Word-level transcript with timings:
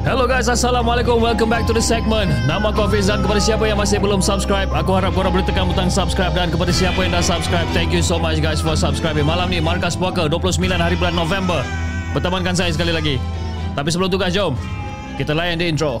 Hello 0.00 0.24
guys, 0.24 0.48
Assalamualaikum. 0.48 1.20
Welcome 1.20 1.52
back 1.52 1.68
to 1.68 1.76
the 1.76 1.84
segment. 1.84 2.32
Nama 2.48 2.72
aku 2.72 2.88
Hafiz 2.88 3.12
dan 3.12 3.20
kepada 3.20 3.36
siapa 3.36 3.68
yang 3.68 3.76
masih 3.76 4.00
belum 4.00 4.24
subscribe, 4.24 4.72
aku 4.72 4.96
harap 4.96 5.12
korang 5.12 5.28
boleh 5.28 5.44
tekan 5.44 5.68
butang 5.68 5.92
subscribe 5.92 6.32
dan 6.32 6.48
kepada 6.48 6.72
siapa 6.72 7.04
yang 7.04 7.12
dah 7.12 7.20
subscribe, 7.20 7.68
thank 7.76 7.92
you 7.92 8.00
so 8.00 8.16
much 8.16 8.40
guys 8.40 8.64
for 8.64 8.72
subscribing. 8.72 9.28
Malam 9.28 9.52
ni 9.52 9.60
Markas 9.60 10.00
Puaka 10.00 10.24
29 10.24 10.56
hari 10.72 10.96
bulan 10.96 11.12
November. 11.12 11.60
Bertemankan 12.16 12.56
saya 12.56 12.72
sekali 12.72 12.96
lagi. 12.96 13.20
Tapi 13.76 13.92
sebelum 13.92 14.08
tu 14.08 14.16
guys, 14.16 14.32
jom. 14.32 14.56
Kita 15.20 15.36
layan 15.36 15.60
di 15.60 15.68
intro. 15.68 16.00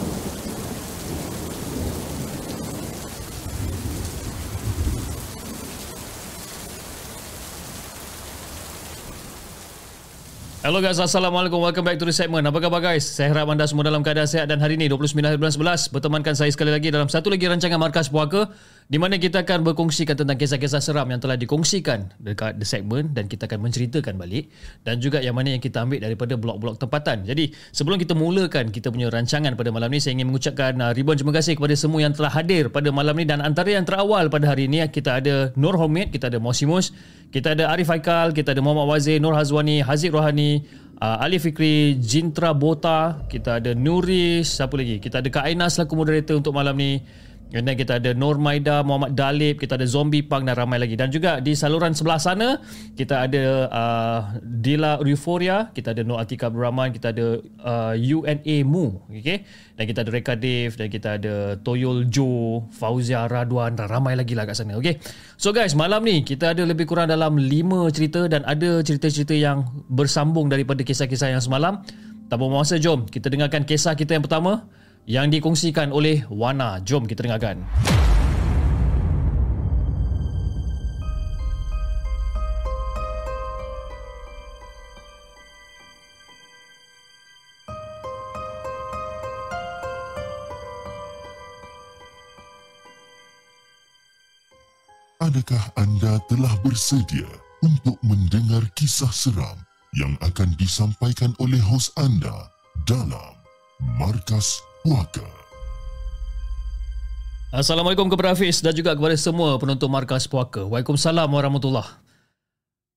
Hello 10.61 10.77
guys, 10.77 11.01
Assalamualaikum. 11.01 11.57
Welcome 11.57 11.89
back 11.89 11.97
to 11.97 12.05
the 12.05 12.13
segment. 12.13 12.45
Apa 12.45 12.61
khabar 12.61 12.85
guys? 12.85 13.01
Saya 13.01 13.33
harap 13.33 13.49
anda 13.49 13.65
semua 13.65 13.81
dalam 13.81 14.05
keadaan 14.05 14.29
sihat 14.29 14.45
dan 14.45 14.61
hari 14.61 14.77
ini 14.77 14.93
29 14.93 15.17
hari 15.25 15.41
bulan 15.41 15.49
11 15.49 15.89
bertemankan 15.89 16.37
saya 16.37 16.53
sekali 16.53 16.69
lagi 16.69 16.93
dalam 16.93 17.09
satu 17.09 17.33
lagi 17.33 17.49
rancangan 17.49 17.81
Markas 17.81 18.13
Puaka 18.13 18.45
di 18.85 19.01
mana 19.01 19.17
kita 19.17 19.41
akan 19.41 19.65
berkongsikan 19.65 20.13
tentang 20.13 20.37
kisah-kisah 20.37 20.77
seram 20.77 21.09
yang 21.09 21.17
telah 21.17 21.33
dikongsikan 21.33 22.13
dekat 22.21 22.61
the 22.61 22.67
segment 22.67 23.09
dan 23.17 23.25
kita 23.25 23.49
akan 23.49 23.57
menceritakan 23.57 24.21
balik 24.21 24.53
dan 24.85 25.01
juga 25.01 25.17
yang 25.17 25.33
mana 25.33 25.57
yang 25.57 25.65
kita 25.65 25.81
ambil 25.81 25.97
daripada 25.97 26.37
blog-blog 26.37 26.77
tempatan. 26.77 27.25
Jadi, 27.25 27.57
sebelum 27.73 27.97
kita 27.97 28.13
mulakan 28.13 28.69
kita 28.69 28.93
punya 28.93 29.09
rancangan 29.09 29.57
pada 29.57 29.73
malam 29.73 29.89
ni, 29.89 29.97
saya 29.97 30.13
ingin 30.13 30.29
mengucapkan 30.29 30.77
uh, 30.77 30.93
ribuan 30.93 31.17
terima 31.17 31.33
kasih 31.33 31.57
kepada 31.57 31.73
semua 31.73 32.05
yang 32.05 32.13
telah 32.13 32.29
hadir 32.29 32.69
pada 32.69 32.93
malam 32.93 33.17
ni 33.17 33.25
dan 33.25 33.41
antara 33.41 33.73
yang 33.73 33.81
terawal 33.81 34.29
pada 34.29 34.45
hari 34.53 34.69
ini 34.69 34.85
kita 34.93 35.25
ada 35.25 35.49
Nur 35.57 35.73
Homid, 35.73 36.13
kita 36.13 36.29
ada 36.29 36.37
Mosimus, 36.37 36.93
kita 37.31 37.55
ada 37.55 37.71
Arif 37.71 37.87
Haikal, 37.87 38.35
kita 38.35 38.51
ada 38.51 38.59
Muhammad 38.59 38.91
Wazir, 38.91 39.23
Nur 39.23 39.31
Hazwani, 39.31 39.79
Haziq 39.79 40.11
Rohani, 40.11 40.50
uh, 41.01 41.23
Ali 41.23 41.37
Fikri, 41.39 41.95
Jintra 41.97 42.51
Bota, 42.51 43.25
kita 43.31 43.63
ada 43.63 43.71
Nuris, 43.71 44.59
siapa 44.59 44.75
lagi? 44.77 44.99
Kita 44.99 45.23
ada 45.23 45.29
Kak 45.31 45.45
Aina 45.47 45.71
selaku 45.71 45.93
moderator 45.97 46.37
untuk 46.37 46.53
malam 46.53 46.75
ni. 46.77 47.01
And 47.51 47.67
then 47.67 47.75
kita 47.75 47.99
ada 47.99 48.15
Nur 48.15 48.39
Maida, 48.39 48.79
Muhammad 48.79 49.11
Dalib, 49.11 49.59
kita 49.59 49.75
ada 49.75 49.83
Zombie 49.83 50.23
Punk 50.23 50.47
dan 50.47 50.55
ramai 50.55 50.79
lagi. 50.79 50.95
Dan 50.95 51.11
juga 51.11 51.43
di 51.43 51.51
saluran 51.51 51.91
sebelah 51.91 52.15
sana, 52.15 52.63
kita 52.95 53.27
ada 53.27 53.43
uh, 53.67 54.19
Dila 54.39 55.03
Euphoria, 55.03 55.67
kita 55.75 55.91
ada 55.91 56.07
Nur 56.07 56.23
Atika 56.23 56.47
Rahman, 56.47 56.95
kita 56.95 57.11
ada 57.11 57.43
uh, 57.43 57.93
UNA 57.95 58.55
Mu. 58.63 59.03
Okay? 59.11 59.43
Dan 59.75 59.83
kita 59.83 60.07
ada 60.07 60.11
Reka 60.15 60.39
Dave, 60.39 60.79
dan 60.79 60.87
kita 60.87 61.19
ada 61.19 61.33
Toyol 61.59 62.07
Joe, 62.07 62.63
Fauzia 62.71 63.27
Radwan 63.27 63.75
dan 63.75 63.91
ramai 63.91 64.15
lagi 64.15 64.31
lah 64.31 64.47
kat 64.47 64.55
sana. 64.55 64.79
Okay? 64.79 65.03
So 65.35 65.51
guys, 65.51 65.75
malam 65.75 66.07
ni 66.07 66.23
kita 66.23 66.55
ada 66.55 66.63
lebih 66.63 66.87
kurang 66.87 67.11
dalam 67.11 67.35
5 67.35 67.51
cerita 67.91 68.31
dan 68.31 68.47
ada 68.47 68.79
cerita-cerita 68.79 69.35
yang 69.35 69.67
bersambung 69.91 70.47
daripada 70.47 70.87
kisah-kisah 70.87 71.35
yang 71.35 71.43
semalam. 71.43 71.83
Tak 72.31 72.39
buang 72.39 72.63
masa, 72.63 72.79
jom 72.79 73.11
kita 73.11 73.27
dengarkan 73.27 73.67
kisah 73.67 73.91
kita 73.91 74.15
yang 74.15 74.23
pertama 74.23 74.63
yang 75.09 75.33
dikongsikan 75.33 75.89
oleh 75.89 76.25
Wana. 76.29 76.81
Jom 76.85 77.09
kita 77.09 77.25
dengarkan. 77.25 77.65
Adakah 95.21 95.63
anda 95.77 96.17
telah 96.25 96.49
bersedia 96.65 97.29
untuk 97.61 97.93
mendengar 98.01 98.65
kisah 98.73 99.13
seram 99.13 99.53
yang 99.93 100.17
akan 100.25 100.49
disampaikan 100.57 101.31
oleh 101.37 101.61
hos 101.61 101.93
anda 101.93 102.49
dalam 102.89 103.37
Markas 104.01 104.65
Puaka? 104.81 105.21
Assalamualaikum 107.53 108.09
kepada 108.09 108.33
Hafiz 108.33 108.65
dan 108.65 108.73
juga 108.73 108.97
kepada 108.97 109.13
semua 109.13 109.61
penonton 109.61 109.85
Markas 109.91 110.25
Puaka. 110.25 110.65
Waalaikumsalam 110.65 111.29
warahmatullahi 111.29 112.01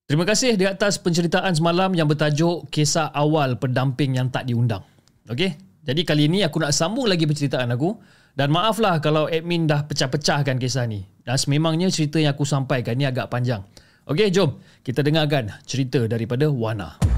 Terima 0.05 0.25
kasih 0.25 0.57
di 0.57 0.65
atas 0.69 1.01
penceritaan 1.01 1.53
semalam 1.57 1.93
yang 1.93 2.05
bertajuk 2.05 2.69
Kisah 2.69 3.13
Awal 3.13 3.57
Pendamping 3.61 4.17
Yang 4.17 4.29
Tak 4.37 4.45
Diundang. 4.49 4.85
Okey, 5.29 5.57
jadi 5.81 6.01
kali 6.05 6.29
ini 6.29 6.41
aku 6.45 6.61
nak 6.61 6.73
sambung 6.77 7.09
lagi 7.09 7.29
penceritaan 7.29 7.73
aku 7.73 8.01
dan 8.37 8.53
maaflah 8.53 9.01
kalau 9.05 9.29
admin 9.29 9.69
dah 9.69 9.85
pecah-pecahkan 9.85 10.57
kisah 10.57 10.89
ni. 10.89 11.05
Dan 11.25 11.37
sememangnya 11.37 11.89
cerita 11.89 12.21
yang 12.21 12.37
aku 12.37 12.45
sampaikan 12.45 12.97
ni 12.97 13.09
agak 13.09 13.29
panjang. 13.29 13.65
Okey, 14.09 14.29
jom 14.33 14.61
kita 14.81 15.01
dengarkan 15.05 15.53
cerita 15.65 16.05
daripada 16.05 16.53
Wana. 16.53 17.14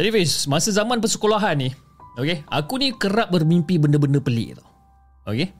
Jadi 0.00 0.08
Fiz, 0.08 0.48
masa 0.48 0.72
zaman 0.72 1.04
persekolahan 1.04 1.60
ni, 1.60 1.68
okay, 2.16 2.40
aku 2.48 2.80
ni 2.80 2.96
kerap 2.96 3.28
bermimpi 3.28 3.76
benda-benda 3.76 4.24
pelik 4.24 4.56
tau. 4.56 4.68
Okay? 5.28 5.52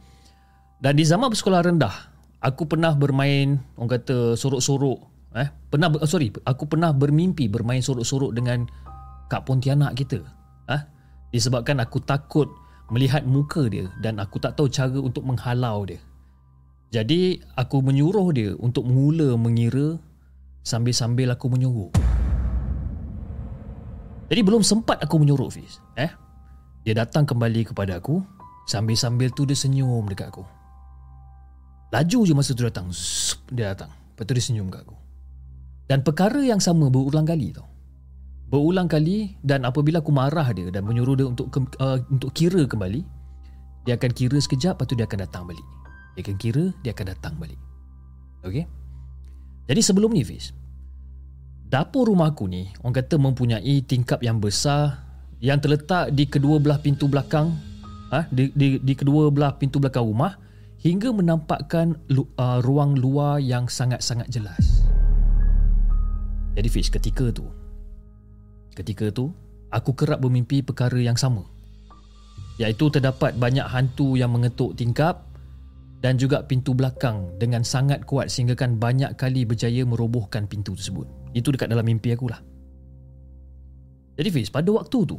Dan 0.81 0.97
di 0.97 1.05
zaman 1.05 1.29
persekolahan 1.29 1.77
rendah, 1.77 1.95
aku 2.41 2.65
pernah 2.65 2.97
bermain, 2.97 3.61
orang 3.77 3.91
kata 4.01 4.35
sorok-sorok. 4.35 4.99
Eh, 5.33 5.49
pernah, 5.73 5.89
oh, 5.93 6.09
sorry, 6.09 6.33
aku 6.45 6.69
pernah 6.69 6.93
bermimpi 6.93 7.49
bermain 7.49 7.81
sorok-sorok 7.81 8.37
dengan 8.37 8.69
Kak 9.29 9.49
Pontianak 9.49 9.97
kita. 9.97 10.21
Eh? 10.69 10.83
Disebabkan 11.33 11.81
aku 11.81 12.01
takut 12.01 12.49
melihat 12.93 13.25
muka 13.25 13.65
dia 13.69 13.89
dan 14.05 14.21
aku 14.21 14.37
tak 14.37 14.57
tahu 14.57 14.69
cara 14.69 14.97
untuk 15.01 15.25
menghalau 15.25 15.89
dia. 15.89 16.01
Jadi, 16.93 17.41
aku 17.57 17.81
menyuruh 17.81 18.29
dia 18.37 18.53
untuk 18.61 18.85
mula 18.85 19.33
mengira 19.41 19.97
sambil-sambil 20.61 21.33
aku 21.33 21.49
menyuruh. 21.49 22.12
Jadi 24.33 24.41
belum 24.41 24.65
sempat 24.65 24.97
aku 25.05 25.21
menyuruh 25.21 25.53
Fiz 25.53 25.77
eh? 26.01 26.09
Dia 26.89 26.97
datang 26.97 27.29
kembali 27.29 27.69
kepada 27.69 28.01
aku 28.01 28.25
Sambil-sambil 28.63 29.35
tu 29.35 29.43
dia 29.43 29.59
senyum 29.59 30.07
dekat 30.07 30.31
aku. 30.31 30.47
Laju 31.93 32.19
je 32.25 32.33
masa 32.33 32.57
tu 32.57 32.65
datang 32.65 32.89
Zup, 32.89 33.45
Dia 33.53 33.77
datang. 33.77 33.93
Lepas 33.93 34.25
tu 34.25 34.33
dia 34.33 34.45
senyum 34.45 34.73
kat 34.73 34.87
aku. 34.87 34.97
Dan 35.85 36.01
perkara 36.01 36.41
yang 36.41 36.63
sama 36.63 36.89
berulang 36.89 37.29
kali 37.29 37.53
tau. 37.53 37.69
Berulang 38.49 38.89
kali 38.89 39.37
Dan 39.45 39.69
apabila 39.69 40.01
aku 40.01 40.15
marah 40.15 40.49
dia 40.57 40.73
Dan 40.73 40.89
menyuruh 40.89 41.13
dia 41.19 41.27
untuk 41.29 41.53
uh, 41.83 42.01
untuk 42.09 42.33
kira 42.33 42.65
kembali 42.65 43.05
Dia 43.85 44.01
akan 44.01 44.11
kira 44.17 44.41
sekejap 44.41 44.81
Lepas 44.81 44.87
tu 44.89 44.97
dia 44.97 45.05
akan 45.05 45.21
datang 45.29 45.45
balik. 45.45 45.67
Dia 46.17 46.25
akan 46.25 46.37
kira 46.41 46.65
Dia 46.81 46.97
akan 46.97 47.07
datang 47.13 47.35
balik. 47.37 47.61
Okay 48.41 48.65
Jadi 49.69 49.81
sebelum 49.85 50.17
ni 50.17 50.25
Fiz 50.25 50.57
dapur 51.73 52.13
rumah 52.13 52.37
aku 52.37 52.45
ni 52.53 52.69
orang 52.85 53.01
kata 53.01 53.17
mempunyai 53.17 53.81
tingkap 53.89 54.21
yang 54.21 54.37
besar 54.37 55.09
yang 55.41 55.57
terletak 55.57 56.13
di 56.13 56.29
kedua 56.29 56.61
belah 56.61 56.77
pintu 56.77 57.09
belakang 57.09 57.57
ha, 58.13 58.29
di, 58.29 58.53
di, 58.53 58.77
di 58.77 58.93
kedua 58.93 59.33
belah 59.33 59.57
pintu 59.57 59.81
belakang 59.81 60.05
rumah 60.05 60.37
hingga 60.85 61.09
menampakkan 61.17 61.97
uh, 62.13 62.61
ruang 62.61 62.99
luar 62.99 63.39
yang 63.39 63.71
sangat-sangat 63.71 64.27
jelas. 64.29 64.85
Jadi 66.53 66.69
Fiz 66.69 66.93
ketika 66.93 67.33
tu 67.33 67.49
Ketika 68.77 69.09
tu 69.09 69.33
Aku 69.73 69.97
kerap 69.97 70.21
bermimpi 70.21 70.61
perkara 70.61 71.01
yang 71.01 71.17
sama 71.17 71.49
Iaitu 72.61 72.93
terdapat 72.93 73.41
banyak 73.41 73.65
hantu 73.65 74.21
yang 74.21 74.37
mengetuk 74.37 74.77
tingkap 74.77 75.32
Dan 76.03 76.19
juga 76.19 76.43
pintu 76.43 76.75
belakang 76.75 77.39
Dengan 77.39 77.63
sangat 77.63 78.03
kuat 78.03 78.27
sehingga 78.27 78.59
kan 78.59 78.75
banyak 78.75 79.15
kali 79.15 79.47
berjaya 79.47 79.87
merobohkan 79.87 80.51
pintu 80.51 80.75
tersebut. 80.75 81.07
Itu 81.31 81.55
dekat 81.55 81.71
dalam 81.71 81.87
mimpi 81.87 82.11
aku 82.11 82.27
lah 82.27 82.43
Jadi 84.19 84.29
Fiz 84.35 84.51
pada 84.51 84.67
waktu 84.75 84.99
tu 85.07 85.19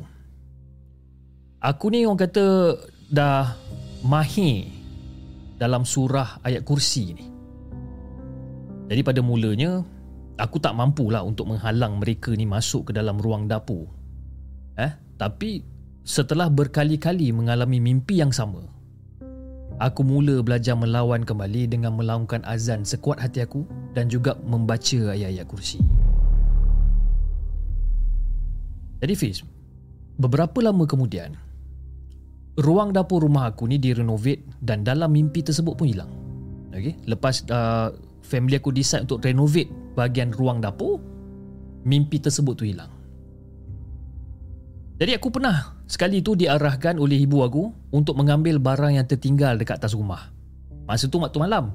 Aku 1.64 1.88
ni 1.88 2.04
orang 2.04 2.20
kata 2.20 2.76
Dah 3.08 3.56
mahir 4.04 4.68
Dalam 5.56 5.88
surah 5.88 6.44
ayat 6.44 6.68
kursi 6.68 7.16
ni. 7.16 7.26
Jadi 8.92 9.02
pada 9.02 9.24
mulanya 9.24 9.80
Aku 10.34 10.58
tak 10.58 10.74
mampulah 10.74 11.22
untuk 11.22 11.54
menghalang 11.54 12.02
mereka 12.02 12.34
ni 12.34 12.50
masuk 12.50 12.90
ke 12.90 12.92
dalam 12.98 13.22
ruang 13.22 13.46
dapur. 13.46 13.86
Eh, 14.74 14.90
tapi 15.14 15.62
setelah 16.02 16.50
berkali-kali 16.50 17.30
mengalami 17.30 17.78
mimpi 17.78 18.18
yang 18.18 18.34
sama, 18.34 18.66
aku 19.82 20.02
mula 20.06 20.42
belajar 20.46 20.78
melawan 20.78 21.26
kembali 21.26 21.70
dengan 21.70 21.98
melaungkan 21.98 22.44
azan 22.46 22.86
sekuat 22.86 23.18
hati 23.18 23.42
aku 23.46 23.66
dan 23.98 24.10
juga 24.10 24.38
membaca 24.46 25.14
ayat-ayat 25.14 25.46
kursi. 25.50 25.80
Jadi 29.04 29.14
Fiz, 29.20 29.44
beberapa 30.16 30.64
lama 30.64 30.88
kemudian, 30.88 31.36
ruang 32.60 32.94
dapur 32.94 33.26
rumah 33.26 33.52
aku 33.52 33.66
ni 33.68 33.82
direnovate 33.82 34.46
dan 34.62 34.86
dalam 34.86 35.12
mimpi 35.12 35.44
tersebut 35.44 35.74
pun 35.76 35.90
hilang. 35.90 36.12
Okay? 36.72 36.96
Lepas 37.10 37.44
uh, 37.50 37.92
family 38.24 38.58
aku 38.58 38.72
decide 38.72 39.06
untuk 39.10 39.26
renovate 39.26 39.68
bahagian 39.98 40.32
ruang 40.32 40.64
dapur, 40.64 41.02
mimpi 41.84 42.22
tersebut 42.22 42.54
tu 42.56 42.64
hilang. 42.64 42.90
Jadi 45.02 45.20
aku 45.20 45.34
pernah 45.34 45.73
sekali 45.88 46.24
tu 46.24 46.34
diarahkan 46.38 46.98
oleh 46.98 47.20
ibu 47.24 47.44
aku 47.44 47.70
untuk 47.94 48.18
mengambil 48.18 48.58
barang 48.58 48.98
yang 48.98 49.08
tertinggal 49.08 49.56
dekat 49.60 49.80
atas 49.80 49.94
rumah. 49.94 50.32
Masa 50.84 51.08
tu 51.08 51.20
waktu 51.20 51.40
malam. 51.40 51.72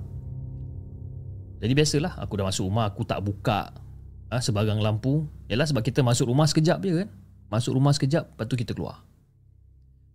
Jadi 1.58 1.72
biasalah 1.74 2.22
aku 2.22 2.38
dah 2.38 2.46
masuk 2.46 2.70
rumah 2.70 2.86
aku 2.86 3.02
tak 3.02 3.18
buka 3.24 3.74
ha, 4.30 4.38
sebarang 4.38 4.78
lampu. 4.78 5.26
Yalah 5.50 5.66
sebab 5.66 5.82
kita 5.82 6.04
masuk 6.04 6.30
rumah 6.30 6.46
sekejap 6.46 6.78
je 6.84 7.04
kan. 7.04 7.08
Masuk 7.48 7.74
rumah 7.74 7.96
sekejap 7.96 8.36
lepas 8.36 8.46
tu 8.46 8.54
kita 8.54 8.76
keluar. 8.76 9.02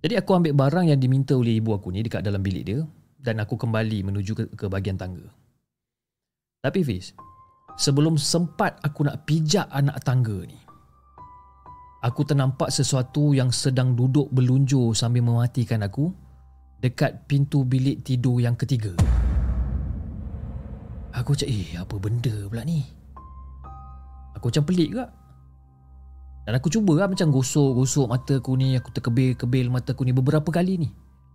Jadi 0.04 0.20
aku 0.20 0.36
ambil 0.36 0.54
barang 0.54 0.86
yang 0.92 1.00
diminta 1.00 1.34
oleh 1.34 1.58
ibu 1.58 1.72
aku 1.74 1.90
ni 1.90 2.04
dekat 2.04 2.22
dalam 2.22 2.44
bilik 2.44 2.64
dia 2.68 2.84
dan 3.24 3.40
aku 3.40 3.56
kembali 3.56 4.04
menuju 4.04 4.32
ke, 4.36 4.44
ke 4.52 4.66
bahagian 4.68 5.00
tangga. 5.00 5.24
Tapi 6.60 6.80
Fiz, 6.84 7.16
sebelum 7.80 8.20
sempat 8.20 8.80
aku 8.84 9.08
nak 9.08 9.24
pijak 9.24 9.68
anak 9.72 10.04
tangga 10.04 10.44
ni, 10.44 10.60
aku 12.04 12.28
ternampak 12.28 12.68
sesuatu 12.68 13.32
yang 13.32 13.50
sedang 13.56 13.96
duduk 13.96 14.28
berlunjur 14.36 14.92
sambil 14.92 15.24
mematikan 15.24 15.80
aku 15.88 16.12
dekat 16.84 17.24
pintu 17.32 17.64
bilik 17.64 18.04
tidur 18.04 18.44
yang 18.44 18.60
ketiga. 18.60 18.92
Aku 21.16 21.32
cakap, 21.32 21.56
eh 21.56 21.80
apa 21.80 21.96
benda 21.96 22.34
pula 22.52 22.68
ni? 22.68 22.84
Aku 24.36 24.52
macam 24.52 24.66
pelik 24.68 24.92
ke? 24.92 25.06
Dan 26.44 26.60
aku 26.60 26.68
cuba 26.68 27.00
lah 27.00 27.08
macam 27.08 27.32
gosok-gosok 27.32 28.08
mata 28.12 28.34
aku 28.44 28.52
ni, 28.60 28.76
aku 28.76 28.92
terkebil-kebil 28.92 29.72
mata 29.72 29.96
aku 29.96 30.04
ni 30.04 30.12
beberapa 30.12 30.52
kali 30.52 30.76
ni. 30.84 30.90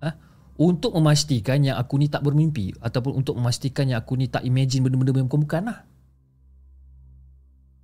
Ha? 0.04 0.12
untuk 0.58 0.90
memastikan 0.90 1.62
yang 1.62 1.78
aku 1.78 2.02
ni 2.02 2.10
tak 2.10 2.26
bermimpi 2.26 2.74
ataupun 2.82 3.22
untuk 3.22 3.38
memastikan 3.38 3.86
yang 3.86 4.02
aku 4.02 4.18
ni 4.18 4.26
tak 4.26 4.42
imagine 4.42 4.82
benda-benda 4.82 5.22
yang 5.22 5.30
bukan-bukan 5.30 5.62
lah. 5.70 5.78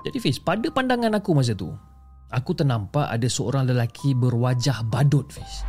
Jadi 0.03 0.19
Fiz, 0.19 0.43
pada 0.43 0.69
pandangan 0.75 1.14
aku 1.14 1.33
masa 1.38 1.55
tu, 1.55 1.71
aku 2.31 2.57
ternampak 2.57 3.11
ada 3.11 3.28
seorang 3.28 3.69
lelaki 3.69 4.16
berwajah 4.16 4.87
badut 4.88 5.28
Fiz. 5.28 5.66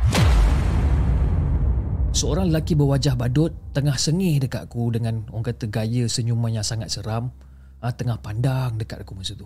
Seorang 2.16 2.48
lelaki 2.48 2.72
berwajah 2.72 3.12
badut 3.12 3.52
tengah 3.76 3.98
sengih 4.00 4.40
dekat 4.40 4.64
aku 4.64 4.88
dengan 4.88 5.28
orang 5.28 5.52
kata 5.52 5.68
gaya 5.68 6.08
senyuman 6.08 6.56
yang 6.56 6.64
sangat 6.64 6.88
seram, 6.88 7.28
ha, 7.84 7.92
tengah 7.92 8.16
pandang 8.24 8.80
dekat 8.80 9.04
aku 9.04 9.12
masa 9.12 9.36
tu. 9.36 9.44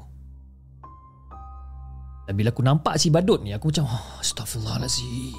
Dan 2.31 2.39
bila 2.39 2.55
aku 2.55 2.63
nampak 2.63 2.95
si 2.95 3.11
badut 3.11 3.43
ni, 3.43 3.51
aku 3.51 3.75
macam, 3.75 3.91
oh, 3.91 4.23
astagfirullahaladzim. 4.23 5.35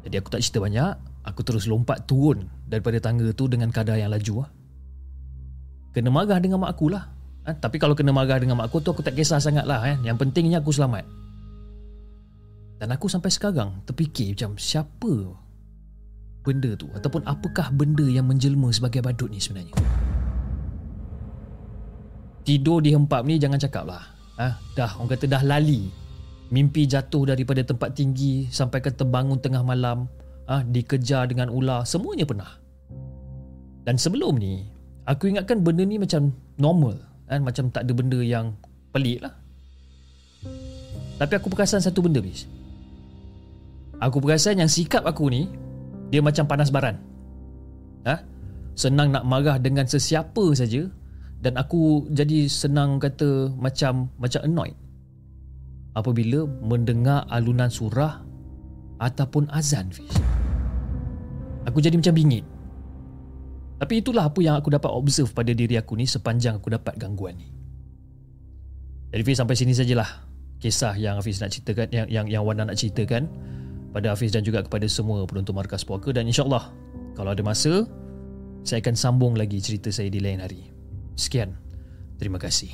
Jadi 0.00 0.14
aku 0.16 0.32
tak 0.32 0.40
cerita 0.40 0.64
banyak 0.64 0.92
Aku 1.28 1.44
terus 1.44 1.68
lompat 1.68 2.08
turun 2.08 2.48
Daripada 2.64 2.96
tangga 3.04 3.28
tu 3.36 3.52
Dengan 3.52 3.68
kadar 3.68 4.00
yang 4.00 4.08
laju 4.08 4.48
lah. 4.48 4.50
Kena 5.92 6.08
marah 6.08 6.40
dengan 6.40 6.64
mak 6.64 6.72
aku 6.72 6.88
lah 6.88 7.19
ha? 7.50 7.58
Tapi 7.58 7.82
kalau 7.82 7.98
kena 7.98 8.14
marah 8.14 8.38
dengan 8.38 8.54
mak 8.54 8.70
aku 8.70 8.78
tu 8.78 8.94
Aku 8.94 9.02
tak 9.02 9.18
kisah 9.18 9.42
sangat 9.42 9.66
lah 9.66 9.82
eh? 9.90 9.98
Yang 10.06 10.22
pentingnya 10.22 10.62
aku 10.62 10.70
selamat 10.70 11.02
Dan 12.78 12.94
aku 12.94 13.10
sampai 13.10 13.34
sekarang 13.34 13.82
Terfikir 13.82 14.38
macam 14.38 14.54
Siapa 14.54 15.14
Benda 16.46 16.70
tu 16.78 16.86
Ataupun 16.94 17.26
apakah 17.26 17.74
benda 17.74 18.06
Yang 18.06 18.26
menjelma 18.30 18.68
sebagai 18.70 19.02
badut 19.02 19.28
ni 19.28 19.42
sebenarnya 19.42 19.74
Tidur 22.46 22.78
di 22.78 22.94
hempap 22.94 23.26
ni 23.26 23.36
Jangan 23.42 23.58
cakap 23.58 23.84
lah 23.90 24.02
ha? 24.38 24.54
Dah 24.78 24.94
orang 24.96 25.10
kata 25.10 25.26
dah 25.26 25.42
lali 25.42 26.00
Mimpi 26.50 26.82
jatuh 26.82 27.30
daripada 27.30 27.62
tempat 27.62 27.94
tinggi 27.94 28.50
sampai 28.50 28.82
ke 28.82 28.90
terbangun 28.90 29.38
tengah 29.38 29.62
malam, 29.62 30.10
ha, 30.50 30.66
dikejar 30.66 31.30
dengan 31.30 31.46
ular, 31.46 31.86
semuanya 31.86 32.26
pernah. 32.26 32.58
Dan 33.86 33.94
sebelum 33.94 34.34
ni, 34.34 34.66
aku 35.06 35.30
ingatkan 35.30 35.62
benda 35.62 35.86
ni 35.86 36.02
macam 36.02 36.34
normal, 36.58 36.98
kan? 37.30 37.46
macam 37.46 37.70
tak 37.70 37.86
ada 37.86 37.92
benda 37.94 38.18
yang 38.18 38.58
pelik 38.90 39.22
lah. 39.22 39.34
Tapi 41.22 41.32
aku 41.38 41.46
perasan 41.52 41.78
satu 41.78 42.02
benda, 42.02 42.18
bis. 42.18 42.50
Aku 44.02 44.18
perasan 44.18 44.58
yang 44.58 44.66
sikap 44.66 45.06
aku 45.06 45.30
ni, 45.30 45.46
dia 46.10 46.18
macam 46.18 46.48
panas 46.50 46.74
baran. 46.74 46.98
Ha? 48.08 48.18
Senang 48.74 49.14
nak 49.14 49.22
marah 49.28 49.60
dengan 49.62 49.86
sesiapa 49.86 50.42
saja 50.56 50.88
dan 51.40 51.56
aku 51.60 52.08
jadi 52.10 52.48
senang 52.48 52.98
kata 52.98 53.52
macam 53.56 54.08
macam 54.16 54.40
annoyed 54.44 54.76
apabila 55.96 56.48
mendengar 56.64 57.28
alunan 57.28 57.68
surah 57.68 58.24
ataupun 59.00 59.48
azan 59.52 59.88
Fiz. 59.92 60.12
Aku 61.68 61.80
jadi 61.80 61.96
macam 61.96 62.16
bingit. 62.16 62.44
Tapi 63.80 64.04
itulah 64.04 64.28
apa 64.28 64.40
yang 64.44 64.60
aku 64.60 64.68
dapat 64.68 64.92
observe 64.92 65.32
pada 65.32 65.56
diri 65.56 65.80
aku 65.80 65.96
ni 65.96 66.04
sepanjang 66.04 66.60
aku 66.60 66.68
dapat 66.68 67.00
gangguan 67.00 67.40
ni. 67.40 67.48
Jadi 69.10 69.22
Fiz 69.24 69.40
sampai 69.40 69.56
sini 69.56 69.72
sajalah 69.72 70.28
kisah 70.60 70.94
yang 71.00 71.16
Hafiz 71.16 71.40
nak 71.40 71.50
ceritakan 71.50 71.88
yang 71.88 72.06
yang 72.12 72.26
yang 72.28 72.42
Wana 72.44 72.68
nak 72.68 72.76
ceritakan 72.76 73.26
pada 73.96 74.12
Hafiz 74.12 74.30
dan 74.36 74.44
juga 74.44 74.60
kepada 74.60 74.84
semua 74.86 75.24
penonton 75.24 75.56
markas 75.56 75.82
puaka 75.82 76.12
dan 76.12 76.28
insyaallah 76.28 76.70
kalau 77.16 77.32
ada 77.32 77.42
masa 77.42 77.88
saya 78.62 78.84
akan 78.84 78.94
sambung 78.94 79.34
lagi 79.34 79.58
cerita 79.64 79.88
saya 79.88 80.12
di 80.12 80.20
lain 80.20 80.44
hari. 80.44 80.68
Sekian. 81.16 81.56
Terima 82.20 82.36
kasih. 82.36 82.68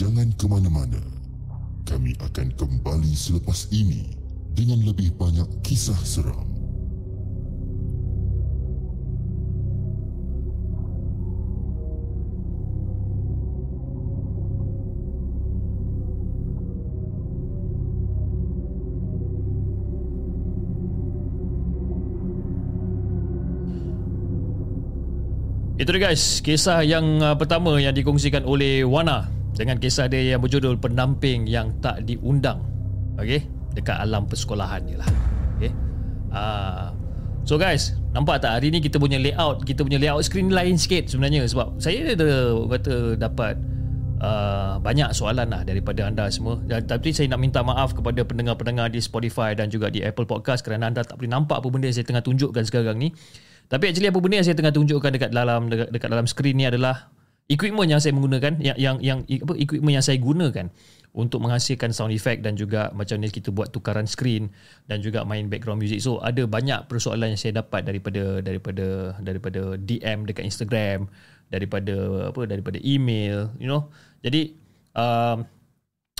Jangan 0.00 0.32
ke 0.32 0.48
mana-mana. 0.48 0.96
Kami 1.84 2.16
akan 2.24 2.56
kembali 2.56 3.12
selepas 3.12 3.68
ini 3.68 4.16
dengan 4.56 4.80
lebih 4.80 5.12
banyak 5.12 5.44
kisah 5.60 6.00
seram. 6.00 6.48
Itu 25.76 25.96
dia 25.96 26.12
guys, 26.12 26.40
kisah 26.40 26.84
yang 26.88 27.20
uh, 27.20 27.36
pertama 27.36 27.76
yang 27.80 27.92
dikongsikan 27.92 28.48
oleh 28.48 28.84
Wana 28.84 29.39
dengan 29.60 29.76
kisah 29.76 30.08
dia 30.08 30.32
yang 30.32 30.40
berjudul 30.40 30.80
pendamping 30.80 31.44
yang 31.44 31.76
tak 31.84 32.08
diundang. 32.08 32.64
Okey? 33.20 33.44
Dekat 33.76 34.00
alam 34.00 34.24
persekolahan 34.24 34.80
ni 34.88 34.96
lah. 34.96 35.04
Okey? 35.60 35.72
Uh, 36.32 36.96
so 37.44 37.60
guys 37.60 37.92
nampak 38.16 38.40
tak? 38.40 38.56
Hari 38.56 38.72
ni 38.72 38.80
kita 38.80 38.96
punya 38.96 39.20
layout 39.20 39.68
kita 39.68 39.84
punya 39.84 40.00
layout 40.00 40.24
screen 40.24 40.48
lain 40.48 40.80
sikit 40.80 41.12
sebenarnya 41.12 41.44
sebab 41.44 41.76
saya 41.76 42.16
ada 42.16 42.56
kata 42.72 43.20
dapat 43.20 43.60
uh, 44.24 44.80
banyak 44.80 45.12
soalan 45.12 45.52
lah 45.52 45.60
daripada 45.60 46.08
anda 46.08 46.24
semua. 46.32 46.56
Dan, 46.64 46.88
tapi 46.88 47.12
saya 47.12 47.28
nak 47.28 47.44
minta 47.44 47.60
maaf 47.60 47.92
kepada 47.92 48.24
pendengar-pendengar 48.24 48.88
di 48.88 49.04
Spotify 49.04 49.52
dan 49.52 49.68
juga 49.68 49.92
di 49.92 50.00
Apple 50.00 50.24
Podcast 50.24 50.64
kerana 50.64 50.88
anda 50.88 51.04
tak 51.04 51.20
boleh 51.20 51.36
nampak 51.36 51.60
apa 51.60 51.68
benda 51.68 51.92
yang 51.92 51.96
saya 52.00 52.08
tengah 52.08 52.24
tunjukkan 52.24 52.64
sekarang 52.64 52.96
ni. 52.96 53.12
Tapi 53.70 53.92
actually 53.92 54.08
apa 54.08 54.18
benda 54.24 54.40
yang 54.40 54.46
saya 54.48 54.56
tengah 54.56 54.72
tunjukkan 54.72 55.10
dekat 55.14 55.30
dalam 55.30 55.68
dekat, 55.68 55.88
dekat 55.92 56.08
dalam 56.08 56.26
skrin 56.26 56.56
ni 56.56 56.64
adalah 56.64 57.12
equipment 57.50 57.90
yang 57.90 57.98
saya 57.98 58.14
menggunakan 58.14 58.62
yang 58.62 58.78
yang 58.78 58.96
yang 59.02 59.18
apa 59.26 59.54
equipment 59.58 59.98
yang 59.98 60.06
saya 60.06 60.22
gunakan 60.22 60.70
untuk 61.10 61.42
menghasilkan 61.42 61.90
sound 61.90 62.14
effect 62.14 62.46
dan 62.46 62.54
juga 62.54 62.94
macam 62.94 63.18
ni 63.18 63.26
kita 63.26 63.50
buat 63.50 63.74
tukaran 63.74 64.06
screen 64.06 64.54
dan 64.86 65.02
juga 65.02 65.26
main 65.26 65.50
background 65.50 65.82
music. 65.82 65.98
So 65.98 66.22
ada 66.22 66.46
banyak 66.46 66.86
persoalan 66.86 67.34
yang 67.34 67.40
saya 67.40 67.58
dapat 67.58 67.82
daripada 67.82 68.38
daripada 68.38 69.18
daripada 69.18 69.74
DM 69.74 70.30
dekat 70.30 70.46
Instagram, 70.46 71.10
daripada 71.50 72.30
apa 72.30 72.46
daripada 72.46 72.78
email, 72.86 73.50
you 73.58 73.66
know. 73.66 73.90
Jadi 74.22 74.54
um, 74.94 75.42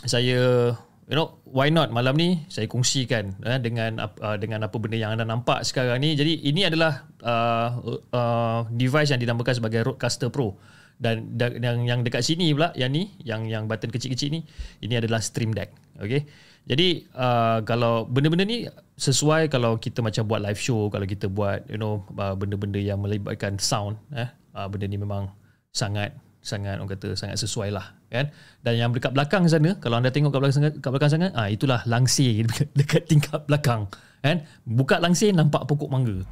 saya 0.03 0.75
you 1.07 1.15
know 1.15 1.39
why 1.47 1.71
not 1.71 1.95
malam 1.95 2.19
ni 2.19 2.43
saya 2.51 2.67
kongsikan 2.67 3.39
eh, 3.47 3.63
dengan 3.63 4.03
uh, 4.03 4.37
dengan 4.43 4.67
apa 4.67 4.75
benda 4.83 4.99
yang 4.99 5.15
anda 5.15 5.23
nampak 5.23 5.63
sekarang 5.63 6.03
ni. 6.03 6.19
Jadi 6.19 6.51
ini 6.51 6.67
adalah 6.67 7.07
uh, 7.23 7.69
uh, 8.11 8.61
device 8.75 9.15
yang 9.15 9.23
dinamakan 9.23 9.55
sebagai 9.55 9.87
Rodecaster 9.87 10.35
Pro 10.35 10.59
dan, 11.01 11.33
yang 11.65 11.89
yang 11.89 12.01
dekat 12.05 12.21
sini 12.21 12.53
pula 12.53 12.77
yang 12.77 12.93
ni 12.93 13.09
yang 13.25 13.49
yang 13.49 13.65
button 13.65 13.89
kecil-kecil 13.89 14.29
ni 14.31 14.45
ini 14.85 14.95
adalah 15.01 15.25
stream 15.25 15.57
deck. 15.57 15.73
Okey 15.97 16.29
jadi 16.69 17.09
uh, 17.17 17.65
kalau 17.65 18.05
benda-benda 18.05 18.45
ni 18.45 18.69
sesuai 19.01 19.49
kalau 19.49 19.81
kita 19.81 20.05
macam 20.05 20.29
buat 20.29 20.45
live 20.45 20.61
show 20.61 20.93
kalau 20.93 21.03
kita 21.09 21.27
buat 21.27 21.65
you 21.73 21.81
know 21.81 22.05
uh, 22.21 22.37
benda-benda 22.37 22.77
yang 22.77 23.01
melibatkan 23.01 23.57
sound 23.57 23.97
eh? 24.13 24.29
Uh, 24.53 24.67
benda 24.69 24.85
ni 24.91 24.99
memang 25.01 25.31
sangat 25.75 26.13
sangat 26.41 26.81
orang 26.81 26.91
kata 26.95 27.17
sangat 27.17 27.41
sesuai 27.41 27.73
lah 27.73 27.97
kan? 28.13 28.29
Dan 28.61 28.77
yang 28.77 28.91
dekat 28.93 29.17
belakang 29.17 29.49
sana 29.49 29.77
kalau 29.81 29.99
anda 29.99 30.13
tengok 30.13 30.37
kat 30.37 30.41
belakang 30.41 30.63
kat 30.79 30.91
belakang 30.95 31.13
sangat 31.13 31.31
ah 31.33 31.49
itulah 31.49 31.81
langsir 31.89 32.45
dekat 32.79 33.09
tingkap 33.09 33.49
belakang 33.49 33.89
kan? 34.21 34.45
Buka 34.69 35.01
langsir 35.01 35.33
nampak 35.33 35.65
pokok 35.65 35.89
mangga 35.89 36.23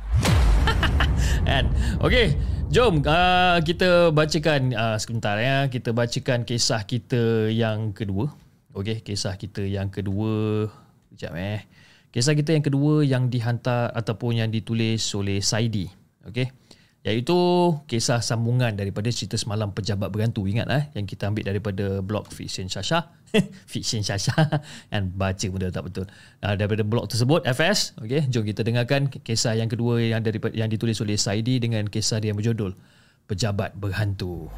kan. 1.49 1.65
Okey 2.05 2.37
jom 2.69 3.01
uh, 3.01 3.57
kita 3.65 4.13
bacakan 4.13 4.77
uh, 4.77 4.97
sebentar 5.01 5.41
ya. 5.41 5.73
Kita 5.73 5.97
bacakan 5.97 6.45
kisah 6.45 6.85
kita 6.85 7.49
yang 7.49 7.97
kedua. 7.97 8.29
Okey 8.77 9.01
kisah 9.01 9.41
kita 9.41 9.65
yang 9.65 9.89
kedua. 9.89 10.69
Jap 11.17 11.33
eh. 11.41 11.65
Kisah 12.13 12.37
kita 12.37 12.53
yang 12.53 12.65
kedua 12.65 13.05
yang 13.05 13.33
dihantar 13.33 13.93
ataupun 13.97 14.45
yang 14.45 14.53
ditulis 14.53 15.01
oleh 15.17 15.41
Saidi. 15.41 15.89
Okey 16.29 16.53
iaitu 17.07 17.39
kisah 17.87 18.19
sambungan 18.19 18.75
daripada 18.75 19.07
cerita 19.15 19.39
semalam 19.39 19.71
pejabat 19.71 20.11
berhantu 20.11 20.51
ingat 20.51 20.67
eh 20.67 20.85
yang 20.99 21.07
kita 21.07 21.31
ambil 21.31 21.47
daripada 21.47 22.03
blog 22.03 22.27
Fiction 22.35 22.67
Shasha 22.67 23.15
Fiction 23.71 24.03
Shasha 24.03 24.35
and 24.91 25.15
baca 25.15 25.47
benda 25.47 25.71
tak 25.71 25.87
betul. 25.87 26.07
Uh, 26.43 26.55
daripada 26.59 26.83
blog 26.83 27.07
tersebut 27.07 27.47
FS 27.47 27.95
okey 28.03 28.27
jom 28.27 28.43
kita 28.43 28.67
dengarkan 28.67 29.07
kisah 29.09 29.55
yang 29.55 29.71
kedua 29.71 30.03
yang 30.03 30.27
daripada 30.27 30.53
yang 30.59 30.67
ditulis 30.67 30.99
oleh 30.99 31.15
Saidi 31.15 31.63
dengan 31.63 31.87
kisah 31.87 32.19
dia 32.19 32.35
yang 32.35 32.39
berjudul 32.39 32.75
pejabat 33.31 33.79
berhantu 33.79 34.51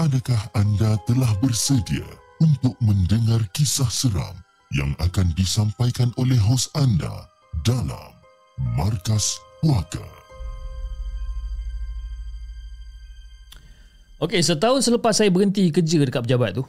Adakah 0.00 0.56
anda 0.56 0.96
telah 1.04 1.28
bersedia 1.44 2.08
untuk 2.40 2.72
mendengar 2.80 3.36
kisah 3.52 3.92
seram 3.92 4.32
yang 4.72 4.96
akan 4.96 5.28
disampaikan 5.36 6.08
oleh 6.16 6.40
hos 6.40 6.72
anda 6.72 7.28
dalam 7.68 8.08
Markas 8.80 9.36
Puaka? 9.60 10.00
Okey, 14.24 14.40
setahun 14.40 14.88
selepas 14.88 15.12
saya 15.12 15.28
berhenti 15.28 15.68
kerja 15.68 16.00
dekat 16.00 16.24
pejabat 16.24 16.56
tu, 16.56 16.64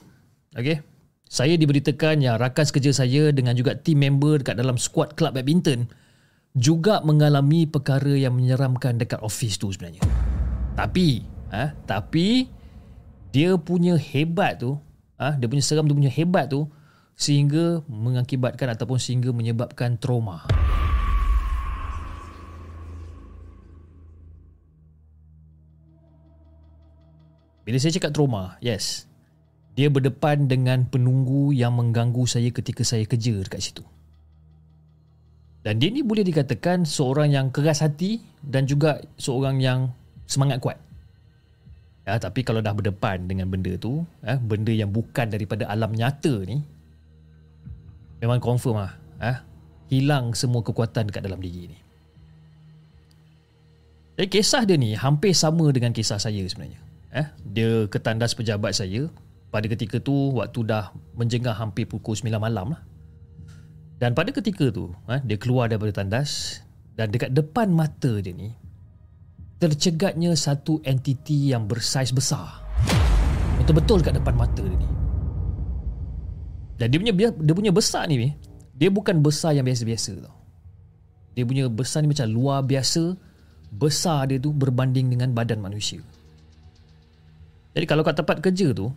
okey, 0.59 0.83
saya 1.23 1.55
diberitakan 1.55 2.19
yang 2.19 2.35
rakan 2.35 2.67
kerja 2.67 2.91
saya 2.91 3.31
dengan 3.31 3.55
juga 3.55 3.79
team 3.79 4.03
member 4.03 4.43
dekat 4.43 4.59
dalam 4.59 4.75
squad 4.75 5.15
kelab 5.15 5.39
badminton 5.39 5.87
juga 6.59 6.99
mengalami 7.07 7.63
perkara 7.63 8.11
yang 8.11 8.35
menyeramkan 8.35 8.99
dekat 8.99 9.23
office 9.23 9.55
tu 9.55 9.71
sebenarnya. 9.71 10.03
Tapi, 10.75 11.23
ha, 11.55 11.71
tapi 11.87 12.59
dia 13.31 13.55
punya 13.55 13.95
hebat 13.95 14.59
tu 14.59 14.75
ah 15.15 15.33
dia 15.39 15.47
punya 15.47 15.63
seram 15.63 15.87
dia 15.87 15.95
punya 15.95 16.11
hebat 16.11 16.51
tu 16.51 16.67
sehingga 17.15 17.79
mengakibatkan 17.87 18.75
ataupun 18.75 18.97
sehingga 18.97 19.29
menyebabkan 19.29 19.99
trauma. 19.99 20.47
Bila 27.61 27.77
saya 27.77 27.95
cakap 27.95 28.11
trauma 28.11 28.59
yes 28.59 29.07
dia 29.79 29.87
berdepan 29.87 30.51
dengan 30.51 30.83
penunggu 30.83 31.55
yang 31.55 31.71
mengganggu 31.79 32.27
saya 32.27 32.51
ketika 32.51 32.83
saya 32.83 33.07
kerja 33.07 33.39
dekat 33.39 33.63
situ. 33.63 33.83
Dan 35.61 35.79
dia 35.79 35.93
ni 35.93 36.01
boleh 36.03 36.25
dikatakan 36.25 36.83
seorang 36.83 37.31
yang 37.31 37.47
keras 37.53 37.85
hati 37.85 38.19
dan 38.41 38.65
juga 38.65 38.99
seorang 39.15 39.61
yang 39.61 39.93
semangat 40.25 40.57
kuat 40.57 40.90
Ya, 42.01 42.17
tapi 42.17 42.41
kalau 42.41 42.65
dah 42.65 42.73
berdepan 42.73 43.29
dengan 43.29 43.45
benda 43.45 43.77
tu, 43.77 44.01
eh, 44.25 44.37
benda 44.41 44.73
yang 44.73 44.89
bukan 44.89 45.29
daripada 45.29 45.69
alam 45.69 45.93
nyata 45.93 46.41
ni, 46.49 46.65
memang 48.17 48.41
confirm 48.41 48.81
lah. 48.81 48.93
Eh, 49.21 49.37
hilang 49.93 50.33
semua 50.33 50.65
kekuatan 50.65 51.13
dekat 51.13 51.21
dalam 51.21 51.37
diri 51.37 51.69
ni. 51.69 51.79
Jadi 54.17 54.27
kisah 54.33 54.65
dia 54.65 54.77
ni 54.77 54.97
hampir 54.97 55.33
sama 55.33 55.69
dengan 55.69 55.93
kisah 55.93 56.17
saya 56.17 56.41
sebenarnya. 56.45 56.81
Eh, 57.11 57.27
dia 57.43 57.85
ketandas 57.85 58.33
pejabat 58.33 58.73
saya 58.73 59.09
pada 59.51 59.67
ketika 59.67 59.99
tu 59.99 60.37
waktu 60.37 60.63
dah 60.63 60.95
menjengah 61.19 61.53
hampir 61.53 61.85
pukul 61.85 62.15
9 62.15 62.39
malam 62.39 62.77
lah. 62.77 62.81
Dan 64.01 64.17
pada 64.17 64.33
ketika 64.33 64.73
tu, 64.73 64.89
eh, 65.05 65.21
dia 65.21 65.37
keluar 65.37 65.69
daripada 65.69 66.01
tandas 66.01 66.63
dan 66.97 67.13
dekat 67.13 67.33
depan 67.33 67.69
mata 67.69 68.17
dia 68.21 68.33
ni 68.33 68.57
tercegatnya 69.61 70.33
satu 70.33 70.81
entiti 70.81 71.53
yang 71.53 71.69
bersaiz 71.69 72.09
besar. 72.09 72.65
Betul-betul 73.61 74.01
kat 74.01 74.17
depan 74.17 74.33
mata 74.33 74.65
dia 74.65 74.73
ni. 74.73 74.89
Dan 76.81 76.89
dia 76.89 76.97
punya 76.97 77.29
dia 77.29 77.53
punya 77.53 77.69
besar 77.69 78.09
ni 78.09 78.33
dia 78.73 78.89
bukan 78.89 79.21
besar 79.21 79.53
yang 79.53 79.61
biasa-biasa 79.69 80.25
tau. 80.25 80.33
Dia 81.37 81.45
punya 81.45 81.69
besar 81.69 82.01
ni 82.01 82.09
macam 82.09 82.25
luar 82.25 82.65
biasa. 82.65 83.13
Besar 83.71 84.33
dia 84.33 84.41
tu 84.41 84.49
berbanding 84.49 85.13
dengan 85.13 85.29
badan 85.31 85.61
manusia. 85.61 86.01
Jadi 87.77 87.85
kalau 87.85 88.01
kat 88.01 88.17
tempat 88.17 88.41
kerja 88.41 88.73
tu 88.73 88.89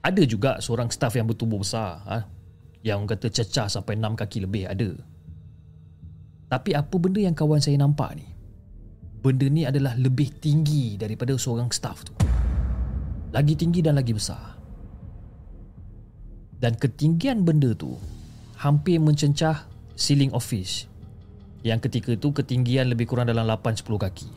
ada 0.00 0.22
juga 0.24 0.56
seorang 0.64 0.88
staff 0.88 1.12
yang 1.14 1.28
bertubuh 1.28 1.60
besar 1.60 2.00
ha? 2.08 2.24
yang 2.80 3.04
kata 3.04 3.28
cecah 3.28 3.68
sampai 3.68 4.00
6 4.00 4.16
kaki 4.16 4.48
lebih 4.48 4.64
ada. 4.64 4.90
Tapi 6.50 6.74
apa 6.74 6.96
benda 6.96 7.20
yang 7.20 7.36
kawan 7.36 7.62
saya 7.62 7.76
nampak 7.78 8.16
ni? 8.18 8.29
Benda 9.20 9.46
ni 9.46 9.68
adalah 9.68 9.92
lebih 10.00 10.32
tinggi 10.40 10.96
daripada 10.96 11.36
seorang 11.36 11.68
staff 11.68 12.08
tu. 12.08 12.16
Lagi 13.30 13.54
tinggi 13.54 13.84
dan 13.84 14.00
lagi 14.00 14.16
besar. 14.16 14.56
Dan 16.60 16.76
ketinggian 16.76 17.44
benda 17.44 17.72
tu 17.72 17.96
hampir 18.60 19.00
mencencah 19.00 19.64
ceiling 19.96 20.32
office. 20.32 20.88
Yang 21.60 21.88
ketika 21.88 22.16
tu 22.16 22.32
ketinggian 22.32 22.88
lebih 22.88 23.08
kurang 23.08 23.28
dalam 23.28 23.44
8-10 23.44 23.84
kaki. 24.00 24.30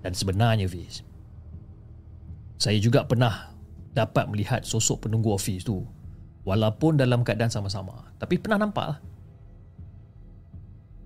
Dan 0.00 0.12
sebenarnya 0.16 0.64
Fiz, 0.68 1.04
saya 2.56 2.80
juga 2.80 3.04
pernah 3.04 3.52
dapat 3.92 4.28
melihat 4.28 4.64
sosok 4.64 5.08
penunggu 5.08 5.32
office 5.36 5.64
tu. 5.64 5.84
Walaupun 6.46 6.96
dalam 6.96 7.26
keadaan 7.26 7.50
sama-sama. 7.50 8.12
Tapi 8.16 8.38
pernah 8.38 8.62
nampak 8.62 8.86
lah. 8.86 8.98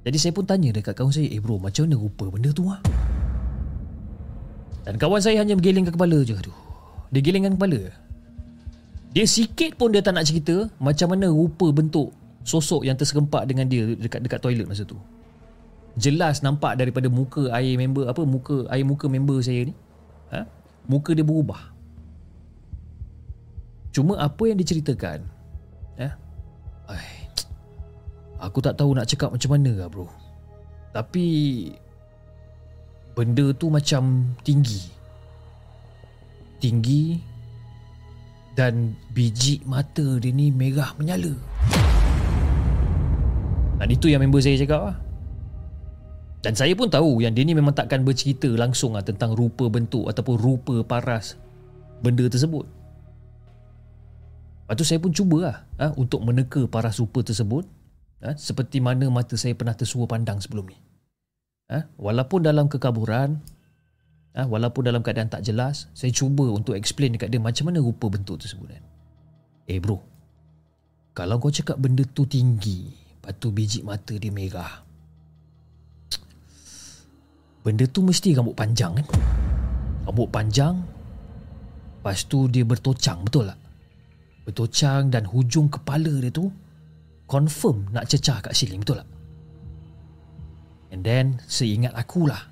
Jadi 0.00 0.16
saya 0.16 0.32
pun 0.32 0.48
tanya 0.48 0.72
dekat 0.72 0.96
kawan 0.96 1.12
saya, 1.12 1.28
"Eh 1.28 1.40
bro, 1.40 1.60
macam 1.60 1.84
mana 1.84 1.96
rupa 2.00 2.24
benda 2.32 2.50
tu 2.50 2.64
ah?" 2.72 2.80
Dan 4.88 4.96
kawan 4.96 5.20
saya 5.20 5.44
hanya 5.44 5.54
bergelingkan 5.56 5.92
kepala 5.92 6.24
je. 6.24 6.32
Aduh. 6.32 6.56
Dia 7.12 7.20
gelingkan 7.20 7.58
kepala. 7.58 7.92
Dia 9.10 9.26
sikit 9.26 9.74
pun 9.74 9.90
dia 9.90 10.00
tak 10.00 10.14
nak 10.14 10.24
cerita 10.24 10.70
macam 10.78 11.12
mana 11.12 11.26
rupa 11.28 11.74
bentuk 11.74 12.14
sosok 12.46 12.86
yang 12.86 12.94
terserempak 12.94 13.44
dengan 13.44 13.66
dia 13.66 13.92
dekat 13.98 14.22
dekat 14.22 14.38
toilet 14.40 14.64
masa 14.64 14.86
tu. 14.86 14.96
Jelas 15.98 16.40
nampak 16.46 16.78
daripada 16.78 17.10
muka 17.10 17.50
air 17.50 17.74
member 17.74 18.06
apa 18.06 18.22
muka 18.22 18.70
air 18.70 18.86
muka 18.86 19.10
member 19.10 19.42
saya 19.42 19.68
ni. 19.68 19.74
Ha? 20.30 20.46
Muka 20.86 21.12
dia 21.12 21.26
berubah. 21.26 21.74
Cuma 23.90 24.14
apa 24.22 24.46
yang 24.46 24.54
diceritakan 24.54 25.26
Aku 28.40 28.64
tak 28.64 28.80
tahu 28.80 28.96
nak 28.96 29.04
cakap 29.04 29.28
macam 29.28 29.50
mana 29.52 29.84
lah 29.84 29.88
bro. 29.92 30.08
Tapi 30.96 31.26
Benda 33.20 33.50
tu 33.52 33.68
macam 33.68 34.32
tinggi. 34.46 34.86
Tinggi 36.56 37.18
Dan 38.54 38.96
biji 39.12 39.60
mata 39.66 40.16
dia 40.16 40.32
ni 40.32 40.48
merah 40.48 40.96
menyala. 40.96 41.36
Dan 43.80 43.88
itu 43.88 44.12
yang 44.12 44.20
member 44.20 44.40
saya 44.44 44.60
cakap 44.60 44.92
lah. 44.92 44.96
Dan 46.40 46.56
saya 46.56 46.72
pun 46.72 46.88
tahu 46.88 47.20
yang 47.20 47.36
dia 47.36 47.44
ni 47.44 47.52
memang 47.52 47.76
takkan 47.76 48.04
bercerita 48.04 48.48
langsung 48.56 48.96
lah 48.96 49.04
tentang 49.04 49.36
rupa 49.36 49.68
bentuk 49.68 50.08
ataupun 50.08 50.36
rupa 50.40 50.80
paras 50.84 51.36
benda 52.00 52.24
tersebut. 52.28 52.64
Lepas 54.64 54.74
tu 54.76 54.84
saya 54.84 55.00
pun 55.00 55.12
cuba 55.12 55.36
lah 55.44 55.56
ha, 55.76 55.86
untuk 55.96 56.24
meneka 56.24 56.64
para 56.68 56.88
super 56.92 57.20
tersebut 57.20 57.68
ha, 58.24 58.36
seperti 58.36 58.78
mana 58.80 59.08
mata 59.08 59.36
saya 59.36 59.56
pernah 59.56 59.76
tersua 59.76 60.04
pandang 60.04 60.40
sebelum 60.40 60.68
ni. 60.68 60.78
Ha, 61.70 61.86
walaupun 61.96 62.44
dalam 62.44 62.66
kekaburan, 62.66 63.38
ha, 64.36 64.40
walaupun 64.46 64.82
dalam 64.86 65.00
keadaan 65.04 65.30
tak 65.30 65.44
jelas, 65.44 65.88
saya 65.96 66.10
cuba 66.12 66.48
untuk 66.50 66.76
explain 66.76 67.16
dekat 67.16 67.30
dia 67.30 67.40
macam 67.42 67.70
mana 67.70 67.80
rupa 67.80 68.10
bentuk 68.10 68.40
tersebut. 68.42 68.68
Kan. 68.70 68.84
Eh 69.70 69.78
bro, 69.78 69.98
kalau 71.14 71.38
kau 71.38 71.52
cakap 71.52 71.78
benda 71.78 72.02
tu 72.04 72.26
tinggi, 72.26 72.90
lepas 73.18 73.34
tu 73.38 73.54
biji 73.54 73.80
mata 73.86 74.14
dia 74.16 74.32
merah, 74.34 74.82
benda 77.62 77.84
tu 77.86 78.02
mesti 78.02 78.34
rambut 78.34 78.56
panjang 78.56 78.98
kan? 78.98 79.06
Rambut 80.10 80.28
panjang, 80.32 80.74
lepas 82.00 82.26
tu 82.26 82.50
dia 82.50 82.66
bertocang, 82.66 83.22
betul 83.22 83.46
tak? 83.46 83.60
bertocang 84.50 85.12
dan 85.12 85.28
hujung 85.28 85.70
kepala 85.70 86.10
dia 86.18 86.32
tu 86.34 86.50
confirm 87.30 87.86
nak 87.94 88.10
cecah 88.10 88.42
kat 88.42 88.50
siling 88.50 88.82
betul 88.82 88.98
tak? 88.98 89.08
And 90.90 91.06
then 91.06 91.38
seingat 91.46 91.94
akulah 91.94 92.50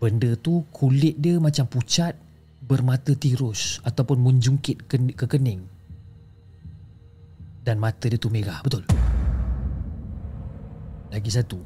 benda 0.00 0.32
tu 0.40 0.64
kulit 0.72 1.20
dia 1.20 1.36
macam 1.36 1.68
pucat 1.68 2.16
bermata 2.64 3.12
tirus 3.12 3.84
ataupun 3.84 4.24
menjungkit 4.24 4.88
ke, 4.88 4.96
ke 5.12 5.24
kening. 5.28 5.68
Dan 7.60 7.76
mata 7.76 8.08
dia 8.08 8.16
tu 8.16 8.32
merah 8.32 8.64
betul? 8.64 8.88
Lagi 11.12 11.28
satu 11.28 11.60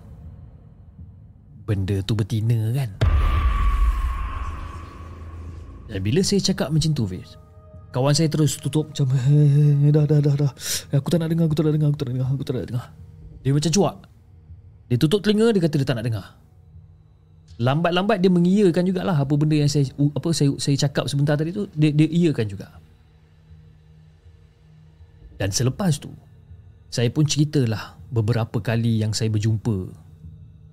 benda 1.62 2.02
tu 2.02 2.18
betina 2.18 2.74
kan? 2.74 2.90
Dan 5.88 5.98
bila 6.02 6.20
saya 6.26 6.42
cakap 6.42 6.74
macam 6.74 6.90
tu 6.90 7.06
Fiz 7.06 7.47
Kawan 7.88 8.12
saya 8.12 8.28
terus 8.28 8.60
tutup 8.60 8.92
macam 8.92 9.08
dah 9.88 10.04
dah 10.04 10.20
dah 10.20 10.34
dah. 10.36 10.52
Aku 10.92 11.08
tak 11.08 11.24
nak 11.24 11.32
dengar, 11.32 11.48
aku 11.48 11.56
tak 11.56 11.64
nak 11.64 11.72
dengar, 11.72 11.88
aku 11.88 11.98
tak 11.98 12.06
nak 12.06 12.14
dengar, 12.14 12.28
aku 12.28 12.44
tak 12.44 12.54
nak 12.54 12.66
dengar. 12.68 12.86
Dia 13.40 13.50
macam 13.56 13.72
cuak. 13.72 13.96
Dia 14.88 14.96
tutup 15.00 15.20
telinga 15.24 15.52
dia 15.52 15.60
kata 15.64 15.74
dia 15.80 15.88
tak 15.88 15.96
nak 15.96 16.04
dengar. 16.04 16.26
Lambat-lambat 17.58 18.22
dia 18.22 18.30
mengiyakan 18.30 18.86
jugalah 18.86 19.16
apa 19.18 19.34
benda 19.34 19.58
yang 19.58 19.72
saya 19.72 19.88
apa 20.14 20.28
saya 20.30 20.54
saya 20.62 20.76
cakap 20.78 21.10
sebentar 21.10 21.34
tadi 21.34 21.50
tu 21.50 21.66
dia 21.74 21.90
dia 21.90 22.06
iyakan 22.06 22.46
juga. 22.46 22.68
Dan 25.40 25.50
selepas 25.50 25.96
tu 25.96 26.12
saya 26.92 27.08
pun 27.08 27.24
ceritalah 27.24 27.98
beberapa 28.08 28.60
kali 28.60 29.00
yang 29.00 29.12
saya 29.12 29.28
berjumpa 29.28 29.76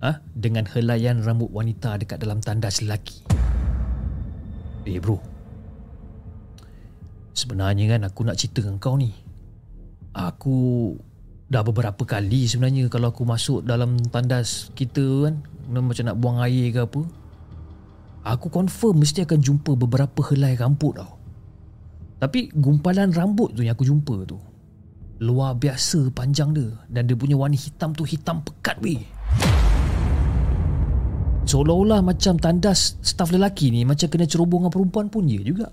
ah 0.04 0.16
ha, 0.16 0.20
dengan 0.36 0.68
helaian 0.68 1.20
rambut 1.24 1.48
wanita 1.48 1.96
dekat 1.96 2.20
dalam 2.20 2.44
tandas 2.44 2.84
lelaki. 2.84 3.24
Eh 4.86 5.02
bro, 5.02 5.18
Sebenarnya 7.36 7.84
kan 7.92 8.08
aku 8.08 8.24
nak 8.24 8.40
cerita 8.40 8.64
dengan 8.64 8.80
kau 8.80 8.96
ni. 8.96 9.12
Aku 10.16 10.56
Dah 11.46 11.62
beberapa 11.62 12.02
kali 12.02 12.50
sebenarnya 12.50 12.90
Kalau 12.90 13.14
aku 13.14 13.22
masuk 13.22 13.62
dalam 13.62 14.00
tandas 14.10 14.74
kita 14.74 15.30
kan 15.30 15.34
Macam 15.68 16.04
nak 16.08 16.16
buang 16.18 16.40
air 16.42 16.72
ke 16.72 16.80
apa. 16.82 17.02
Aku 18.26 18.50
confirm 18.50 19.04
mesti 19.04 19.22
akan 19.22 19.38
jumpa 19.38 19.78
beberapa 19.78 20.18
helai 20.32 20.58
rambut 20.58 20.98
tau. 20.98 21.14
Tapi 22.18 22.50
gumpalan 22.50 23.14
rambut 23.14 23.54
tu 23.54 23.62
yang 23.62 23.76
aku 23.76 23.86
jumpa 23.86 24.26
tu 24.26 24.40
Luar 25.20 25.54
biasa 25.54 26.10
panjang 26.10 26.56
dia. 26.56 26.72
Dan 26.88 27.06
dia 27.06 27.14
punya 27.14 27.38
warna 27.38 27.54
hitam 27.54 27.92
tu 27.92 28.02
hitam 28.02 28.42
pekat 28.42 28.80
weh. 28.82 29.04
Seolah-olah 31.46 32.02
macam 32.02 32.34
tandas 32.42 32.98
staf 33.06 33.30
lelaki 33.30 33.70
ni 33.70 33.86
Macam 33.86 34.10
kena 34.10 34.26
cerobong 34.26 34.66
dengan 34.66 34.74
perempuan 34.74 35.06
pun 35.06 35.30
je 35.30 35.38
juga 35.46 35.70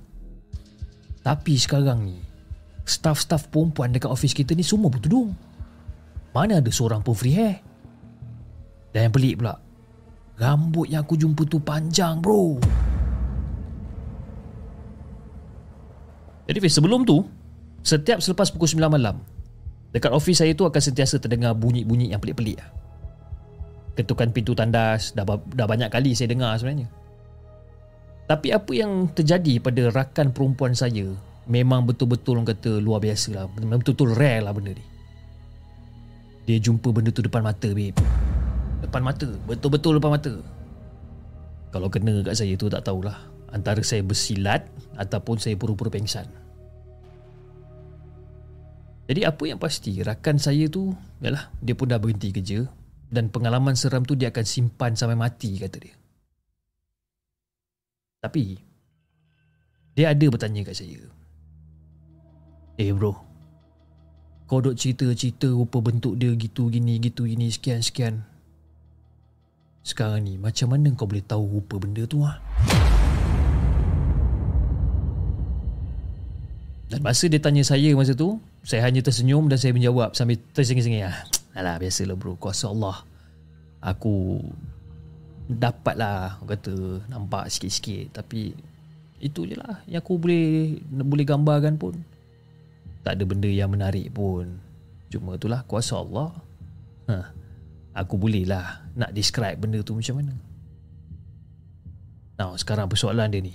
tapi 1.23 1.55
sekarang 1.55 2.03
ni 2.03 2.19
Staff-staff 2.83 3.47
perempuan 3.47 3.95
dekat 3.95 4.11
office 4.11 4.35
kita 4.35 4.51
ni 4.51 4.59
semua 4.59 4.91
bertudung. 4.91 5.31
Mana 6.35 6.59
ada 6.59 6.67
seorang 6.67 6.99
pun 6.99 7.15
free 7.15 7.31
hair. 7.31 7.63
Dan 8.91 9.09
yang 9.09 9.13
pelik 9.15 9.39
pula 9.39 9.55
Rambut 10.37 10.91
yang 10.91 11.01
aku 11.01 11.15
jumpa 11.15 11.47
tu 11.47 11.57
panjang 11.63 12.19
bro. 12.19 12.59
Jadi 16.45 16.57
Fiz 16.59 16.75
sebelum 16.75 17.07
tu 17.07 17.23
Setiap 17.81 18.19
selepas 18.19 18.51
pukul 18.51 18.69
9 18.69 18.85
malam 18.91 19.17
Dekat 19.95 20.11
office 20.11 20.43
saya 20.43 20.51
tu 20.53 20.67
akan 20.67 20.81
sentiasa 20.81 21.17
terdengar 21.21 21.53
bunyi-bunyi 21.53 22.11
yang 22.11 22.19
pelik-pelik. 22.19 22.57
Ketukan 23.93 24.33
pintu 24.33 24.57
tandas 24.57 25.13
dah, 25.13 25.21
dah 25.23 25.67
banyak 25.69 25.87
kali 25.93 26.17
saya 26.17 26.33
dengar 26.33 26.57
sebenarnya 26.57 26.89
tapi 28.33 28.49
apa 28.49 28.73
yang 28.73 29.13
terjadi 29.13 29.61
pada 29.61 29.93
rakan 29.93 30.33
perempuan 30.33 30.73
saya 30.73 31.13
memang 31.45 31.85
betul-betul 31.85 32.41
orang 32.41 32.49
kata 32.49 32.81
luar 32.81 32.97
biasa 32.97 33.29
lah. 33.37 33.45
Betul-betul 33.45 34.17
rare 34.17 34.41
lah 34.41 34.49
benda 34.49 34.73
ni. 34.73 34.81
Dia 36.49 36.57
jumpa 36.57 36.89
benda 36.89 37.13
tu 37.13 37.21
depan 37.21 37.45
mata, 37.45 37.69
babe. 37.69 37.93
Depan 38.81 39.05
mata. 39.05 39.29
Betul-betul 39.45 40.01
depan 40.01 40.17
mata. 40.17 40.33
Kalau 41.69 41.93
kena 41.93 42.25
kat 42.25 42.41
saya 42.41 42.57
tu 42.57 42.73
tak 42.73 42.81
tahulah. 42.81 43.21
Antara 43.53 43.85
saya 43.85 44.01
bersilat 44.01 44.65
ataupun 44.97 45.37
saya 45.37 45.53
pura-pura 45.53 45.93
pengsan. 45.93 46.25
Jadi 49.05 49.29
apa 49.29 49.43
yang 49.45 49.61
pasti 49.61 50.01
rakan 50.01 50.41
saya 50.41 50.65
tu 50.73 50.89
yalah 51.21 51.53
dia 51.61 51.77
pun 51.77 51.85
dah 51.85 52.01
berhenti 52.01 52.33
kerja 52.33 52.65
dan 53.13 53.29
pengalaman 53.29 53.77
seram 53.77 54.01
tu 54.01 54.17
dia 54.17 54.33
akan 54.33 54.41
simpan 54.41 54.97
sampai 54.97 55.13
mati 55.13 55.61
kata 55.61 55.77
dia. 55.77 55.93
Tapi 58.23 58.55
Dia 59.99 60.15
ada 60.15 60.25
bertanya 60.31 60.63
kat 60.63 60.79
saya 60.79 61.03
Eh 62.79 62.95
bro 62.95 63.19
Kau 64.47 64.63
duk 64.63 64.79
cerita-cerita 64.79 65.51
rupa 65.51 65.83
bentuk 65.83 66.15
dia 66.15 66.31
gitu 66.39 66.71
gini 66.71 67.03
gitu 67.03 67.27
gini 67.27 67.51
sekian 67.51 67.83
sekian 67.83 68.23
Sekarang 69.83 70.23
ni 70.23 70.39
macam 70.39 70.71
mana 70.71 70.87
kau 70.95 71.03
boleh 71.03 71.25
tahu 71.27 71.59
rupa 71.59 71.83
benda 71.83 72.07
tu 72.07 72.23
ah? 72.23 72.39
Dan 76.87 77.03
masa 77.03 77.27
dia 77.27 77.43
tanya 77.43 77.65
saya 77.67 77.91
masa 77.91 78.15
tu 78.15 78.39
Saya 78.63 78.87
hanya 78.87 79.03
tersenyum 79.03 79.51
dan 79.51 79.59
saya 79.59 79.75
menjawab 79.75 80.15
sambil 80.15 80.39
tersengih-sengih 80.55 81.11
ah. 81.11 81.27
Alah 81.53 81.75
biasalah 81.75 82.15
bro 82.15 82.39
kuasa 82.39 82.71
Allah 82.71 83.03
Aku 83.83 84.39
dapat 85.47 85.95
lah 85.99 86.39
kata 86.43 87.03
nampak 87.07 87.51
sikit-sikit. 87.51 88.21
Tapi 88.21 88.55
itu 89.23 89.47
je 89.47 89.55
lah 89.55 89.83
yang 89.87 90.03
aku 90.03 90.19
boleh 90.19 90.79
boleh 90.87 91.25
gambarkan 91.27 91.75
pun. 91.79 91.95
Tak 93.03 93.19
ada 93.19 93.23
benda 93.27 93.49
yang 93.51 93.71
menarik 93.71 94.11
pun. 94.15 94.59
Cuma 95.11 95.35
itulah 95.35 95.63
kuasa 95.67 95.99
Allah. 95.99 96.31
Ha, 97.11 97.15
aku 97.99 98.15
boleh 98.15 98.47
lah 98.47 98.83
nak 98.95 99.11
describe 99.11 99.59
benda 99.59 99.83
tu 99.83 99.95
macam 99.95 100.23
mana. 100.23 100.33
Now, 102.39 102.55
sekarang 102.57 102.89
persoalan 102.89 103.29
dia 103.29 103.43
ni. 103.43 103.53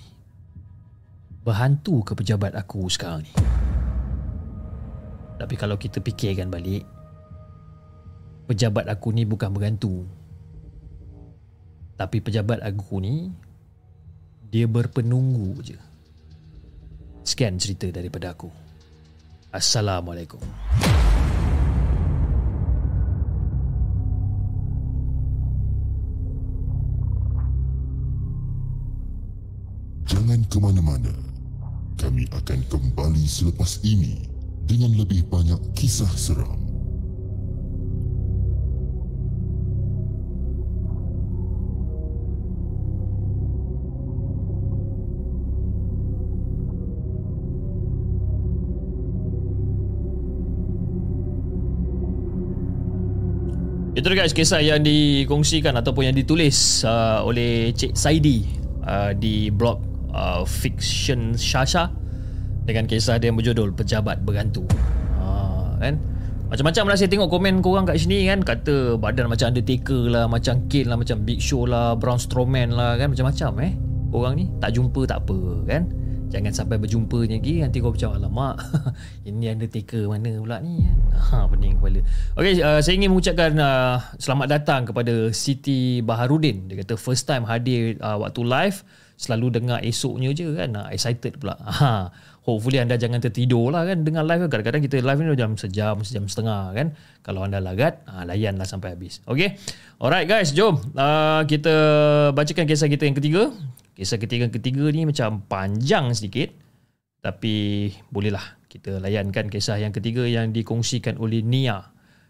Berhantu 1.43 2.05
ke 2.05 2.13
pejabat 2.13 2.53
aku 2.55 2.87
sekarang 2.93 3.25
ni? 3.25 3.33
Tapi 5.39 5.55
kalau 5.57 5.79
kita 5.81 6.03
fikirkan 6.03 6.51
balik 6.51 6.85
Pejabat 8.49 8.89
aku 8.89 9.13
ni 9.13 9.29
bukan 9.29 9.53
berhantu 9.53 10.09
tapi 11.99 12.23
pejabat 12.23 12.63
aku 12.63 13.03
ni 13.03 13.35
Dia 14.49 14.65
berpenunggu 14.65 15.61
je. 15.61 15.77
Sekian 17.21 17.61
cerita 17.61 17.85
daripada 17.93 18.33
aku. 18.33 18.49
Assalamualaikum. 19.53 20.41
Jangan 30.09 30.41
ke 30.49 30.57
mana-mana. 30.57 31.13
Kami 32.01 32.25
akan 32.33 32.61
kembali 32.71 33.27
selepas 33.27 33.83
ini 33.83 34.23
Dengan 34.65 34.95
lebih 34.97 35.27
banyak 35.29 35.59
kisah 35.75 36.09
seram 36.15 36.68
Itu 54.09 54.17
guys 54.17 54.33
kisah 54.33 54.65
yang 54.65 54.81
dikongsikan 54.81 55.77
ataupun 55.85 56.09
yang 56.09 56.17
ditulis 56.17 56.81
uh, 56.81 57.21
oleh 57.29 57.77
Cik 57.77 57.93
Saidi 57.93 58.41
uh, 58.89 59.13
di 59.13 59.53
blog 59.53 59.85
uh, 60.17 60.49
Fiction 60.49 61.37
Shasha 61.37 61.93
dengan 62.65 62.89
kisah 62.89 63.21
dia 63.21 63.29
yang 63.29 63.37
berjudul 63.37 63.77
Pejabat 63.77 64.25
Bergantu. 64.25 64.65
Uh, 65.21 65.77
kan? 65.77 66.01
Macam-macam 66.49 66.89
lah 66.89 66.97
saya 66.97 67.13
tengok 67.13 67.29
komen 67.29 67.61
korang 67.61 67.85
kat 67.85 68.01
sini 68.01 68.25
kan 68.25 68.41
Kata 68.41 68.97
badan 68.97 69.29
macam 69.29 69.53
Undertaker 69.53 70.09
lah 70.09 70.25
Macam 70.25 70.65
Kane 70.73 70.89
lah 70.89 70.97
Macam 70.97 71.21
Big 71.29 71.45
Show 71.45 71.69
lah 71.69 71.93
Braun 71.93 72.17
Strowman 72.17 72.73
lah 72.73 72.97
kan 72.97 73.13
Macam-macam 73.13 73.69
eh 73.69 73.73
Korang 74.09 74.41
ni 74.41 74.49
tak 74.57 74.73
jumpa 74.73 75.05
tak 75.05 75.29
apa 75.29 75.69
kan 75.69 75.85
Jangan 76.29 76.53
sampai 76.53 76.77
berjumpa 76.77 77.25
lagi 77.25 77.65
Nanti 77.65 77.81
kau 77.81 77.93
macam 77.97 78.13
Alamak 78.13 78.61
Ini 79.29 79.57
Undertaker 79.57 80.05
mana 80.13 80.37
pula 80.37 80.61
ni? 80.61 80.85
Ha, 81.17 81.49
Pening 81.49 81.81
kepala. 81.81 82.01
Okay 82.37 82.61
uh, 82.61 82.81
saya 82.85 82.95
ingin 83.01 83.09
mengucapkan 83.09 83.57
uh, 83.57 83.97
Selamat 84.21 84.61
datang 84.61 84.85
kepada 84.85 85.33
Siti 85.33 86.05
Baharudin. 86.05 86.69
Dia 86.69 86.85
kata 86.85 87.01
first 87.01 87.25
time 87.25 87.49
hadir 87.49 87.97
uh, 88.05 88.21
Waktu 88.21 88.45
live 88.45 88.85
Selalu 89.19 89.59
dengar 89.59 89.83
esoknya 89.83 90.31
je 90.37 90.53
kan 90.53 90.71
uh, 90.77 90.89
Excited 90.93 91.41
pula. 91.41 91.57
Ha, 91.81 92.13
Hopefully 92.45 92.81
anda 92.81 92.97
jangan 93.01 93.25
tertidur 93.25 93.73
lah 93.73 93.89
kan 93.89 94.05
Dengar 94.05 94.29
live 94.29 94.45
kan. 94.47 94.61
Kadang-kadang 94.61 94.85
kita 94.85 95.01
live 95.01 95.21
ni 95.25 95.33
Jam 95.33 95.57
sejam 95.57 95.97
Sejam 96.05 96.29
setengah 96.29 96.77
kan. 96.77 96.93
Kalau 97.25 97.41
anda 97.41 97.57
lagat 97.57 98.05
uh, 98.05 98.29
Layanlah 98.29 98.69
sampai 98.69 98.93
habis. 98.93 99.25
Okay 99.25 99.57
Alright 99.97 100.29
guys 100.29 100.53
jom. 100.53 100.77
Uh, 100.93 101.41
Kita 101.49 101.75
bacakan 102.37 102.69
kisah 102.69 102.93
kita 102.93 103.09
yang 103.09 103.17
ketiga 103.17 103.49
Kisah 103.99 104.23
ketiga-ketiga 104.23 104.95
ni 104.95 105.11
macam 105.11 105.43
panjang 105.51 106.15
sedikit 106.15 106.55
tapi 107.19 107.91
bolehlah 108.15 108.63
kita 108.71 109.03
layankan 109.03 109.51
kisah 109.51 109.75
yang 109.83 109.91
ketiga 109.91 110.23
yang 110.23 110.55
dikongsikan 110.55 111.19
oleh 111.19 111.43
Nia. 111.43 111.83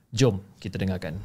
Jom 0.08 0.40
kita 0.64 0.80
dengarkan. 0.80 1.20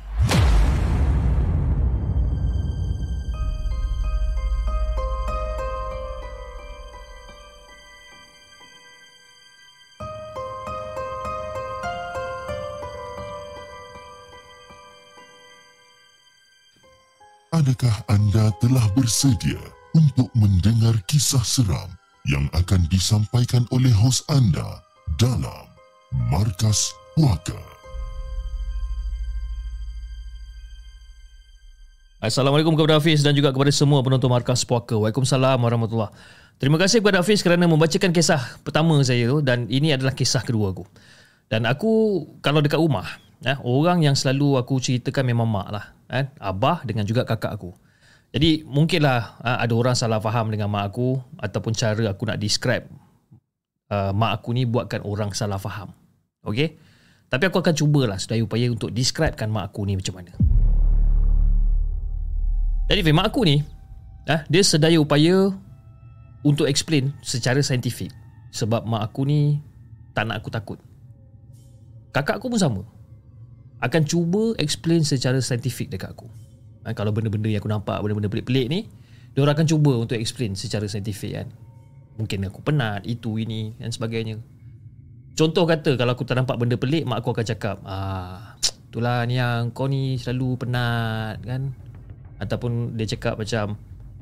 Adakah 17.56 17.95
anda 18.12 18.51
telah 18.60 18.84
bersedia 18.91 19.83
untuk 19.93 20.25
mendengar 20.34 20.97
kisah 21.06 21.45
seram 21.45 21.86
yang 22.25 22.49
akan 22.58 22.82
disampaikan 22.89 23.62
oleh 23.69 23.93
hos 23.93 24.25
anda 24.25 24.82
dalam 25.21 25.69
Markas 26.34 26.89
Puaka. 27.13 27.58
Assalamualaikum 32.17 32.73
kepada 32.73 32.97
Hafiz 32.97 33.21
dan 33.21 33.38
juga 33.38 33.53
kepada 33.53 33.69
semua 33.69 34.01
penonton 34.01 34.34
Markas 34.34 34.65
Puaka. 34.65 34.97
Waalaikumsalam 34.97 35.62
warahmatullahi 35.62 36.15
Terima 36.58 36.82
kasih 36.82 37.03
kepada 37.03 37.21
Hafiz 37.21 37.45
kerana 37.45 37.69
membacakan 37.69 38.10
kisah 38.10 38.41
pertama 38.65 38.97
saya 39.06 39.29
tu 39.29 39.45
dan 39.45 39.69
ini 39.69 39.93
adalah 39.93 40.17
kisah 40.17 40.41
kedua 40.41 40.73
aku. 40.73 40.89
Dan 41.51 41.69
aku 41.69 42.23
kalau 42.41 42.65
dekat 42.65 42.82
rumah, 42.82 43.06
eh, 43.45 43.60
orang 43.62 44.01
yang 44.01 44.17
selalu 44.17 44.58
aku 44.58 44.82
ceritakan 44.82 45.21
memang 45.27 45.45
mak 45.45 45.67
lah. 45.69 45.86
Eh, 46.10 46.25
abah 46.41 46.82
dengan 46.82 47.06
juga 47.06 47.27
kakak 47.27 47.62
aku. 47.62 47.75
Jadi 48.34 48.65
mungkinlah 48.65 49.46
uh, 49.46 49.58
ada 49.62 49.74
orang 49.78 49.93
salah 49.93 50.17
faham 50.17 50.50
dengan 50.50 50.65
mak 50.65 50.89
aku 50.89 51.22
ataupun 51.38 51.78
cara 51.78 52.10
aku 52.10 52.26
nak 52.26 52.41
describe 52.41 52.89
uh, 53.93 54.10
mak 54.10 54.41
aku 54.41 54.58
ni 54.58 54.65
buatkan 54.65 55.06
orang 55.06 55.30
salah 55.38 55.62
faham. 55.62 55.93
Okay? 56.41 56.74
Tapi 57.30 57.43
aku 57.46 57.62
akan 57.62 57.78
cubalah 57.78 58.17
sedaya 58.17 58.41
upaya 58.41 58.74
untuk 58.74 58.89
describekan 58.89 59.54
mak 59.54 59.69
aku 59.69 59.86
ni 59.86 59.93
macam 59.93 60.17
mana. 60.17 60.34
Jadi 62.89 63.13
mak 63.13 63.30
aku 63.30 63.46
ni 63.46 63.62
uh, 64.26 64.41
dia 64.50 64.65
sedaya 64.65 64.98
upaya 64.98 65.54
untuk 66.41 66.65
explain 66.65 67.13
secara 67.22 67.62
saintifik 67.62 68.10
sebab 68.50 68.82
mak 68.89 69.13
aku 69.13 69.30
ni 69.30 69.62
tak 70.17 70.26
nak 70.26 70.41
aku 70.41 70.50
takut. 70.50 70.82
Kakak 72.10 72.41
aku 72.41 72.50
pun 72.50 72.58
sama. 72.58 72.82
Akan 73.78 74.06
cuba 74.10 74.58
explain 74.58 75.06
secara 75.06 75.38
saintifik 75.38 75.93
dekat 75.93 76.17
aku. 76.17 76.30
Ha, 76.84 76.91
kalau 76.91 77.15
benda-benda 77.15 77.48
yang 77.48 77.63
aku 77.63 77.72
nampak 77.72 77.98
benda-benda 78.04 78.30
pelik-pelik 78.30 78.67
ni, 78.67 78.80
dia 79.34 79.39
orang 79.41 79.56
akan 79.56 79.67
cuba 79.67 79.91
untuk 79.96 80.19
explain 80.19 80.54
secara 80.54 80.84
saintifik 80.86 81.34
kan. 81.34 81.48
Mungkin 82.19 82.46
aku 82.46 82.60
penat, 82.62 83.08
itu 83.08 83.39
ini 83.39 83.74
dan 83.80 83.89
sebagainya. 83.89 84.38
Contoh 85.34 85.65
kata 85.65 85.98
kalau 85.98 86.13
aku 86.13 86.28
tak 86.28 86.38
nampak 86.38 86.60
benda 86.62 86.78
pelik, 86.78 87.10
mak 87.10 87.26
aku 87.26 87.34
akan 87.34 87.46
cakap, 87.48 87.82
"Ah, 87.88 88.54
itulah 88.91 89.26
ni 89.26 89.41
yang 89.41 89.74
kau 89.74 89.89
ni 89.89 90.22
selalu 90.22 90.62
penat 90.62 91.41
kan." 91.41 91.74
Ataupun 92.38 92.93
dia 93.00 93.08
cakap 93.08 93.39
macam 93.39 93.80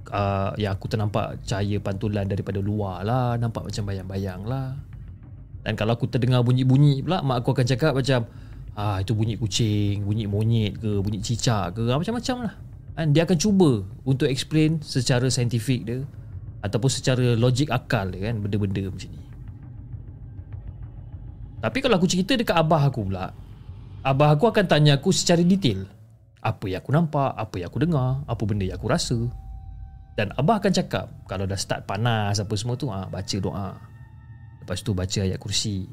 uh, 0.09 0.51
ya 0.57 0.73
aku 0.73 0.89
ternampak 0.89 1.45
cahaya 1.45 1.77
pantulan 1.77 2.25
daripada 2.25 2.57
luar 2.57 3.05
lah 3.05 3.37
nampak 3.37 3.69
macam 3.69 3.83
bayang-bayang 3.85 4.41
lah 4.49 4.73
dan 5.61 5.77
kalau 5.77 5.93
aku 5.93 6.09
terdengar 6.09 6.41
bunyi-bunyi 6.41 7.05
pula 7.05 7.21
mak 7.21 7.45
aku 7.45 7.53
akan 7.53 7.65
cakap 7.69 7.93
macam 7.93 8.25
Ah 8.71 9.03
itu 9.03 9.11
bunyi 9.11 9.35
kucing, 9.35 10.07
bunyi 10.07 10.25
monyet 10.25 10.79
ke, 10.79 11.03
bunyi 11.03 11.19
cicak 11.19 11.75
ke, 11.75 11.83
macam-macam 11.91 12.47
lah. 12.47 12.53
Dan 12.95 13.11
dia 13.11 13.27
akan 13.27 13.37
cuba 13.39 13.83
untuk 14.05 14.27
explain 14.29 14.79
secara 14.83 15.27
saintifik 15.27 15.87
dia 15.87 16.05
ataupun 16.61 16.89
secara 16.91 17.33
logik 17.33 17.73
akal 17.73 18.07
dia 18.13 18.29
kan 18.29 18.39
benda-benda 18.39 18.87
macam 18.87 19.09
ni. 19.09 19.21
Tapi 21.61 21.77
kalau 21.77 21.95
aku 22.01 22.09
cerita 22.09 22.33
dekat 22.33 22.57
abah 22.57 22.89
aku 22.89 23.05
pula, 23.05 23.33
abah 24.01 24.29
aku 24.33 24.49
akan 24.49 24.65
tanya 24.65 24.97
aku 24.97 25.13
secara 25.13 25.45
detail. 25.45 25.85
Apa 26.41 26.65
yang 26.65 26.81
aku 26.81 26.89
nampak, 26.89 27.37
apa 27.37 27.61
yang 27.61 27.69
aku 27.69 27.85
dengar, 27.85 28.25
apa 28.25 28.41
benda 28.49 28.65
yang 28.65 28.81
aku 28.81 28.89
rasa. 28.89 29.17
Dan 30.17 30.33
abah 30.33 30.57
akan 30.57 30.73
cakap, 30.73 31.05
kalau 31.29 31.45
dah 31.45 31.57
start 31.57 31.85
panas 31.85 32.41
apa 32.41 32.53
semua 32.57 32.73
tu, 32.77 32.89
ah 32.89 33.05
baca 33.05 33.37
doa. 33.37 33.77
Lepas 34.61 34.81
tu 34.81 34.97
baca 34.97 35.19
ayat 35.21 35.37
kursi. 35.37 35.85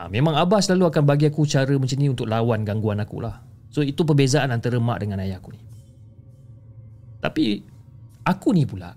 Ha, 0.00 0.08
memang 0.08 0.32
Abah 0.32 0.64
selalu 0.64 0.88
akan 0.88 1.04
bagi 1.04 1.28
aku 1.28 1.44
cara 1.44 1.76
macam 1.76 2.00
ni 2.00 2.08
untuk 2.08 2.24
lawan 2.24 2.64
gangguan 2.64 3.04
aku 3.04 3.20
lah. 3.20 3.44
So 3.68 3.84
itu 3.84 4.00
perbezaan 4.00 4.48
antara 4.48 4.80
mak 4.80 5.04
dengan 5.04 5.20
ayah 5.20 5.36
aku 5.36 5.52
ni. 5.52 5.60
Tapi 7.20 7.60
aku 8.24 8.56
ni 8.56 8.64
pula 8.64 8.96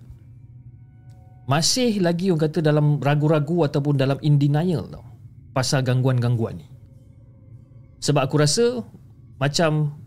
masih 1.43 1.99
lagi 1.99 2.31
orang 2.31 2.47
kata 2.47 2.63
dalam 2.63 3.03
ragu-ragu 3.03 3.67
ataupun 3.67 3.99
dalam 3.99 4.15
in 4.23 4.39
denial 4.39 4.87
tau 4.87 5.03
pasal 5.51 5.83
gangguan-gangguan 5.83 6.63
ni. 6.63 6.67
Sebab 7.99 8.23
aku 8.23 8.39
rasa 8.39 8.79
macam 9.43 9.99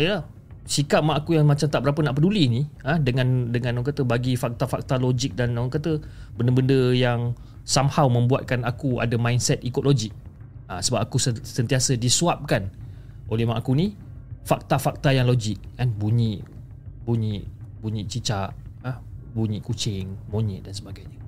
ya 0.00 0.24
sikap 0.64 1.04
mak 1.04 1.20
aku 1.20 1.36
yang 1.36 1.44
macam 1.44 1.68
tak 1.68 1.84
berapa 1.84 2.00
nak 2.00 2.16
peduli 2.16 2.48
ni 2.48 2.62
ha, 2.80 2.96
dengan 2.96 3.52
dengan 3.52 3.76
orang 3.76 3.92
kata 3.92 4.08
bagi 4.08 4.40
fakta-fakta 4.40 4.96
logik 4.96 5.36
dan 5.36 5.52
orang 5.60 5.68
kata 5.68 6.00
benda-benda 6.32 6.96
yang 6.96 7.36
somehow 7.68 8.08
membuatkan 8.08 8.64
aku 8.64 9.04
ada 9.04 9.20
mindset 9.20 9.60
ikut 9.60 9.84
logik 9.84 10.16
ha, 10.70 10.78
sebab 10.78 11.02
aku 11.02 11.18
sentiasa 11.42 11.98
disuapkan 11.98 12.70
oleh 13.26 13.42
mak 13.42 13.66
aku 13.66 13.74
ni 13.74 13.90
fakta-fakta 14.46 15.10
yang 15.10 15.26
logik. 15.26 15.58
Kan? 15.74 15.90
Bunyi 15.90 16.38
bunyi 17.02 17.42
bunyi 17.82 18.06
cicak 18.06 18.54
ha, 18.86 19.02
bunyi 19.34 19.58
kucing 19.58 20.30
monyet 20.30 20.62
dan 20.62 20.70
sebagainya. 20.70 21.18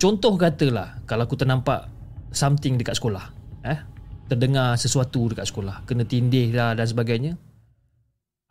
Contoh 0.00 0.40
katalah 0.40 1.04
kalau 1.04 1.28
aku 1.28 1.36
ternampak 1.36 1.92
something 2.32 2.80
dekat 2.80 2.96
sekolah 2.96 3.32
eh 3.64 3.80
terdengar 4.28 4.76
sesuatu 4.76 5.32
dekat 5.32 5.48
sekolah 5.48 5.84
kena 5.88 6.04
tindih 6.04 6.52
lah 6.52 6.76
dan 6.76 6.84
sebagainya 6.84 7.32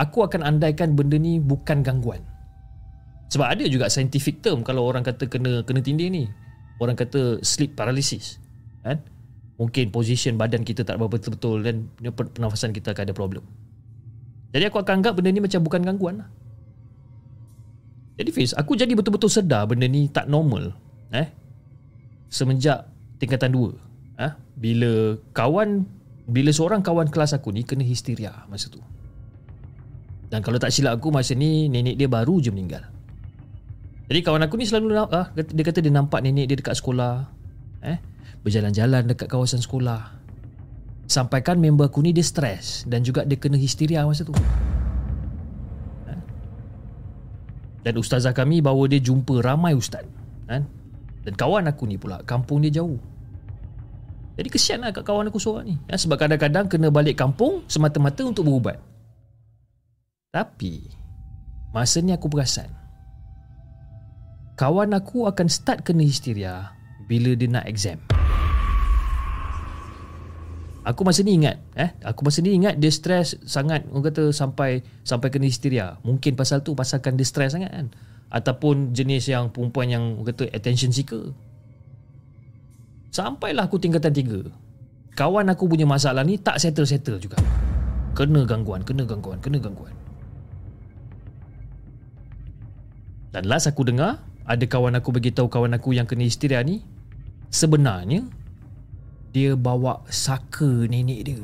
aku 0.02 0.26
akan 0.26 0.42
andaikan 0.42 0.94
benda 0.94 1.18
ni 1.18 1.42
bukan 1.42 1.82
gangguan. 1.82 2.22
Sebab 3.26 3.58
ada 3.58 3.66
juga 3.66 3.90
scientific 3.90 4.46
term 4.46 4.62
kalau 4.62 4.86
orang 4.86 5.02
kata 5.02 5.26
kena 5.26 5.66
kena 5.66 5.82
tindih 5.82 6.14
ni. 6.14 6.30
Orang 6.76 7.00
kata 7.00 7.40
sleep 7.40 7.80
paralysis 7.80 8.44
kan 8.86 9.02
mungkin 9.56 9.92
position 9.92 10.36
badan 10.36 10.68
kita 10.68 10.84
tak 10.84 11.00
berapa 11.00 11.16
betul-betul 11.16 11.64
dan 11.64 11.76
pernafasan 12.12 12.76
kita 12.76 12.92
akan 12.92 13.04
ada 13.08 13.16
problem. 13.16 13.44
Jadi 14.52 14.64
aku 14.68 14.80
akan 14.80 15.04
anggap 15.04 15.20
benda 15.20 15.32
ni 15.32 15.44
macam 15.44 15.60
bukan 15.64 15.82
gangguan 15.84 16.16
lah. 16.24 16.30
Jadi 18.16 18.32
Fiz, 18.32 18.56
aku 18.56 18.80
jadi 18.80 18.92
betul-betul 18.96 19.28
sedar 19.28 19.68
benda 19.68 19.88
ni 19.88 20.08
tak 20.08 20.32
normal. 20.32 20.72
Eh? 21.12 21.28
Semenjak 22.32 22.88
tingkatan 23.20 23.52
dua. 23.52 23.76
Eh? 24.16 24.32
Bila 24.56 25.20
kawan, 25.36 25.84
bila 26.28 26.52
seorang 26.56 26.80
kawan 26.80 27.12
kelas 27.12 27.36
aku 27.36 27.52
ni 27.52 27.68
kena 27.68 27.84
histeria 27.84 28.48
masa 28.48 28.72
tu. 28.72 28.80
Dan 30.32 30.40
kalau 30.40 30.56
tak 30.56 30.72
silap 30.72 31.00
aku 31.00 31.12
masa 31.12 31.36
ni 31.36 31.68
nenek 31.68 32.00
dia 32.00 32.08
baru 32.08 32.40
je 32.40 32.52
meninggal. 32.56 32.88
Jadi 34.08 34.20
kawan 34.24 34.48
aku 34.48 34.56
ni 34.56 34.66
selalu 34.68 34.96
ah, 34.96 35.28
dia 35.36 35.64
kata 35.64 35.84
dia 35.84 35.92
nampak 35.92 36.24
nenek 36.24 36.48
dia 36.48 36.56
dekat 36.56 36.80
sekolah. 36.80 37.28
Eh? 37.84 38.00
Berjalan-jalan 38.46 39.10
dekat 39.10 39.26
kawasan 39.26 39.58
sekolah. 39.58 40.22
Sampaikan 41.10 41.58
member 41.58 41.90
aku 41.90 42.06
ni 42.06 42.14
dia 42.14 42.22
stres 42.22 42.86
dan 42.86 43.02
juga 43.02 43.26
dia 43.26 43.42
kena 43.42 43.58
histeria 43.58 44.06
masa 44.06 44.22
tu. 44.22 44.34
Ha? 46.06 46.14
Dan 47.82 47.94
ustazah 47.98 48.38
kami 48.38 48.62
bawa 48.62 48.86
dia 48.86 49.02
jumpa 49.02 49.42
ramai 49.42 49.74
ustaz. 49.74 50.06
Ha? 50.46 50.62
Dan 51.26 51.34
kawan 51.34 51.66
aku 51.66 51.90
ni 51.90 51.98
pula, 51.98 52.22
kampung 52.22 52.62
dia 52.62 52.70
jauh. 52.70 53.02
Jadi 54.38 54.50
kesian 54.52 54.86
lah 54.86 54.94
kat 54.94 55.02
kawan 55.02 55.34
aku 55.34 55.42
seorang 55.42 55.66
ni. 55.66 55.76
Ya, 55.90 55.98
sebab 55.98 56.22
kadang-kadang 56.22 56.70
kena 56.70 56.94
balik 56.94 57.18
kampung 57.18 57.66
semata-mata 57.66 58.22
untuk 58.22 58.46
berubat. 58.46 58.78
Tapi, 60.30 60.86
masa 61.74 62.04
ni 62.04 62.14
aku 62.14 62.30
perasan. 62.30 62.70
Kawan 64.60 64.94
aku 64.94 65.26
akan 65.26 65.48
start 65.50 65.82
kena 65.88 66.06
histeria 66.06 66.76
bila 67.10 67.34
dia 67.34 67.50
nak 67.50 67.66
exam. 67.66 67.98
Aku 70.86 71.02
masa 71.02 71.26
ni 71.26 71.42
ingat 71.42 71.58
eh 71.74 71.98
aku 72.06 72.22
masa 72.22 72.46
ni 72.46 72.54
ingat 72.54 72.78
dia 72.78 72.94
stres 72.94 73.42
sangat 73.42 73.90
orang 73.90 74.06
kata 74.06 74.30
sampai 74.30 74.86
sampai 75.02 75.34
kena 75.34 75.50
histeria. 75.50 75.98
Mungkin 76.06 76.38
pasal 76.38 76.62
tu 76.62 76.78
pasalkan 76.78 77.18
dia 77.18 77.26
stres 77.26 77.58
sangat 77.58 77.74
kan. 77.74 77.90
ataupun 78.26 78.92
jenis 78.92 79.32
yang 79.32 79.54
perempuan 79.54 79.88
yang 79.88 80.04
kata 80.26 80.50
attention 80.52 80.92
seeker. 80.92 81.32
Sampailah 83.14 83.70
aku 83.70 83.80
tingkatan 83.80 84.12
tiga. 84.12 84.44
Kawan 85.16 85.48
aku 85.48 85.72
punya 85.72 85.88
masalah 85.88 86.28
ni 86.28 86.36
tak 86.36 86.60
settle-settle 86.60 87.16
juga. 87.16 87.40
Kena 88.12 88.44
gangguan, 88.44 88.84
kena 88.84 89.08
gangguan, 89.08 89.40
kena 89.40 89.64
gangguan. 89.64 89.96
Dan 93.32 93.48
last 93.48 93.72
aku 93.72 93.88
dengar, 93.88 94.20
ada 94.44 94.66
kawan 94.68 95.00
aku 95.00 95.16
beritahu 95.16 95.48
kawan 95.48 95.72
aku 95.80 95.96
yang 95.96 96.04
kena 96.04 96.28
histeria 96.28 96.60
ni, 96.60 96.84
sebenarnya 97.48 98.28
dia 99.36 99.52
bawa 99.60 100.00
saka 100.08 100.88
nenek 100.88 101.28
dia. 101.28 101.44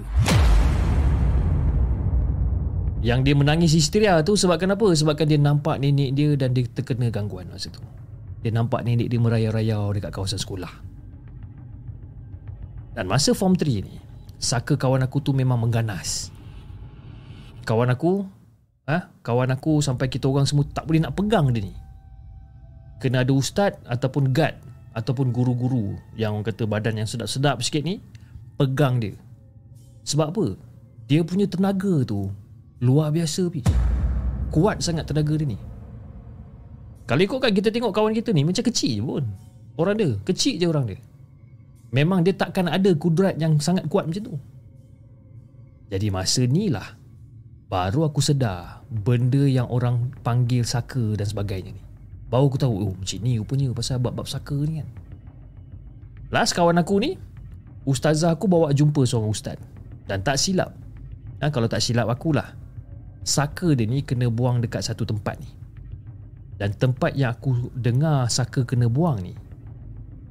Yang 3.04 3.20
dia 3.28 3.36
menangis 3.36 3.76
histeria 3.76 4.24
tu 4.24 4.40
sebabkan 4.40 4.72
apa? 4.72 4.88
Sebabkan 4.96 5.28
dia 5.28 5.36
nampak 5.36 5.84
nenek 5.84 6.16
dia 6.16 6.40
dan 6.40 6.56
dia 6.56 6.64
terkena 6.72 7.12
gangguan 7.12 7.52
masa 7.52 7.68
tu. 7.68 7.84
Dia 8.48 8.56
nampak 8.56 8.88
nenek 8.88 9.12
dia 9.12 9.20
merayau-rayau 9.20 9.92
dekat 9.92 10.16
kawasan 10.16 10.40
sekolah. 10.40 10.72
Dan 12.96 13.12
masa 13.12 13.32
form 13.32 13.56
3 13.56 13.88
ni 13.88 13.96
Saka 14.36 14.76
kawan 14.76 15.08
aku 15.08 15.24
tu 15.24 15.32
memang 15.32 15.56
mengganas 15.56 16.28
Kawan 17.64 17.88
aku 17.88 18.28
ah, 18.84 19.08
Kawan 19.24 19.56
aku 19.56 19.80
sampai 19.80 20.12
kita 20.12 20.28
orang 20.28 20.44
semua 20.44 20.68
tak 20.68 20.92
boleh 20.92 21.00
nak 21.00 21.16
pegang 21.16 21.48
dia 21.56 21.64
ni 21.64 21.72
Kena 23.00 23.24
ada 23.24 23.32
ustaz 23.32 23.80
ataupun 23.88 24.36
guard 24.36 24.60
Ataupun 24.92 25.32
guru-guru 25.32 25.96
Yang 26.20 26.32
orang 26.36 26.48
kata 26.48 26.64
badan 26.68 26.96
yang 27.00 27.10
sedap-sedap 27.10 27.64
sikit 27.64 27.84
ni 27.84 28.04
Pegang 28.60 29.00
dia 29.00 29.16
Sebab 30.04 30.28
apa? 30.36 30.46
Dia 31.08 31.24
punya 31.24 31.48
tenaga 31.48 32.04
tu 32.04 32.32
Luar 32.82 33.14
biasa 33.14 33.48
pi. 33.54 33.62
Kuat 34.52 34.84
sangat 34.84 35.08
tenaga 35.08 35.38
dia 35.38 35.48
ni 35.48 35.60
Kalau 37.08 37.22
ikutkan 37.24 37.52
kita 37.56 37.72
tengok 37.72 37.96
kawan 37.96 38.12
kita 38.12 38.36
ni 38.36 38.44
Macam 38.44 38.64
kecil 38.66 39.00
je 39.00 39.04
pun 39.04 39.24
Orang 39.80 39.96
dia 39.96 40.12
Kecil 40.28 40.60
je 40.60 40.68
orang 40.68 40.86
dia 40.92 41.00
Memang 41.92 42.24
dia 42.24 42.32
takkan 42.32 42.72
ada 42.72 42.96
kudrat 42.96 43.36
yang 43.36 43.60
sangat 43.60 43.84
kuat 43.92 44.08
macam 44.08 44.32
tu. 44.32 44.36
Jadi 45.92 46.08
masa 46.08 46.48
ni 46.48 46.72
lah 46.72 46.96
baru 47.68 48.08
aku 48.08 48.24
sedar 48.24 48.88
benda 48.88 49.44
yang 49.44 49.68
orang 49.68 50.16
panggil 50.24 50.64
saka 50.64 51.20
dan 51.20 51.28
sebagainya 51.28 51.76
ni. 51.76 51.84
Baru 52.32 52.48
aku 52.48 52.58
tahu 52.58 52.74
oh 52.80 52.94
macam 52.96 53.20
ni 53.20 53.36
rupanya 53.38 53.76
pasal 53.76 54.00
bab-bab 54.00 54.24
saka 54.26 54.56
ni 54.56 54.80
kan. 54.80 54.88
Last 56.32 56.56
kawan 56.56 56.80
aku 56.80 57.04
ni 57.04 57.20
ustazah 57.84 58.32
aku 58.32 58.48
bawa 58.48 58.72
jumpa 58.72 59.04
seorang 59.04 59.36
ustaz 59.36 59.60
dan 60.08 60.24
tak 60.24 60.40
silap. 60.40 60.72
Ha, 61.44 61.52
kalau 61.52 61.68
tak 61.68 61.84
silap 61.84 62.08
akulah. 62.08 62.56
Saka 63.22 63.76
dia 63.76 63.86
ni 63.86 64.02
kena 64.02 64.32
buang 64.32 64.64
dekat 64.64 64.82
satu 64.82 65.04
tempat 65.04 65.38
ni. 65.44 65.50
Dan 66.56 66.74
tempat 66.74 67.14
yang 67.20 67.36
aku 67.36 67.70
dengar 67.76 68.32
saka 68.32 68.64
kena 68.64 68.88
buang 68.88 69.20
ni 69.20 69.36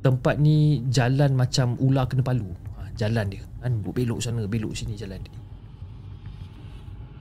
tempat 0.01 0.41
ni 0.41 0.81
jalan 0.89 1.37
macam 1.37 1.77
ular 1.77 2.09
kena 2.09 2.25
palu 2.25 2.49
ha, 2.77 2.89
jalan 2.97 3.29
dia 3.29 3.45
kan 3.61 3.73
belok 3.85 4.21
sana 4.25 4.49
belok 4.49 4.73
sini 4.73 4.97
jalan 4.97 5.21
dia 5.21 5.37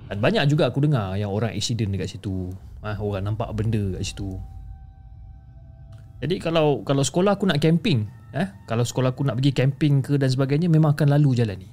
dan 0.09 0.17
banyak 0.23 0.43
juga 0.49 0.71
aku 0.71 0.81
dengar 0.81 1.13
yang 1.19 1.29
orang 1.29 1.53
accident 1.53 1.91
dekat 1.91 2.15
situ 2.15 2.49
ha, 2.81 2.95
orang 2.97 3.27
nampak 3.27 3.51
benda 3.51 3.99
kat 3.99 4.03
situ 4.07 4.39
jadi 6.19 6.35
kalau 6.39 6.83
kalau 6.83 7.03
sekolah 7.03 7.39
aku 7.39 7.47
nak 7.47 7.59
camping 7.63 8.07
eh 8.35 8.47
kalau 8.69 8.85
sekolah 8.85 9.15
aku 9.15 9.25
nak 9.25 9.39
pergi 9.41 9.51
camping 9.55 10.05
ke 10.05 10.19
dan 10.19 10.29
sebagainya 10.29 10.69
memang 10.69 10.93
akan 10.93 11.15
lalu 11.17 11.39
jalan 11.39 11.57
ni 11.59 11.69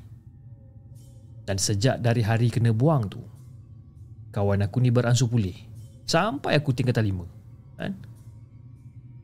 dan 1.47 1.61
sejak 1.61 2.03
dari 2.03 2.25
hari 2.25 2.51
kena 2.51 2.75
buang 2.75 3.07
tu 3.07 3.23
kawan 4.33 4.65
aku 4.65 4.83
ni 4.83 4.91
beransur 4.91 5.29
pulih 5.29 5.55
sampai 6.09 6.57
aku 6.57 6.73
tingkatan 6.73 7.05
lima 7.07 7.27
kan 7.77 7.93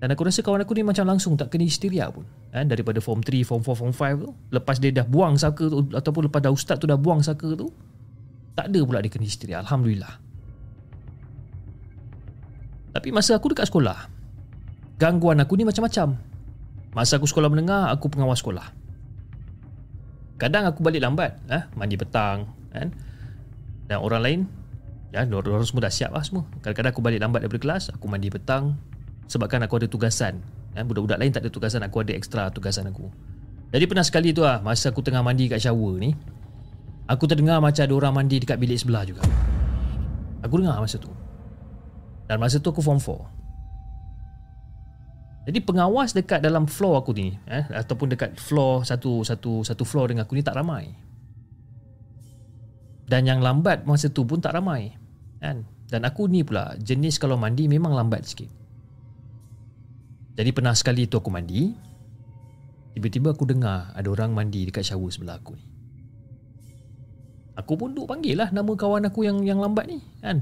dan 0.02 0.18
aku 0.18 0.26
rasa 0.26 0.42
kawan 0.42 0.66
aku 0.66 0.74
ni 0.74 0.82
macam 0.82 1.06
langsung 1.06 1.38
tak 1.38 1.54
kena 1.54 1.62
histeria 1.62 2.10
pun. 2.10 2.26
Kan? 2.50 2.66
Daripada 2.66 2.98
form 2.98 3.22
3, 3.22 3.46
form 3.46 3.62
4, 3.62 3.70
form 3.70 3.94
5 3.94 4.18
tu. 4.18 4.34
Lepas 4.50 4.82
dia 4.82 4.90
dah 4.90 5.06
buang 5.06 5.38
saka 5.38 5.70
tu. 5.70 5.86
Ataupun 5.94 6.26
lepas 6.26 6.42
dah 6.42 6.50
ustaz 6.50 6.74
tu 6.82 6.90
dah 6.90 6.98
buang 6.98 7.22
saka 7.22 7.54
tu. 7.54 7.70
Tak 8.58 8.66
ada 8.66 8.80
pula 8.82 8.98
dia 8.98 9.14
kena 9.14 9.30
histeria. 9.30 9.62
Alhamdulillah. 9.62 10.18
Tapi 12.98 13.08
masa 13.14 13.38
aku 13.38 13.54
dekat 13.54 13.70
sekolah. 13.70 14.10
Gangguan 15.02 15.42
aku 15.42 15.58
ni 15.58 15.66
macam-macam. 15.66 16.14
Masa 16.94 17.18
aku 17.18 17.26
sekolah 17.26 17.50
menengah, 17.50 17.90
aku 17.90 18.06
pengawas 18.06 18.38
sekolah. 18.38 18.70
Kadang 20.38 20.70
aku 20.70 20.86
balik 20.86 21.02
lambat. 21.02 21.42
Eh? 21.50 21.66
Mandi 21.74 21.98
petang. 21.98 22.46
Kan? 22.70 22.94
Dan 23.90 23.98
orang 23.98 24.22
lain. 24.22 24.40
Ya, 25.10 25.26
orang 25.26 25.66
semua 25.66 25.90
dah 25.90 25.92
siap 25.92 26.14
lah 26.14 26.22
semua. 26.22 26.46
Kadang-kadang 26.62 26.94
aku 26.94 27.02
balik 27.02 27.18
lambat 27.18 27.42
daripada 27.42 27.60
kelas. 27.66 27.90
Aku 27.98 28.06
mandi 28.06 28.30
petang 28.30 28.78
sebabkan 29.32 29.64
aku 29.64 29.80
ada 29.80 29.88
tugasan 29.88 30.44
eh, 30.76 30.84
budak-budak 30.84 31.16
lain 31.16 31.32
tak 31.32 31.48
ada 31.48 31.50
tugasan 31.52 31.80
aku 31.80 32.04
ada 32.04 32.12
ekstra 32.12 32.52
tugasan 32.52 32.84
aku 32.92 33.08
jadi 33.72 33.84
pernah 33.88 34.04
sekali 34.04 34.36
tu 34.36 34.44
lah 34.44 34.60
masa 34.60 34.92
aku 34.92 35.00
tengah 35.00 35.24
mandi 35.24 35.48
kat 35.48 35.56
shower 35.64 35.96
ni 35.96 36.12
aku 37.08 37.24
terdengar 37.24 37.56
macam 37.64 37.80
ada 37.80 37.94
orang 37.96 38.12
mandi 38.12 38.36
dekat 38.44 38.60
bilik 38.60 38.76
sebelah 38.76 39.08
juga 39.08 39.24
aku 40.44 40.60
dengar 40.60 40.76
masa 40.76 41.00
tu 41.00 41.08
dan 42.28 42.36
masa 42.36 42.60
tu 42.60 42.68
aku 42.68 42.84
form 42.84 43.00
4 43.00 43.41
jadi 45.42 45.58
pengawas 45.58 46.14
dekat 46.14 46.38
dalam 46.38 46.70
floor 46.70 47.02
aku 47.02 47.10
ni 47.18 47.34
eh, 47.50 47.66
ataupun 47.66 48.14
dekat 48.14 48.38
floor 48.38 48.86
satu 48.86 49.26
satu 49.26 49.66
satu 49.66 49.82
floor 49.82 50.14
dengan 50.14 50.22
aku 50.22 50.38
ni 50.38 50.44
tak 50.46 50.54
ramai. 50.54 50.94
Dan 53.10 53.26
yang 53.26 53.42
lambat 53.42 53.82
masa 53.82 54.06
tu 54.06 54.22
pun 54.22 54.38
tak 54.38 54.54
ramai 54.54 54.94
kan? 55.42 55.66
Dan 55.90 56.06
aku 56.06 56.30
ni 56.30 56.46
pula 56.46 56.78
jenis 56.78 57.18
kalau 57.18 57.34
mandi 57.34 57.66
memang 57.66 57.92
lambat 57.92 58.22
sikit. 58.24 58.48
Jadi 60.38 60.50
pernah 60.54 60.72
sekali 60.72 61.04
tu 61.04 61.20
aku 61.20 61.28
mandi 61.28 61.76
Tiba-tiba 62.96 63.36
aku 63.36 63.44
dengar 63.44 63.92
Ada 63.92 64.08
orang 64.08 64.32
mandi 64.32 64.64
dekat 64.64 64.80
shower 64.80 65.12
sebelah 65.12 65.36
aku 65.36 65.52
ni. 65.60 65.64
Aku 67.52 67.76
pun 67.76 67.92
duk 67.92 68.08
panggil 68.08 68.40
lah 68.40 68.48
Nama 68.48 68.72
kawan 68.72 69.12
aku 69.12 69.28
yang 69.28 69.44
yang 69.44 69.60
lambat 69.60 69.92
ni 69.92 70.00
Kan? 70.24 70.40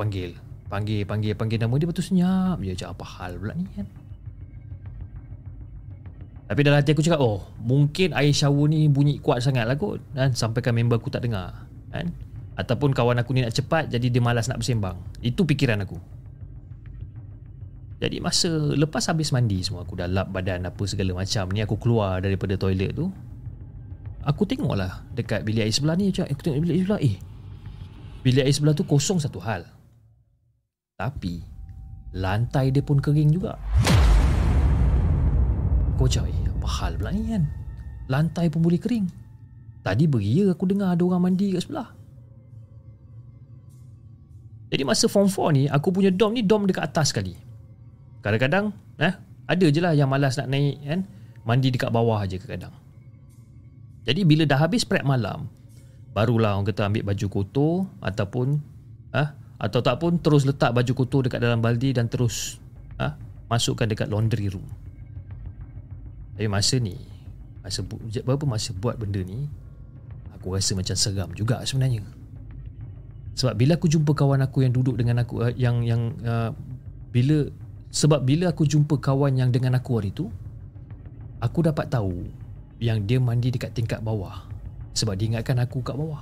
Panggil 0.00 0.32
Panggil 0.66 1.06
panggil 1.06 1.32
panggil 1.38 1.62
nama 1.62 1.74
dia 1.78 1.86
Betul 1.86 2.04
senyap 2.04 2.58
Dia 2.58 2.74
cakap 2.74 2.98
apa 2.98 3.06
hal 3.06 3.32
pula 3.38 3.54
ni 3.54 3.66
kan 3.70 3.86
Tapi 6.50 6.60
dalam 6.66 6.78
hati 6.82 6.90
aku 6.90 7.06
cakap 7.06 7.22
Oh 7.22 7.46
mungkin 7.62 8.10
air 8.14 8.34
shower 8.34 8.66
ni 8.66 8.90
bunyi 8.90 9.22
kuat 9.22 9.42
sangat 9.42 9.66
lah 9.66 9.78
kot 9.78 10.02
kan? 10.12 10.34
Sampaikan 10.34 10.74
member 10.74 10.98
aku 10.98 11.10
tak 11.10 11.22
dengar 11.22 11.70
Kan 11.94 12.10
Ataupun 12.58 12.90
kawan 12.96 13.22
aku 13.22 13.30
ni 13.36 13.46
nak 13.46 13.54
cepat 13.54 13.92
Jadi 13.94 14.10
dia 14.10 14.18
malas 14.18 14.50
nak 14.50 14.58
bersembang 14.58 14.98
Itu 15.22 15.46
pikiran 15.46 15.86
aku 15.86 16.16
jadi 17.96 18.20
masa 18.20 18.52
lepas 18.52 19.08
habis 19.08 19.32
mandi 19.32 19.64
semua 19.64 19.88
aku 19.88 19.96
dah 19.96 20.04
lap 20.04 20.28
badan 20.28 20.68
apa 20.68 20.84
segala 20.84 21.16
macam 21.16 21.48
ni 21.48 21.64
aku 21.64 21.80
keluar 21.80 22.20
daripada 22.20 22.52
toilet 22.60 22.92
tu. 22.92 23.08
Aku 24.20 24.44
tengoklah 24.44 25.06
dekat 25.16 25.46
bilik 25.46 25.64
air 25.64 25.72
sebelah 25.72 25.96
ni 25.96 26.12
cak 26.12 26.28
aku 26.28 26.42
tengok 26.44 26.60
bilik 26.60 26.76
air 26.76 26.84
sebelah 26.84 27.00
eh. 27.00 27.16
Bilik 28.20 28.44
air 28.44 28.52
sebelah 28.52 28.76
tu 28.76 28.84
kosong 28.84 29.16
satu 29.16 29.40
hal. 29.40 29.64
Tapi 30.96 31.44
lantai 32.16 32.72
dia 32.72 32.80
pun 32.80 32.96
kering 32.96 33.28
juga. 33.36 33.60
Cakap 36.00 36.24
eh 36.24 36.48
apa 36.48 36.68
hal 36.80 36.92
pula 36.96 37.10
ni 37.12 37.22
kan? 37.28 37.44
Lantai 38.08 38.48
pun 38.48 38.64
boleh 38.64 38.80
kering. 38.80 39.04
Tadi 39.84 40.08
beria 40.08 40.48
aku 40.56 40.64
dengar 40.64 40.96
ada 40.96 41.04
orang 41.04 41.28
mandi 41.28 41.52
kat 41.52 41.68
sebelah. 41.68 41.92
Jadi 44.72 44.82
masa 44.88 45.04
form 45.12 45.28
4 45.28 45.56
ni 45.56 45.64
aku 45.68 45.92
punya 45.92 46.08
dom 46.08 46.32
ni 46.32 46.40
dom 46.40 46.64
dekat 46.64 46.88
atas 46.88 47.12
sekali. 47.12 47.36
Kadang-kadang 48.24 48.72
eh, 48.98 49.14
Ada 49.46 49.66
je 49.70 49.78
lah 49.84 49.92
yang 49.94 50.10
malas 50.10 50.34
nak 50.34 50.50
naik 50.50 50.82
kan 50.82 51.06
Mandi 51.46 51.70
dekat 51.70 51.94
bawah 51.94 52.26
aja 52.26 52.34
kadang 52.42 52.74
Jadi 54.02 54.26
bila 54.26 54.42
dah 54.42 54.58
habis 54.58 54.82
prep 54.82 55.06
malam 55.06 55.46
Barulah 56.10 56.58
orang 56.58 56.66
kata 56.66 56.90
ambil 56.90 57.06
baju 57.06 57.26
kotor 57.30 57.86
Ataupun 58.02 58.58
eh, 59.14 59.30
Atau 59.56 59.80
tak 59.80 59.96
pun 60.04 60.20
terus 60.20 60.44
letak 60.44 60.76
baju 60.76 60.92
kotor 60.92 61.24
dekat 61.24 61.40
dalam 61.40 61.64
baldi 61.64 61.96
Dan 61.96 62.12
terus 62.12 62.60
eh, 63.00 63.12
Masukkan 63.48 63.88
dekat 63.88 64.12
laundry 64.12 64.52
room. 64.52 64.66
Tapi 66.36 66.48
masa 66.50 66.76
ni 66.76 66.96
masa 67.64 67.80
Berapa 68.22 68.44
masa 68.44 68.76
buat 68.76 69.00
benda 69.00 69.24
ni 69.24 69.48
Aku 70.36 70.52
rasa 70.52 70.76
macam 70.76 70.94
seram 70.94 71.30
juga 71.32 71.64
sebenarnya. 71.64 72.04
Sebab 73.36 73.56
bila 73.56 73.76
aku 73.76 73.88
jumpa 73.88 74.12
kawan 74.16 74.44
aku 74.44 74.64
yang 74.64 74.72
duduk 74.72 74.96
dengan 74.96 75.24
aku 75.24 75.44
uh, 75.44 75.52
yang 75.52 75.84
yang 75.84 76.12
uh, 76.24 76.52
bila 77.12 77.48
sebab 77.92 78.24
bila 78.24 78.52
aku 78.52 78.68
jumpa 78.68 79.00
kawan 79.00 79.36
yang 79.40 79.48
dengan 79.48 79.76
aku 79.76 79.96
hari 79.96 80.12
tu 80.12 80.28
Aku 81.40 81.60
dapat 81.64 81.88
tahu 81.88 82.28
Yang 82.80 82.98
dia 83.08 83.18
mandi 83.20 83.48
dekat 83.52 83.72
tingkat 83.76 84.00
bawah. 84.00 84.44
Sebab 84.96 85.16
dia 85.16 85.32
ingatkan 85.32 85.60
aku 85.60 85.80
kat 85.84 85.96
bawah 85.96 86.20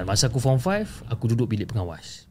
Dan 0.00 0.08
masa 0.08 0.32
aku 0.32 0.40
form 0.40 0.56
5 0.56 1.12
Aku 1.12 1.28
duduk 1.28 1.52
bilik 1.52 1.68
pengawas. 1.68 2.24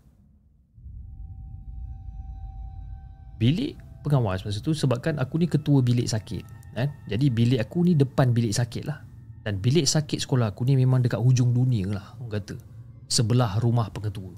Bilik 3.37 3.77
pengawas 4.01 4.41
masa 4.41 4.57
tu 4.57 4.73
Sebabkan 4.73 5.21
aku 5.21 5.37
ni 5.37 5.45
ketua 5.45 5.85
bilik 5.85 6.09
sakit 6.09 6.57
kan? 6.73 6.89
Jadi 7.05 7.29
bilik 7.29 7.61
aku 7.61 7.85
ni 7.85 7.93
depan 7.93 8.33
bilik 8.33 8.49
sakit 8.49 8.89
lah. 8.89 9.05
Dan 9.45 9.61
bilik 9.61 9.85
sakit 9.85 10.17
sekolah 10.17 10.49
aku 10.49 10.65
ni 10.65 10.81
Memang 10.81 11.05
dekat 11.05 11.21
hujung 11.21 11.53
dunia 11.53 11.93
lah 11.93 12.17
Orang 12.17 12.41
kata. 12.41 12.57
Sebelah 13.05 13.61
rumah 13.61 13.93
pengetua. 13.93 14.33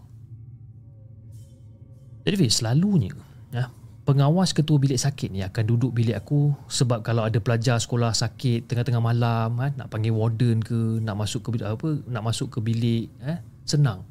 Jadi 2.28 2.36
Fiz, 2.36 2.60
selalunya 2.60 3.16
ya, 3.56 3.72
pengawas 4.02 4.52
ketua 4.52 4.82
bilik 4.82 4.98
sakit 4.98 5.30
ni 5.30 5.46
akan 5.46 5.64
duduk 5.64 5.94
bilik 5.94 6.18
aku 6.18 6.52
sebab 6.66 7.06
kalau 7.06 7.22
ada 7.22 7.38
pelajar 7.38 7.78
sekolah 7.78 8.12
sakit 8.12 8.66
tengah-tengah 8.66 9.02
malam 9.02 9.58
kan, 9.58 9.72
nak 9.78 9.88
panggil 9.94 10.14
warden 10.14 10.58
ke, 10.62 11.00
nak 11.06 11.16
masuk 11.18 11.46
ke 11.46 11.62
apa, 11.62 12.02
nak 12.10 12.24
masuk 12.26 12.50
ke 12.50 12.60
bilik 12.60 13.14
eh, 13.22 13.38
senang. 13.64 14.02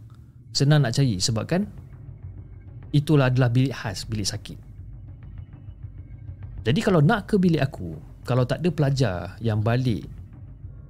Senang 0.54 0.82
nak 0.82 0.94
cari 0.94 1.18
sebab 1.18 1.44
kan 1.46 1.66
itulah 2.94 3.30
adalah 3.30 3.50
bilik 3.50 3.74
khas 3.74 4.06
bilik 4.06 4.26
sakit. 4.26 4.58
Jadi 6.60 6.80
kalau 6.84 7.00
nak 7.02 7.26
ke 7.26 7.40
bilik 7.40 7.62
aku, 7.62 7.96
kalau 8.22 8.46
tak 8.46 8.62
ada 8.62 8.70
pelajar 8.70 9.16
yang 9.42 9.64
balik 9.64 10.06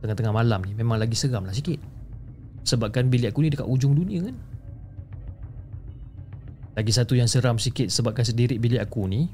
tengah-tengah 0.01 0.33
malam 0.33 0.61
ni 0.65 0.73
memang 0.77 1.01
lagi 1.01 1.17
seram 1.17 1.45
lah 1.45 1.57
sikit. 1.57 1.81
Sebabkan 2.65 3.09
bilik 3.09 3.33
aku 3.33 3.41
ni 3.41 3.49
dekat 3.49 3.65
ujung 3.65 3.97
dunia 3.97 4.29
kan. 4.29 4.37
Lagi 6.81 6.97
satu 6.97 7.13
yang 7.13 7.29
seram 7.29 7.61
sikit 7.61 7.93
sebabkan 7.93 8.25
sendiri 8.25 8.57
bilik 8.57 8.81
aku 8.81 9.05
ni, 9.05 9.29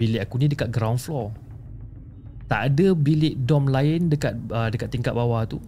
bilik 0.00 0.24
aku 0.24 0.40
ni 0.40 0.48
dekat 0.48 0.72
ground 0.72 0.96
floor. 0.96 1.36
Tak 2.48 2.72
ada 2.72 2.96
bilik 2.96 3.44
dom 3.44 3.68
lain 3.68 4.08
dekat 4.08 4.32
uh, 4.48 4.72
dekat 4.72 4.88
tingkat 4.88 5.12
bawah 5.12 5.44
tu. 5.44 5.60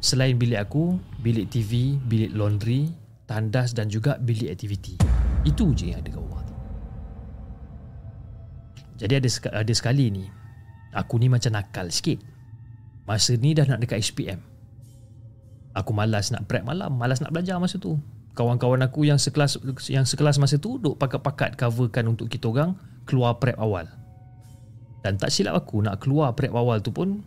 Selain 0.00 0.32
bilik 0.32 0.56
aku, 0.56 0.96
bilik 1.20 1.52
TV, 1.52 2.00
bilik 2.08 2.32
laundry, 2.32 2.88
tandas 3.28 3.76
dan 3.76 3.92
juga 3.92 4.16
bilik 4.16 4.48
aktiviti. 4.48 4.96
Itu 5.44 5.76
je 5.76 5.92
yang 5.92 6.00
ada 6.00 6.08
kat 6.08 6.20
bawah 6.24 6.40
tu. 6.40 6.54
Jadi 9.04 9.12
ada 9.20 9.28
ada 9.60 9.72
sekali 9.76 10.08
ni, 10.08 10.24
aku 10.96 11.20
ni 11.20 11.28
macam 11.28 11.52
nakal 11.52 11.92
sikit. 11.92 12.16
Masa 13.04 13.36
ni 13.36 13.52
dah 13.52 13.68
nak 13.68 13.84
dekat 13.84 14.08
HPM. 14.08 14.40
Aku 15.76 15.92
malas 15.92 16.32
nak 16.32 16.48
prep 16.48 16.64
malam, 16.64 16.96
malas 16.96 17.20
nak 17.20 17.28
belajar 17.28 17.60
masa 17.60 17.76
tu 17.76 18.00
kawan-kawan 18.40 18.80
aku 18.80 19.04
yang 19.04 19.20
sekelas 19.20 19.60
yang 19.92 20.08
sekelas 20.08 20.40
masa 20.40 20.56
tu 20.56 20.80
duk 20.80 20.96
pakat-pakat 20.96 21.60
coverkan 21.60 22.08
untuk 22.08 22.32
kita 22.32 22.48
orang 22.48 22.72
keluar 23.04 23.36
prep 23.36 23.60
awal. 23.60 23.84
Dan 25.04 25.20
tak 25.20 25.28
silap 25.28 25.60
aku 25.60 25.84
nak 25.84 26.00
keluar 26.00 26.32
prep 26.32 26.56
awal 26.56 26.80
tu 26.80 26.88
pun 26.88 27.20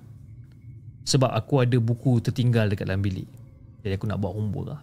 sebab 1.06 1.30
aku 1.30 1.62
ada 1.62 1.78
buku 1.78 2.18
tertinggal 2.18 2.66
dekat 2.66 2.90
dalam 2.90 3.06
bilik. 3.06 3.30
Jadi 3.86 3.94
aku 3.94 4.10
nak 4.10 4.18
buat 4.18 4.34
homework 4.34 4.74
lah. 4.74 4.82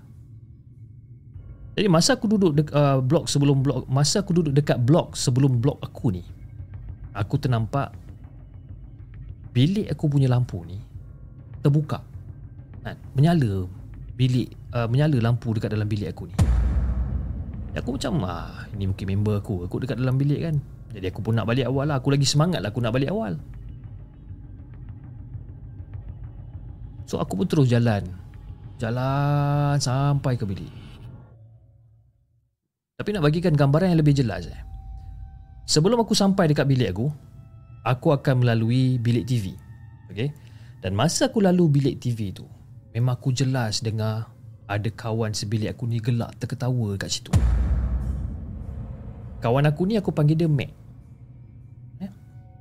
Jadi 1.75 1.87
masa 1.91 2.15
aku 2.15 2.31
duduk 2.31 2.63
dek, 2.63 2.71
uh, 2.71 3.03
blok 3.03 3.27
sebelum 3.27 3.67
blok 3.67 3.91
masa 3.91 4.23
aku 4.23 4.31
duduk 4.31 4.55
dekat 4.55 4.79
blok 4.79 5.19
sebelum 5.19 5.59
blok 5.59 5.83
aku 5.83 6.15
ni 6.15 6.23
aku 7.11 7.43
ternampak 7.43 7.91
bilik 9.51 9.91
aku 9.91 10.07
punya 10.07 10.31
lampu 10.31 10.63
ni 10.63 10.79
terbuka. 11.59 12.07
Kan? 12.87 12.95
Menyala 13.19 13.67
bilik 14.15 14.60
uh, 14.75 14.87
menyala 14.87 15.19
lampu 15.19 15.55
dekat 15.55 15.75
dalam 15.75 15.87
bilik 15.87 16.11
aku 16.15 16.31
ni. 16.31 16.37
Aku 17.79 17.95
macam 17.95 18.27
ah 18.27 18.67
ini 18.75 18.91
mungkin 18.91 19.07
member 19.07 19.39
aku. 19.39 19.71
Aku 19.71 19.79
dekat 19.79 20.03
dalam 20.03 20.19
bilik 20.19 20.43
kan. 20.43 20.57
Jadi 20.91 21.07
aku 21.07 21.23
pun 21.23 21.39
nak 21.39 21.47
balik 21.47 21.71
awal 21.71 21.87
lah. 21.87 22.03
Aku 22.03 22.11
lagi 22.11 22.27
semangat 22.27 22.59
lah 22.59 22.75
aku 22.75 22.83
nak 22.83 22.95
balik 22.95 23.15
awal. 23.15 23.39
So 27.07 27.23
aku 27.23 27.43
pun 27.43 27.47
terus 27.47 27.71
jalan. 27.71 28.07
Jalan 28.83 29.79
sampai 29.79 30.35
ke 30.35 30.43
bilik. 30.47 30.73
Tapi 32.99 33.09
nak 33.17 33.25
bagikan 33.25 33.55
gambaran 33.55 33.95
yang 33.95 34.01
lebih 34.03 34.19
jelas 34.19 34.51
eh. 34.51 34.61
Sebelum 35.71 36.03
aku 36.03 36.13
sampai 36.13 36.51
dekat 36.51 36.67
bilik 36.67 36.91
aku, 36.91 37.07
aku 37.87 38.11
akan 38.11 38.43
melalui 38.43 38.99
bilik 38.99 39.25
TV. 39.25 39.55
Okay? 40.11 40.35
Dan 40.83 40.99
masa 40.99 41.31
aku 41.31 41.39
lalu 41.39 41.71
bilik 41.71 41.97
TV 42.03 42.35
tu, 42.35 42.45
Memang 42.91 43.23
aku 43.23 43.31
jelas 43.31 43.79
dengar 43.87 44.27
ada 44.71 44.87
kawan 44.95 45.35
sebilik 45.35 45.75
aku 45.75 45.91
ni 45.91 45.99
gelak 45.99 46.31
terketawa 46.39 46.95
kat 46.95 47.11
situ. 47.11 47.35
Kawan 49.43 49.67
aku 49.67 49.83
ni 49.91 49.99
aku 49.99 50.15
panggil 50.15 50.39
dia 50.39 50.47
Mac. 50.47 50.71
Eh? 51.99 52.13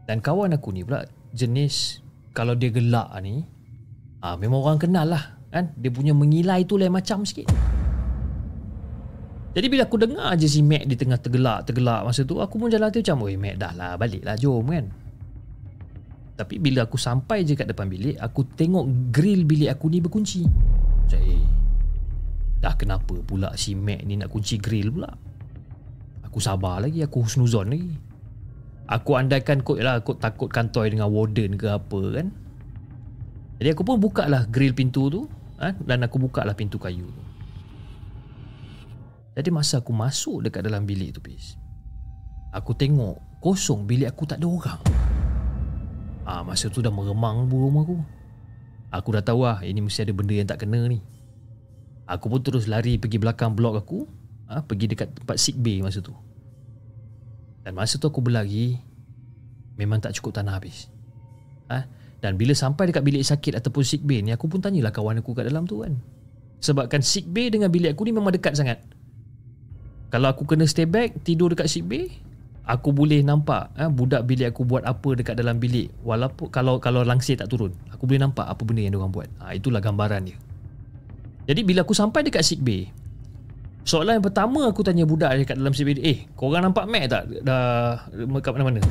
Dan 0.10 0.18
kawan 0.18 0.58
aku 0.58 0.74
ni 0.74 0.82
pula 0.82 1.06
jenis 1.30 2.02
kalau 2.34 2.58
dia 2.58 2.74
gelak 2.74 3.14
ni 3.22 3.46
ah 4.26 4.34
memang 4.36 4.66
orang 4.66 4.82
kenal 4.82 5.06
lah 5.06 5.38
kan 5.54 5.70
dia 5.78 5.94
punya 5.94 6.18
mengilai 6.18 6.66
tu 6.66 6.82
lain 6.82 6.90
macam 6.90 7.22
sikit. 7.22 7.46
Jadi 9.54 9.66
bila 9.70 9.86
aku 9.86 10.02
dengar 10.02 10.34
je 10.34 10.50
si 10.50 10.66
Mac 10.66 10.90
di 10.90 10.98
tengah 10.98 11.22
tergelak 11.22 11.70
tergelak 11.70 12.02
masa 12.02 12.26
tu 12.26 12.42
aku 12.42 12.58
pun 12.58 12.74
jalan 12.74 12.90
tu 12.90 13.06
macam 13.06 13.30
oi 13.30 13.38
Mac 13.38 13.62
dah 13.62 13.74
lah 13.78 13.94
balik 14.02 14.26
lah 14.26 14.34
jom 14.34 14.66
kan. 14.66 14.90
Tapi 16.40 16.56
bila 16.58 16.88
aku 16.88 16.96
sampai 16.96 17.44
je 17.44 17.52
kat 17.52 17.68
depan 17.68 17.92
bilik 17.92 18.16
Aku 18.16 18.48
tengok 18.48 19.12
grill 19.12 19.44
bilik 19.44 19.76
aku 19.76 19.92
ni 19.92 20.00
berkunci 20.00 20.48
Macam 20.48 21.20
eh 21.20 21.59
Dah 22.60 22.76
kenapa 22.76 23.16
pula 23.24 23.56
si 23.56 23.76
Mac 23.76 24.04
ni 24.04 24.20
nak 24.20 24.32
kunci 24.32 24.60
grill 24.60 24.92
pula 24.92 25.10
Aku 26.28 26.44
sabar 26.44 26.84
lagi 26.84 27.00
Aku 27.04 27.24
husnuzon 27.24 27.72
lagi 27.72 27.96
Aku 28.90 29.16
andaikan 29.16 29.64
kot 29.64 29.80
lah 29.80 30.04
Kot 30.04 30.20
takut 30.20 30.52
kantoi 30.52 30.92
dengan 30.92 31.08
warden 31.08 31.56
ke 31.56 31.72
apa 31.72 32.00
kan 32.20 32.28
Jadi 33.64 33.70
aku 33.72 33.84
pun 33.88 33.98
buka 33.98 34.28
lah 34.28 34.44
grill 34.48 34.76
pintu 34.76 35.08
tu 35.08 35.22
ha? 35.62 35.72
Dan 35.72 36.04
aku 36.04 36.20
buka 36.20 36.44
lah 36.44 36.54
pintu 36.54 36.76
kayu 36.76 37.08
tu 37.08 37.24
Jadi 39.40 39.50
masa 39.56 39.80
aku 39.80 39.96
masuk 39.96 40.44
dekat 40.44 40.68
dalam 40.68 40.84
bilik 40.84 41.16
tu 41.16 41.24
Pis 41.24 41.56
Aku 42.52 42.76
tengok 42.76 43.40
Kosong 43.40 43.88
bilik 43.88 44.12
aku 44.12 44.28
tak 44.28 44.44
ada 44.44 44.52
orang 44.52 44.82
Ah 46.30 46.46
masa 46.46 46.70
tu 46.70 46.86
dah 46.86 46.94
meremang 46.94 47.50
burung 47.50 47.82
aku. 47.82 47.98
Aku 48.94 49.10
dah 49.18 49.26
tahu 49.26 49.50
lah 49.50 49.66
ini 49.66 49.82
mesti 49.82 50.06
ada 50.06 50.14
benda 50.14 50.38
yang 50.38 50.46
tak 50.46 50.62
kena 50.62 50.86
ni. 50.86 51.02
Aku 52.10 52.26
pun 52.26 52.42
terus 52.42 52.66
lari 52.66 52.98
pergi 52.98 53.22
belakang 53.22 53.54
blok 53.54 53.86
aku. 53.86 54.00
Ah 54.50 54.66
pergi 54.66 54.90
dekat 54.90 55.14
tempat 55.14 55.38
sick 55.38 55.54
bay 55.62 55.86
masa 55.86 56.02
tu. 56.02 56.14
Dan 57.62 57.78
masa 57.78 58.02
tu 58.02 58.10
aku 58.10 58.18
berlari 58.18 58.82
memang 59.78 60.02
tak 60.02 60.18
cukup 60.18 60.42
tanah 60.42 60.58
habis. 60.58 60.90
Ah 61.70 61.86
dan 62.20 62.34
bila 62.34 62.58
sampai 62.58 62.90
dekat 62.90 63.06
bilik 63.06 63.22
sakit 63.22 63.62
ataupun 63.62 63.86
sick 63.86 64.02
bay 64.02 64.26
ni 64.26 64.34
aku 64.34 64.50
pun 64.50 64.58
tanyalah 64.58 64.90
kawan 64.90 65.22
aku 65.22 65.38
kat 65.38 65.46
dalam 65.46 65.70
tu 65.70 65.86
kan. 65.86 65.94
Sebabkan 66.60 67.06
sick 67.06 67.30
bay 67.30 67.54
dengan 67.54 67.70
bilik 67.70 67.94
aku 67.94 68.10
ni 68.10 68.12
memang 68.12 68.34
dekat 68.34 68.58
sangat. 68.58 68.82
Kalau 70.10 70.34
aku 70.34 70.50
kena 70.50 70.66
stay 70.66 70.90
back 70.90 71.22
tidur 71.22 71.54
dekat 71.54 71.70
sick 71.70 71.86
bay, 71.86 72.10
aku 72.70 72.94
boleh 72.94 73.26
nampak 73.26 73.74
eh, 73.78 73.90
budak 73.90 74.30
bilik 74.30 74.54
aku 74.54 74.62
buat 74.62 74.86
apa 74.86 75.18
dekat 75.18 75.34
dalam 75.34 75.58
bilik 75.58 75.90
walaupun 76.06 76.54
kalau 76.54 76.78
kalau 76.78 77.02
langsir 77.02 77.34
tak 77.34 77.50
turun 77.50 77.74
aku 77.90 78.06
boleh 78.06 78.22
nampak 78.22 78.46
apa 78.46 78.62
benda 78.62 78.86
yang 78.86 78.94
diorang 78.94 79.10
buat 79.10 79.26
ha, 79.42 79.58
itulah 79.58 79.82
gambaran 79.82 80.30
dia 80.30 80.38
jadi 81.50 81.66
bila 81.66 81.82
aku 81.82 81.98
sampai 81.98 82.22
dekat 82.22 82.46
sick 82.46 82.62
bay 82.62 82.94
soalan 83.82 84.22
yang 84.22 84.26
pertama 84.30 84.70
aku 84.70 84.86
tanya 84.86 85.10
budak 85.10 85.34
dekat 85.34 85.58
dalam 85.58 85.74
sick 85.74 85.90
bay 85.90 85.98
eh 86.06 86.30
korang 86.38 86.62
nampak 86.62 86.86
Mac 86.86 87.10
tak? 87.10 87.26
Dah 87.42 88.06
kat 88.38 88.54
mana-mana? 88.54 88.86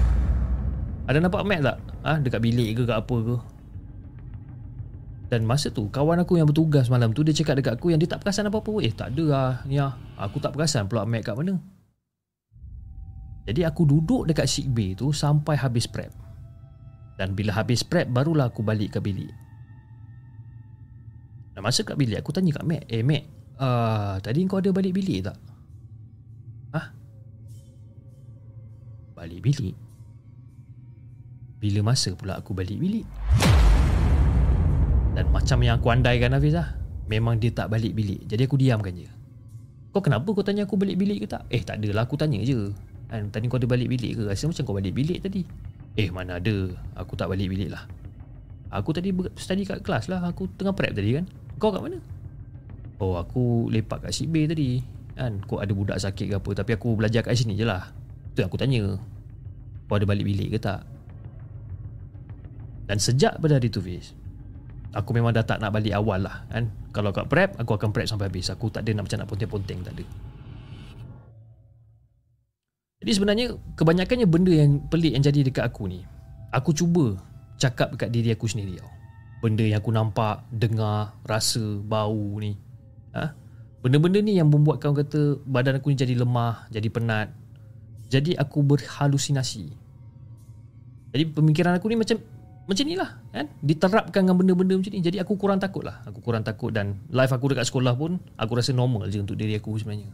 Ada 1.06 1.22
nampak 1.22 1.46
Mac 1.46 1.62
tak? 1.62 1.78
Ha, 2.02 2.18
dekat 2.18 2.42
bilik 2.42 2.74
ke 2.74 2.82
kat 2.82 2.98
apa 2.98 3.16
ke? 3.22 3.36
Dan 5.28 5.44
masa 5.44 5.68
tu 5.68 5.86
kawan 5.92 6.24
aku 6.24 6.40
yang 6.40 6.48
bertugas 6.48 6.90
malam 6.90 7.14
tu 7.14 7.22
dia 7.22 7.36
cakap 7.36 7.60
dekat 7.60 7.78
aku 7.78 7.92
yang 7.92 8.00
dia 8.00 8.10
tak 8.10 8.24
perasan 8.24 8.48
apa-apa. 8.48 8.80
Eh 8.80 8.90
tak 8.90 9.14
ada 9.14 9.24
lah 9.28 9.52
ya 9.70 9.94
aku 10.18 10.40
tak 10.42 10.56
perasan 10.56 10.90
pula 10.90 11.06
Mac 11.06 11.22
kat 11.30 11.38
mana. 11.38 11.60
Jadi 13.46 13.64
aku 13.64 13.86
duduk 13.86 14.28
dekat 14.28 14.50
sick 14.50 14.66
bay 14.68 14.98
tu 14.98 15.14
sampai 15.14 15.54
habis 15.56 15.86
prep. 15.86 16.10
Dan 17.20 17.38
bila 17.38 17.54
habis 17.54 17.86
prep 17.86 18.10
barulah 18.10 18.50
aku 18.50 18.66
balik 18.66 18.96
ke 18.96 19.00
bilik. 19.00 19.30
Dan 21.58 21.66
masa 21.66 21.82
kat 21.82 21.98
bilik 21.98 22.22
aku 22.22 22.30
tanya 22.30 22.54
kat 22.54 22.62
Mac, 22.62 22.86
"Eh 22.86 23.02
Mac, 23.02 23.26
uh, 23.58 24.14
tadi 24.22 24.46
kau 24.46 24.62
ada 24.62 24.70
balik 24.70 24.94
bilik 24.94 25.26
tak?" 25.26 25.34
"Hah?" 26.70 26.94
Balik 29.18 29.42
bilik. 29.42 29.74
Bila 31.58 31.82
masa 31.82 32.14
pula 32.14 32.38
aku 32.38 32.54
balik 32.54 32.78
bilik? 32.78 33.02
Dan 35.18 35.34
macam 35.34 35.58
yang 35.66 35.82
aku 35.82 35.90
andaikan 35.90 36.30
Hafiz 36.30 36.54
lah 36.54 36.78
Memang 37.10 37.42
dia 37.42 37.50
tak 37.50 37.74
balik 37.74 37.90
bilik 37.90 38.22
Jadi 38.30 38.46
aku 38.46 38.54
diamkan 38.54 38.94
je 38.94 39.10
Kau 39.90 39.98
kenapa 39.98 40.30
kau 40.30 40.46
tanya 40.46 40.62
aku 40.62 40.78
balik 40.78 40.94
bilik 40.94 41.26
ke 41.26 41.34
tak? 41.34 41.42
Eh 41.50 41.66
tak 41.66 41.82
adalah 41.82 42.06
aku 42.06 42.14
tanya 42.14 42.38
je 42.46 42.70
kan, 43.10 43.26
Tadi 43.34 43.50
kau 43.50 43.58
ada 43.58 43.66
balik 43.66 43.90
bilik 43.90 44.14
ke 44.14 44.22
Rasa 44.30 44.46
macam 44.46 44.62
kau 44.62 44.78
balik 44.78 44.94
bilik 44.94 45.18
tadi 45.18 45.42
Eh 45.98 46.06
mana 46.14 46.38
ada 46.38 46.70
Aku 46.94 47.18
tak 47.18 47.34
balik 47.34 47.50
bilik 47.50 47.74
lah 47.74 47.82
Aku 48.70 48.94
tadi 48.94 49.10
study 49.34 49.66
kat 49.66 49.82
kelas 49.82 50.06
lah 50.06 50.22
Aku 50.22 50.46
tengah 50.54 50.70
prep 50.70 50.94
tadi 50.94 51.18
kan 51.18 51.26
Kau 51.58 51.74
kat 51.74 51.82
mana? 51.82 51.98
Oh 53.02 53.18
aku 53.18 53.66
lepak 53.70 54.06
kat 54.06 54.14
bay 54.30 54.46
tadi. 54.46 54.70
Kan 55.18 55.42
Kau 55.42 55.58
ada 55.58 55.74
budak 55.74 55.98
sakit 55.98 56.26
ke 56.30 56.34
apa 56.38 56.50
Tapi 56.62 56.70
aku 56.78 56.94
belajar 56.94 57.26
kat 57.26 57.34
sini 57.34 57.58
je 57.58 57.66
lah. 57.66 57.90
Itu 58.32 58.46
yang 58.46 58.50
aku 58.50 58.58
tanya. 58.58 58.94
Kau 59.90 59.98
ada 59.98 60.06
balik 60.06 60.24
bilik 60.26 60.54
ke 60.54 60.58
tak? 60.62 60.86
Dan 62.86 62.96
sejak 63.02 63.36
pada 63.42 63.58
hari 63.58 63.68
tu 63.68 63.82
Fiz 63.82 64.14
Aku 64.96 65.12
memang 65.12 65.36
dah 65.36 65.44
tak 65.44 65.60
nak 65.60 65.74
balik 65.74 65.92
awal 65.92 66.24
lah 66.24 66.48
kan? 66.48 66.70
Kalau 66.94 67.10
kat 67.10 67.26
prep 67.28 67.58
Aku 67.58 67.74
akan 67.74 67.90
prep 67.90 68.06
sampai 68.06 68.30
habis. 68.30 68.48
Aku 68.48 68.70
tak 68.70 68.86
ada 68.86 68.94
nak 68.94 69.10
macam 69.10 69.18
nak 69.20 69.28
ponteng-ponteng 69.28 69.82
Tak 69.82 69.94
ada. 69.98 70.04
Jadi 73.02 73.12
sebenarnya 73.14 73.46
kebanyakannya 73.78 74.26
benda 74.26 74.50
yang 74.54 74.82
pelik 74.90 75.14
yang 75.14 75.22
jadi 75.26 75.46
dekat 75.46 75.66
aku 75.66 75.90
ni 75.90 76.02
Aku 76.54 76.70
cuba 76.70 77.18
cakap 77.58 77.94
dekat 77.94 78.10
diri 78.14 78.30
aku 78.32 78.46
sendiri 78.46 78.78
tau 78.78 78.97
Benda 79.38 79.62
yang 79.62 79.78
aku 79.78 79.94
nampak, 79.94 80.42
dengar, 80.50 81.14
rasa, 81.22 81.62
bau 81.82 82.38
ni 82.42 82.58
ha? 83.14 83.34
Benda-benda 83.78 84.18
ni 84.18 84.34
yang 84.34 84.50
membuatkan 84.50 84.90
kata 84.90 85.38
badan 85.46 85.78
aku 85.78 85.94
ni 85.94 85.96
jadi 85.98 86.18
lemah, 86.18 86.66
jadi 86.68 86.88
penat. 86.90 87.30
Jadi 88.10 88.34
aku 88.34 88.66
berhalusinasi. 88.66 89.70
Jadi 91.14 91.24
pemikiran 91.30 91.78
aku 91.78 91.86
ni 91.92 91.96
macam 92.00 92.18
macam 92.68 92.84
ni 92.84 93.00
lah 93.00 93.16
kan 93.32 93.48
diterapkan 93.64 94.28
dengan 94.28 94.36
benda-benda 94.36 94.76
macam 94.76 94.92
ni 94.92 95.00
jadi 95.00 95.24
aku 95.24 95.40
kurang 95.40 95.56
takut 95.56 95.80
lah 95.80 96.04
aku 96.04 96.20
kurang 96.20 96.44
takut 96.44 96.68
dan 96.68 97.00
life 97.08 97.32
aku 97.32 97.56
dekat 97.56 97.64
sekolah 97.64 97.96
pun 97.96 98.20
aku 98.36 98.52
rasa 98.60 98.76
normal 98.76 99.08
je 99.08 99.24
untuk 99.24 99.40
diri 99.40 99.56
aku 99.56 99.72
sebenarnya 99.80 100.12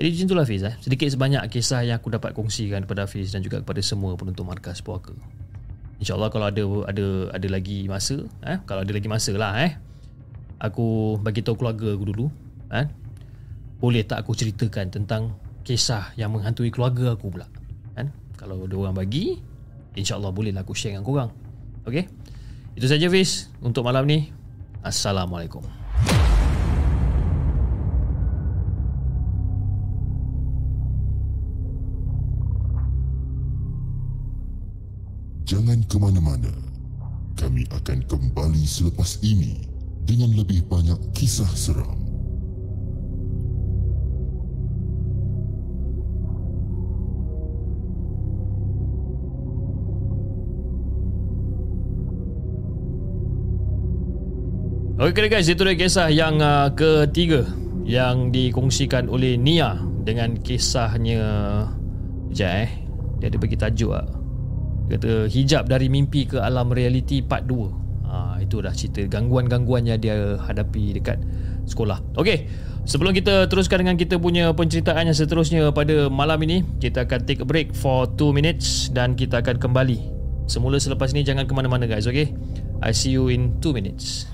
jadi 0.00 0.08
macam 0.16 0.24
itulah 0.32 0.46
Fiz 0.48 0.64
eh. 0.64 0.72
sedikit 0.80 1.12
sebanyak 1.12 1.44
kisah 1.52 1.84
yang 1.84 2.00
aku 2.00 2.08
dapat 2.08 2.32
kongsikan 2.32 2.88
kepada 2.88 3.04
Fiz 3.04 3.36
dan 3.36 3.44
juga 3.44 3.60
kepada 3.60 3.84
semua 3.84 4.16
penonton 4.16 4.48
markas 4.48 4.80
puaka 4.80 5.12
InsyaAllah 6.04 6.28
kalau 6.28 6.52
ada 6.52 6.64
ada 6.84 7.06
ada 7.32 7.48
lagi 7.48 7.88
masa 7.88 8.28
eh, 8.44 8.60
kalau 8.68 8.84
ada 8.84 8.92
lagi 8.92 9.08
masa 9.08 9.32
lah 9.32 9.56
eh, 9.64 9.72
aku 10.60 11.16
bagi 11.16 11.40
tahu 11.40 11.56
keluarga 11.56 11.96
aku 11.96 12.04
dulu 12.12 12.26
eh, 12.76 12.84
boleh 13.80 14.04
tak 14.04 14.20
aku 14.20 14.36
ceritakan 14.36 14.92
tentang 14.92 15.32
kisah 15.64 16.12
yang 16.20 16.28
menghantui 16.28 16.68
keluarga 16.68 17.16
aku 17.16 17.32
pula 17.32 17.48
kan 17.96 18.12
kalau 18.36 18.68
ada 18.68 18.76
orang 18.76 18.92
bagi 18.92 19.40
InsyaAllah 19.96 20.28
bolehlah 20.28 20.60
aku 20.60 20.76
share 20.76 20.92
dengan 20.92 21.08
korang 21.08 21.32
Okay? 21.84 22.08
Itu 22.74 22.88
saja 22.88 23.06
Fiz 23.12 23.52
Untuk 23.60 23.84
malam 23.84 24.08
ni. 24.08 24.32
Assalamualaikum 24.84 25.83
Jangan 35.54 35.86
ke 35.86 35.96
mana-mana. 36.02 36.50
Kami 37.38 37.62
akan 37.70 38.02
kembali 38.10 38.66
selepas 38.66 39.22
ini 39.22 39.62
dengan 40.02 40.34
lebih 40.34 40.66
banyak 40.66 40.98
kisah 41.14 41.46
seram. 41.54 41.94
Okey 54.98 55.30
guys, 55.30 55.46
itu 55.46 55.62
dia 55.62 55.78
kisah 55.78 56.10
yang 56.10 56.42
uh, 56.42 56.74
ketiga 56.74 57.46
yang 57.86 58.34
dikongsikan 58.34 59.06
oleh 59.06 59.38
Nia 59.38 59.78
dengan 60.02 60.34
kisahnya 60.34 61.22
Sekejap 62.34 62.50
eh 62.66 62.70
Dia 63.22 63.30
ada 63.30 63.38
bagi 63.38 63.54
tajuk 63.54 63.94
lah 63.94 64.23
kata 64.88 65.26
hijab 65.30 65.68
dari 65.68 65.88
mimpi 65.88 66.28
ke 66.28 66.40
alam 66.40 66.68
realiti 66.72 67.24
part 67.24 67.48
2 67.48 68.08
ha, 68.08 68.36
Itu 68.40 68.60
dah 68.60 68.72
cerita 68.72 69.04
gangguan-gangguan 69.08 69.88
yang 69.88 69.98
dia 70.00 70.36
hadapi 70.36 71.00
dekat 71.00 71.18
sekolah. 71.64 72.00
Okey 72.20 72.46
Sebelum 72.84 73.16
kita 73.16 73.48
teruskan 73.48 73.80
dengan 73.80 73.96
kita 73.96 74.20
punya 74.20 74.52
penceritaan 74.52 75.08
yang 75.08 75.16
seterusnya 75.16 75.72
pada 75.72 76.12
malam 76.12 76.36
ini 76.44 76.60
Kita 76.84 77.08
akan 77.08 77.24
take 77.24 77.40
a 77.40 77.48
break 77.48 77.72
for 77.72 78.04
2 78.04 78.36
minutes 78.36 78.92
Dan 78.92 79.16
kita 79.16 79.40
akan 79.40 79.56
kembali. 79.56 79.98
Semula 80.44 80.76
selepas 80.76 81.08
ini 81.16 81.24
jangan 81.24 81.48
ke 81.48 81.52
mana-mana 81.56 81.88
guys, 81.88 82.04
okay? 82.04 82.36
I 82.84 82.92
see 82.92 83.16
you 83.16 83.32
in 83.32 83.56
2 83.64 83.72
minutes 83.72 84.28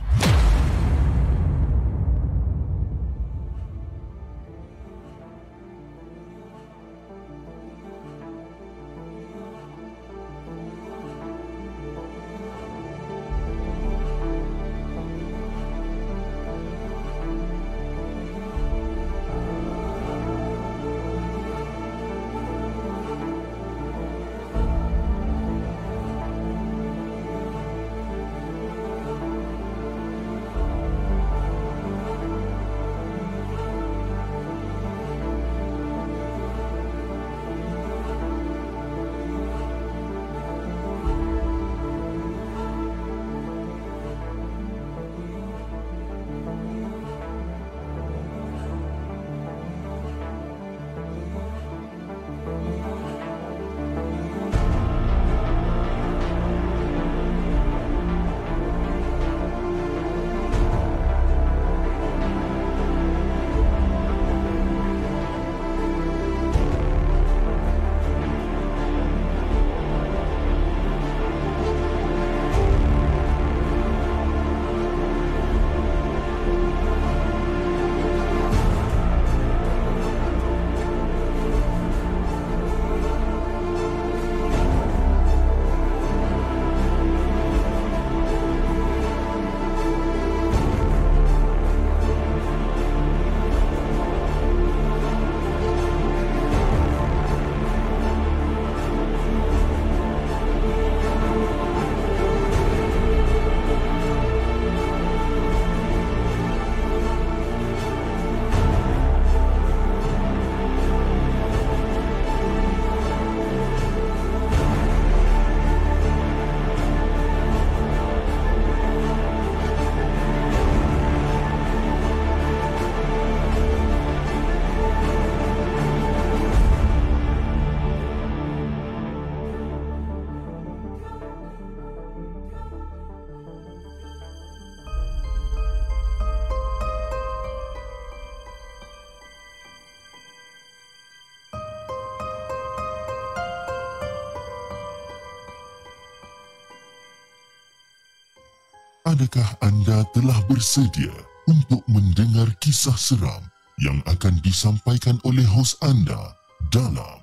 Adakah 149.21 149.53
anda 149.61 150.01
telah 150.16 150.41
bersedia 150.49 151.12
untuk 151.45 151.85
mendengar 151.93 152.49
kisah 152.57 152.97
seram 152.97 153.45
yang 153.77 154.01
akan 154.09 154.41
disampaikan 154.41 155.21
oleh 155.29 155.45
hos 155.45 155.77
anda 155.85 156.33
dalam 156.73 157.21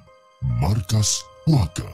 Markas 0.61 1.25
Puaka? 1.41 1.89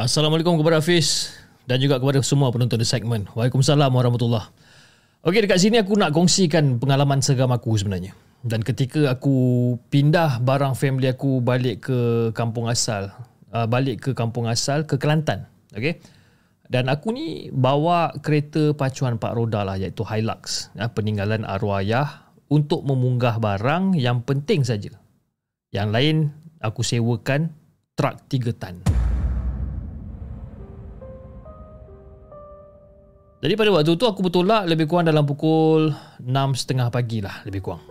Assalamualaikum 0.00 0.56
kepada 0.56 0.80
Hafiz 0.80 1.36
dan 1.68 1.84
juga 1.84 2.00
kepada 2.00 2.24
semua 2.24 2.48
penonton 2.48 2.80
di 2.80 2.88
segmen. 2.88 3.28
Waalaikumsalam 3.36 3.92
warahmatullahi 3.92 4.48
Okey, 5.28 5.44
dekat 5.44 5.60
sini 5.60 5.84
aku 5.84 6.00
nak 6.00 6.16
kongsikan 6.16 6.80
pengalaman 6.80 7.20
seram 7.20 7.52
aku 7.52 7.76
sebenarnya. 7.76 8.16
Dan 8.40 8.64
ketika 8.64 9.12
aku 9.12 9.76
pindah 9.92 10.40
barang 10.40 10.72
family 10.80 11.12
aku 11.12 11.44
balik 11.44 11.92
ke 11.92 12.32
kampung 12.32 12.72
asal, 12.72 13.12
uh, 13.54 13.66
balik 13.66 14.02
ke 14.02 14.10
kampung 14.16 14.46
asal 14.46 14.86
ke 14.86 14.96
Kelantan. 14.96 15.46
Okey. 15.74 16.02
Dan 16.70 16.86
aku 16.86 17.10
ni 17.10 17.50
bawa 17.50 18.14
kereta 18.22 18.70
pacuan 18.78 19.18
empat 19.18 19.34
roda 19.34 19.66
lah 19.66 19.74
iaitu 19.74 20.06
Hilux 20.06 20.70
ya, 20.78 20.86
peninggalan 20.86 21.42
arwah 21.42 21.82
ayah 21.82 22.30
untuk 22.46 22.86
memunggah 22.86 23.42
barang 23.42 23.98
yang 23.98 24.22
penting 24.22 24.62
saja. 24.62 24.94
Yang 25.74 25.88
lain 25.90 26.16
aku 26.62 26.86
sewakan 26.86 27.50
truk 27.98 28.22
tiga 28.30 28.54
tan. 28.54 28.86
Jadi 33.40 33.56
pada 33.56 33.70
waktu 33.72 33.96
tu 33.96 34.04
aku 34.04 34.20
bertolak 34.20 34.68
lebih 34.68 34.84
kurang 34.84 35.08
dalam 35.08 35.24
pukul 35.24 35.90
6.30 36.22 36.92
pagi 36.92 37.18
lah 37.24 37.40
lebih 37.48 37.64
kurang. 37.64 37.89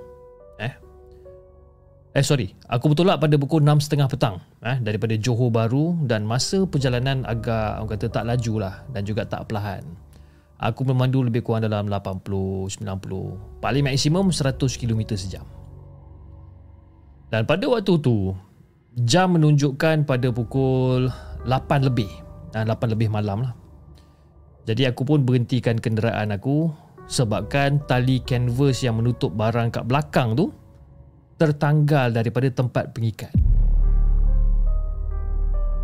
Eh. 2.09 2.21
Eh 2.21 2.25
sorry, 2.25 2.57
aku 2.65 2.89
bertolak 2.89 3.21
pada 3.21 3.37
pukul 3.37 3.61
6.30 3.61 4.09
petang 4.09 4.41
eh, 4.65 4.81
daripada 4.81 5.13
Johor 5.13 5.53
Baru 5.53 5.93
dan 6.09 6.25
masa 6.25 6.65
perjalanan 6.65 7.21
agak 7.21 7.85
orang 7.85 7.89
kata 7.93 8.05
tak 8.09 8.25
laju 8.25 8.53
lah 8.65 8.75
dan 8.89 9.05
juga 9.05 9.29
tak 9.29 9.45
perlahan. 9.45 9.85
Aku 10.59 10.83
memandu 10.83 11.23
lebih 11.23 11.45
kurang 11.45 11.63
dalam 11.63 11.87
80, 11.87 12.25
90, 12.83 13.63
paling 13.63 13.83
maksimum 13.85 14.27
100 14.33 14.59
km 14.59 15.15
sejam. 15.15 15.45
Dan 17.29 17.45
pada 17.45 17.63
waktu 17.69 17.95
tu, 18.01 18.33
jam 19.05 19.37
menunjukkan 19.37 20.03
pada 20.03 20.27
pukul 20.33 21.07
8 21.47 21.87
lebih. 21.87 22.09
Dan 22.51 22.67
8 22.67 22.91
lebih 22.91 23.07
malam 23.07 23.45
lah. 23.45 23.53
Jadi 24.67 24.83
aku 24.83 25.07
pun 25.07 25.23
berhentikan 25.23 25.79
kenderaan 25.79 26.35
aku 26.35 26.73
sebabkan 27.07 27.79
tali 27.87 28.19
canvas 28.21 28.83
yang 28.83 28.99
menutup 28.99 29.31
barang 29.33 29.71
kat 29.71 29.87
belakang 29.87 30.35
tu 30.35 30.51
tertanggal 31.39 32.11
daripada 32.11 32.51
tempat 32.51 32.91
pengikat. 32.91 33.31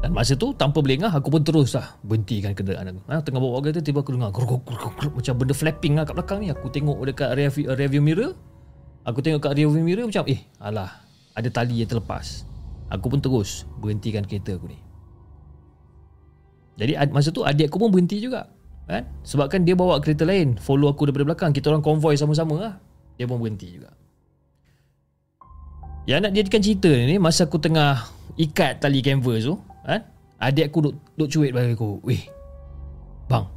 Dan 0.03 0.13
masa 0.13 0.37
tu 0.37 0.53
tanpa 0.53 0.85
berlengah 0.85 1.09
aku 1.09 1.33
pun 1.33 1.41
terus 1.41 1.73
lah 1.73 1.97
berhentikan 2.05 2.53
kenderaan 2.53 2.93
aku. 2.93 3.01
Ha, 3.09 3.23
tengah 3.25 3.41
bawa 3.41 3.57
kereta 3.63 3.81
tiba 3.81 4.05
aku 4.05 4.13
dengar 4.13 4.29
gruk, 4.29 4.61
gruk, 4.61 4.77
gruk, 4.77 4.93
gruk, 4.99 5.13
macam 5.17 5.33
benda 5.33 5.55
flapping 5.55 5.93
lah 5.97 6.03
kat 6.05 6.13
belakang 6.13 6.39
ni. 6.45 6.53
Aku 6.53 6.69
tengok 6.69 7.01
dekat 7.09 7.33
review, 7.33 7.73
review 7.73 8.01
mirror. 8.05 8.31
Aku 9.07 9.25
tengok 9.25 9.41
kat 9.41 9.57
review 9.57 9.81
mirror 9.81 10.05
macam 10.05 10.27
eh 10.29 10.45
alah 10.61 11.01
ada 11.33 11.49
tali 11.49 11.81
yang 11.81 11.89
terlepas. 11.89 12.45
Aku 12.93 13.09
pun 13.09 13.17
terus 13.17 13.65
berhentikan 13.81 14.21
kereta 14.29 14.53
aku 14.53 14.69
ni. 14.69 14.77
Jadi 16.75 16.93
masa 17.09 17.31
tu 17.31 17.41
adik 17.41 17.71
aku 17.71 17.81
pun 17.81 17.89
berhenti 17.89 18.19
juga 18.19 18.51
kan? 18.85 19.07
Sebabkan 19.25 19.63
dia 19.63 19.73
bawa 19.73 19.97
kereta 20.03 20.27
lain 20.27 20.59
Follow 20.59 20.91
aku 20.91 21.07
daripada 21.09 21.33
belakang 21.33 21.51
Kita 21.55 21.71
orang 21.71 21.79
konvoy 21.79 22.19
sama-sama 22.19 22.55
lah 22.59 22.73
Dia 23.15 23.25
pun 23.25 23.39
berhenti 23.39 23.79
juga 23.79 23.95
Yang 26.05 26.19
nak 26.21 26.31
jadikan 26.37 26.61
cerita 26.61 26.91
ni 26.93 27.17
Masa 27.17 27.49
aku 27.49 27.57
tengah 27.57 28.05
Ikat 28.37 28.81
tali 28.81 29.01
canvas 29.01 29.49
tu 29.49 29.57
kan? 29.85 30.01
Adik 30.37 30.69
aku 30.69 30.89
duk, 30.89 30.95
duk 31.17 31.29
cuit 31.31 31.51
bagi 31.55 31.73
aku 31.73 31.97
Weh 32.05 32.21
Bang 33.25 33.49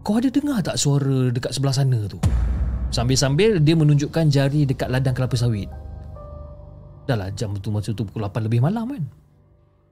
Kau 0.00 0.16
ada 0.16 0.32
dengar 0.32 0.64
tak 0.64 0.80
suara 0.80 1.28
Dekat 1.28 1.52
sebelah 1.52 1.76
sana 1.76 2.08
tu? 2.08 2.16
Sambil-sambil 2.88 3.60
Dia 3.60 3.76
menunjukkan 3.76 4.32
jari 4.32 4.64
Dekat 4.64 4.88
ladang 4.88 5.12
kelapa 5.12 5.36
sawit. 5.36 5.68
Dah 7.04 7.18
lah 7.18 7.28
jam 7.36 7.52
tu 7.60 7.68
Masa 7.68 7.92
tu 7.92 8.06
pukul 8.08 8.24
8 8.24 8.46
lebih 8.48 8.64
malam 8.64 8.88
kan? 8.88 9.04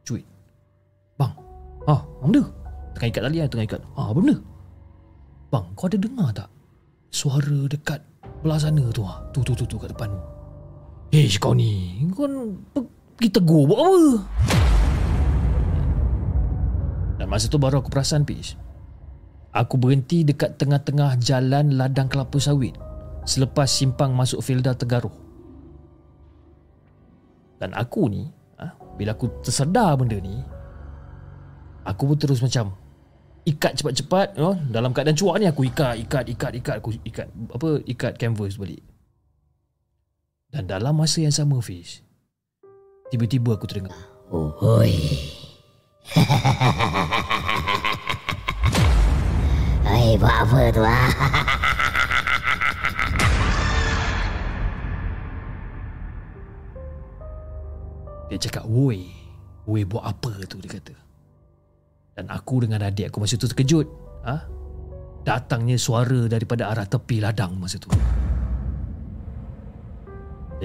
Cuit. 0.06 0.24
Bang 1.20 1.36
Ah, 1.84 2.00
benda? 2.24 2.40
Tengah 2.96 3.08
ikat 3.12 3.22
tali 3.28 3.36
kan 3.44 3.48
Tengah 3.52 3.66
ikat. 3.68 3.80
Ah 3.98 4.08
benda? 4.16 4.36
Bang 5.52 5.66
kau 5.76 5.90
ada 5.90 5.98
dengar 6.00 6.28
tak 6.32 6.48
Suara 7.12 7.68
dekat 7.68 8.00
Belah 8.40 8.56
sana 8.56 8.88
tu 8.94 9.04
ah. 9.04 9.20
Tu 9.34 9.44
tu 9.44 9.52
tu 9.52 9.68
tu 9.68 9.76
kat 9.76 9.92
depan 9.92 10.08
tu 10.08 10.33
Eh 11.14 11.30
kau 11.38 11.54
ni 11.54 12.02
Kau 12.10 12.26
pergi 13.14 13.30
tegur 13.30 13.70
buat 13.70 13.78
apa? 13.78 14.02
Dan 17.22 17.30
masa 17.30 17.46
tu 17.46 17.62
baru 17.62 17.78
aku 17.78 17.86
perasan 17.86 18.26
Pish. 18.26 18.58
Aku 19.54 19.78
berhenti 19.78 20.26
dekat 20.26 20.58
tengah-tengah 20.58 21.14
jalan 21.22 21.78
ladang 21.78 22.10
kelapa 22.10 22.42
sawit 22.42 22.74
Selepas 23.22 23.70
simpang 23.70 24.10
masuk 24.10 24.42
Filda 24.42 24.74
Tegaruh 24.74 25.14
Dan 27.62 27.70
aku 27.78 28.10
ni 28.10 28.26
ah, 28.58 28.74
Bila 28.98 29.14
aku 29.14 29.30
tersedar 29.38 29.94
benda 29.94 30.18
ni 30.18 30.42
Aku 31.86 32.10
pun 32.10 32.18
terus 32.18 32.42
macam 32.42 32.74
ikat 33.44 33.78
cepat-cepat 33.78 34.34
you 34.34 34.42
know, 34.42 34.56
dalam 34.72 34.90
keadaan 34.90 35.14
cuak 35.20 35.36
ni 35.36 35.44
aku 35.44 35.68
ikat 35.68 36.00
ikat 36.00 36.24
ikat 36.32 36.52
ikat 36.56 36.76
aku 36.80 36.96
ikat 37.04 37.28
apa 37.28 37.68
ikat 37.84 38.16
canvas 38.16 38.56
balik 38.56 38.80
dan 40.54 40.70
dalam 40.70 40.94
masa 40.94 41.18
yang 41.18 41.34
sama 41.34 41.58
Fish 41.58 41.98
tiba-tiba 43.10 43.58
aku 43.58 43.66
terdengar 43.66 43.98
oh 44.30 44.54
oi 44.62 44.94
Hai 49.84 50.14
buat 50.14 50.46
apa 50.46 50.70
tu 50.70 50.86
ah 50.86 51.10
dia 58.30 58.38
cakap 58.38 58.62
woi 58.70 59.10
woi 59.66 59.82
buat 59.82 60.06
apa 60.06 60.38
tu 60.46 60.62
dia 60.62 60.70
kata 60.70 60.94
dan 62.14 62.30
aku 62.30 62.62
dengan 62.62 62.86
adik 62.86 63.10
aku 63.10 63.26
masa 63.26 63.34
tu 63.34 63.50
terkejut. 63.50 63.90
Ha? 64.22 64.46
Datangnya 65.26 65.74
suara 65.74 66.30
daripada 66.30 66.70
arah 66.70 66.86
tepi 66.86 67.18
ladang 67.18 67.58
masa 67.58 67.82
tu. 67.82 67.90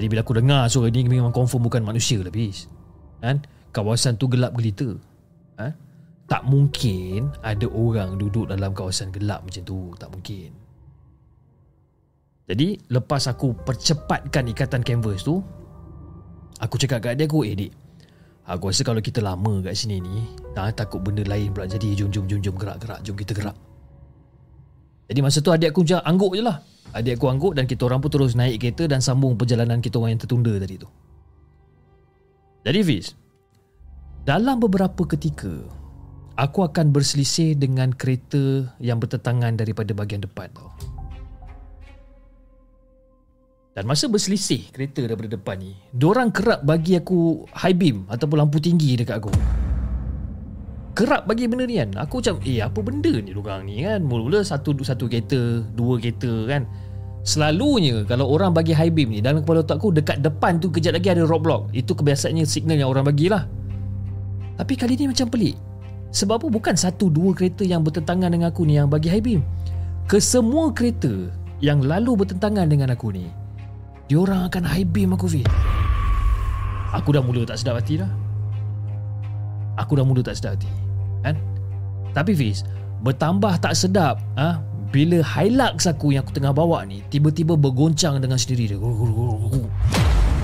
Jadi 0.00 0.08
bila 0.08 0.24
aku 0.24 0.32
dengar 0.32 0.64
suara 0.72 0.88
ni 0.88 1.04
memang 1.04 1.28
confirm 1.28 1.68
bukan 1.68 1.84
manusia 1.84 2.16
lah 2.24 2.32
bis. 2.32 2.64
Kan? 3.20 3.44
Kawasan 3.68 4.16
tu 4.16 4.32
gelap 4.32 4.56
gelita. 4.56 4.96
Ha? 5.60 5.68
Tak 6.24 6.48
mungkin 6.48 7.28
ada 7.44 7.68
orang 7.68 8.16
duduk 8.16 8.48
dalam 8.48 8.72
kawasan 8.72 9.12
gelap 9.12 9.44
macam 9.44 9.60
tu. 9.60 9.92
Tak 10.00 10.08
mungkin. 10.08 10.56
Jadi 12.48 12.80
lepas 12.88 13.28
aku 13.28 13.52
percepatkan 13.60 14.48
ikatan 14.48 14.80
canvas 14.80 15.20
tu, 15.20 15.36
aku 16.64 16.80
cakap 16.80 17.04
kat 17.04 17.20
adik 17.20 17.28
aku, 17.28 17.44
eh 17.44 17.52
dik, 17.52 17.72
Aku 18.48 18.72
rasa 18.72 18.80
kalau 18.80 19.04
kita 19.04 19.20
lama 19.20 19.60
kat 19.60 19.76
sini 19.76 20.00
ni 20.00 20.24
dah 20.56 20.72
Takut 20.72 20.98
benda 21.04 21.22
lain 21.22 21.52
pula 21.52 21.68
jadi 21.68 21.92
Jom 21.92 22.08
jom 22.08 22.24
jom 22.26 22.40
jom 22.42 22.56
gerak 22.58 22.82
gerak 22.82 22.98
Jom 23.06 23.14
kita 23.14 23.36
gerak 23.36 23.54
Jadi 25.06 25.20
masa 25.20 25.38
tu 25.38 25.52
adik 25.52 25.70
aku 25.70 25.84
macam 25.84 26.00
angguk 26.02 26.32
je 26.34 26.42
lah 26.42 26.58
Adik 26.90 27.20
aku 27.20 27.26
angguk 27.30 27.52
dan 27.54 27.70
kita 27.70 27.86
orang 27.86 28.02
pun 28.02 28.10
terus 28.10 28.34
naik 28.34 28.58
kereta 28.58 28.90
Dan 28.90 28.98
sambung 28.98 29.38
perjalanan 29.38 29.78
kita 29.78 30.00
orang 30.00 30.18
yang 30.18 30.22
tertunda 30.22 30.54
tadi 30.58 30.74
tu 30.80 30.88
Jadi 32.66 32.80
Fiz 32.82 33.14
Dalam 34.26 34.58
beberapa 34.58 35.06
ketika 35.06 35.52
Aku 36.34 36.64
akan 36.64 36.90
berselisih 36.90 37.54
dengan 37.54 37.92
kereta 37.92 38.72
yang 38.80 38.96
bertentangan 38.96 39.60
daripada 39.60 39.92
bahagian 39.92 40.24
depan 40.24 40.48
tau 40.56 40.72
dan 43.70 43.86
masa 43.86 44.10
berselisih 44.10 44.66
kereta 44.74 45.06
daripada 45.06 45.38
depan 45.38 45.56
ni, 45.62 45.78
diorang 45.94 46.34
kerap 46.34 46.58
bagi 46.66 46.98
aku 46.98 47.46
high 47.54 47.72
beam 47.72 48.02
ataupun 48.10 48.42
lampu 48.42 48.58
tinggi 48.58 48.98
dekat 48.98 49.22
aku. 49.22 49.30
Kerap 50.94 51.24
bagi 51.30 51.46
benda 51.46 51.64
ni 51.64 51.78
kan. 51.78 51.94
Aku 51.96 52.18
macam, 52.20 52.42
eh 52.42 52.60
apa 52.60 52.78
benda 52.82 53.12
ni 53.14 53.30
diorang 53.30 53.64
ni 53.64 53.86
kan. 53.86 54.02
Mula-mula 54.02 54.42
satu 54.42 54.74
satu 54.82 55.06
kereta, 55.06 55.62
dua 55.74 55.96
kereta 56.02 56.30
kan. 56.50 56.66
Selalunya 57.20 58.02
kalau 58.08 58.32
orang 58.32 58.56
bagi 58.56 58.72
high 58.72 58.88
beam 58.88 59.12
ni 59.12 59.20
dalam 59.20 59.44
kepala 59.44 59.60
otak 59.60 59.76
aku 59.76 59.92
dekat 59.92 60.24
depan 60.24 60.56
tu 60.56 60.72
kejap 60.72 60.96
lagi 60.96 61.12
ada 61.12 61.24
roadblock. 61.28 61.70
Itu 61.70 61.92
kebiasaannya 61.94 62.44
signal 62.48 62.80
yang 62.80 62.90
orang 62.90 63.06
bagilah. 63.06 63.44
Tapi 64.56 64.72
kali 64.76 64.96
ni 64.96 65.08
macam 65.08 65.28
pelik. 65.28 65.56
Sebab 66.10 66.42
apa 66.42 66.46
bukan 66.50 66.74
satu 66.74 67.06
dua 67.06 67.30
kereta 67.36 67.62
yang 67.62 67.86
bertentangan 67.86 68.34
dengan 68.34 68.50
aku 68.50 68.66
ni 68.66 68.74
yang 68.80 68.90
bagi 68.90 69.06
high 69.12 69.22
beam. 69.22 69.46
Kesemua 70.10 70.74
kereta 70.74 71.30
yang 71.60 71.84
lalu 71.84 72.24
bertentangan 72.24 72.66
dengan 72.66 72.90
aku 72.90 73.12
ni 73.12 73.28
Diorang 74.08 74.48
akan 74.48 74.64
high 74.66 74.88
beam 74.88 75.14
aku 75.14 75.28
Fiz 75.28 75.46
Aku 76.90 77.14
dah 77.14 77.22
mula 77.22 77.46
tak 77.46 77.60
sedap 77.60 77.78
hati 77.78 78.00
dah 78.00 78.10
Aku 79.78 79.94
dah 79.94 80.02
mula 80.02 80.24
tak 80.24 80.34
sedap 80.34 80.58
hati 80.58 80.66
Tapi 82.12 82.32
Fiz 82.34 82.66
Bertambah 83.00 83.56
tak 83.64 83.72
sedap 83.72 84.20
ha? 84.36 84.60
Bila 84.90 85.22
Hilux 85.22 85.86
aku 85.86 86.12
yang 86.12 86.26
aku 86.26 86.34
tengah 86.34 86.52
bawa 86.52 86.82
ni 86.84 87.00
Tiba-tiba 87.08 87.54
bergoncang 87.54 88.18
dengan 88.18 88.36
sendiri 88.36 88.74
dia. 88.74 88.78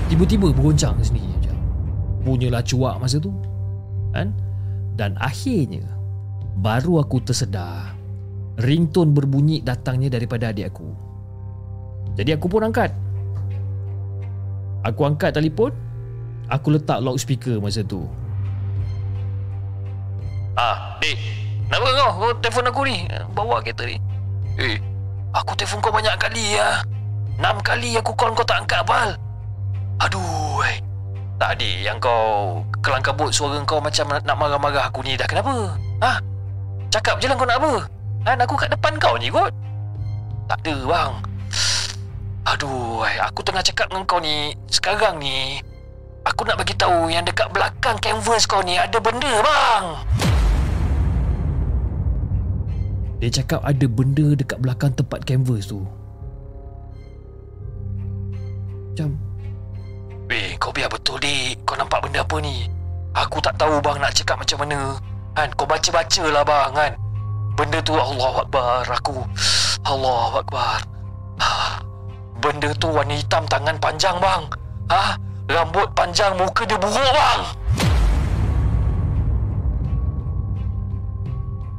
Tiba-tiba 0.07 0.55
bergoncang 0.55 0.95
sendiri 1.03 1.27
macam 1.27 1.55
Punyalah 2.23 2.63
cuak 2.63 2.95
masa 2.97 3.19
tu 3.19 3.29
Kan? 4.15 4.31
Dan 4.95 5.13
akhirnya 5.19 5.85
Baru 6.57 6.97
aku 6.97 7.21
tersedar 7.21 7.93
Ringtone 8.57 9.13
berbunyi 9.13 9.61
datangnya 9.61 10.09
daripada 10.09 10.49
adik 10.49 10.73
aku. 10.73 10.89
Jadi 12.17 12.33
aku 12.33 12.49
pun 12.49 12.65
angkat. 12.65 12.89
Aku 14.81 15.05
angkat 15.05 15.37
telefon 15.37 15.69
Aku 16.49 16.73
letak 16.73 16.97
loudspeaker 17.05 17.61
masa 17.61 17.85
tu. 17.85 18.09
Ah, 20.57 20.97
Dik 20.97 21.46
Kenapa 21.67 21.87
kau? 21.91 22.09
Kau 22.15 22.31
telefon 22.39 22.69
aku 22.71 22.81
ni 22.87 22.97
Bawa 23.35 23.59
kereta 23.59 23.83
ni 23.83 23.99
Eh 24.55 24.79
Aku 25.35 25.51
telefon 25.59 25.83
kau 25.83 25.91
banyak 25.91 26.15
kali 26.15 26.55
ya 26.55 26.81
Enam 27.37 27.59
kali 27.59 27.99
aku 27.99 28.15
call 28.15 28.31
kau 28.33 28.47
tak 28.47 28.63
angkat 28.63 28.81
Bal 28.87 29.13
Aduh 30.01 30.63
eh. 30.63 30.79
Tak 31.37 31.59
adik 31.59 31.83
Yang 31.83 32.07
kau 32.07 32.63
Kelang 32.79 33.03
kabut 33.03 33.35
suara 33.35 33.59
kau 33.67 33.83
macam 33.83 34.15
nak 34.15 34.37
marah-marah 34.39 34.87
aku 34.87 35.03
ni 35.03 35.19
Dah 35.19 35.27
kenapa? 35.27 35.75
Ha? 36.01 36.23
Cakap 36.87 37.19
je 37.19 37.27
lah 37.27 37.35
kau 37.35 37.45
nak 37.45 37.59
apa? 37.59 37.73
Kan 38.23 38.39
aku 38.39 38.55
kat 38.55 38.69
depan 38.71 38.95
kau 38.95 39.19
ni 39.19 39.27
kot 39.27 39.51
Tak 40.47 40.63
ada 40.63 40.75
bang 40.87 41.13
Aduh, 42.47 43.03
aku 43.03 43.43
tengah 43.43 43.59
cakap 43.59 43.91
dengan 43.91 44.07
kau 44.07 44.23
ni 44.23 44.55
sekarang 44.71 45.19
ni. 45.19 45.59
Aku 46.23 46.47
nak 46.47 46.55
bagi 46.55 46.71
tahu 46.79 47.11
yang 47.11 47.27
dekat 47.27 47.51
belakang 47.51 47.99
canvas 47.99 48.47
kau 48.47 48.63
ni 48.63 48.79
ada 48.79 49.03
benda, 49.03 49.43
bang. 49.43 49.85
Dia 53.17 53.29
cakap 53.33 53.65
ada 53.65 53.85
benda 53.89 54.37
dekat 54.37 54.61
belakang 54.61 54.93
tempat 54.93 55.25
canvas 55.25 55.65
tu. 55.65 55.81
Macam 58.93 59.17
Weh, 60.27 60.53
kau 60.59 60.69
biar 60.69 60.91
betul 60.91 61.17
dik. 61.17 61.65
Kau 61.65 61.73
nampak 61.79 62.05
benda 62.05 62.21
apa 62.21 62.37
ni? 62.37 62.69
Aku 63.17 63.41
tak 63.41 63.57
tahu 63.57 63.81
bang 63.81 63.97
nak 63.97 64.13
cakap 64.13 64.37
macam 64.37 64.57
mana. 64.61 65.01
Kan, 65.33 65.49
kau 65.57 65.65
baca-baca 65.65 66.23
lah 66.29 66.43
bang 66.45 66.71
kan. 66.77 66.93
Benda 67.57 67.79
tu 67.81 67.97
Allah 67.97 68.45
Akbar. 68.45 68.85
Aku 68.85 69.25
Allah 69.81 70.31
Akbar. 70.45 70.77
Ha, 71.41 71.81
Benda 72.37 72.69
tu 72.77 72.93
warna 72.93 73.17
hitam 73.17 73.49
tangan 73.49 73.81
panjang 73.81 74.13
bang. 74.21 74.43
Ha? 74.93 75.17
Rambut 75.47 75.89
panjang 75.97 76.37
muka 76.37 76.69
dia 76.69 76.77
buruk 76.77 77.11
bang. 77.15 77.41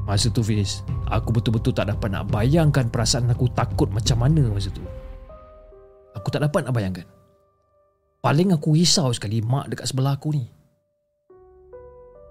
Masa 0.09 0.32
tu 0.32 0.41
Fiz 0.41 0.82
Aku 1.09 1.32
betul-betul 1.32 1.72
tak 1.72 1.88
dapat 1.88 2.12
nak 2.12 2.28
bayangkan 2.28 2.92
Perasaan 2.92 3.32
aku 3.32 3.48
takut 3.56 3.88
macam 3.88 4.20
mana 4.20 4.44
masa 4.52 4.68
tu. 4.68 4.84
Aku 6.12 6.28
tak 6.28 6.44
dapat 6.44 6.68
nak 6.68 6.74
bayangkan. 6.76 7.06
Paling 8.20 8.52
aku 8.52 8.76
risau 8.76 9.09
sekali 9.16 9.40
Mak 9.40 9.72
dekat 9.72 9.88
sebelah 9.88 10.20
aku 10.20 10.36
ni. 10.36 10.44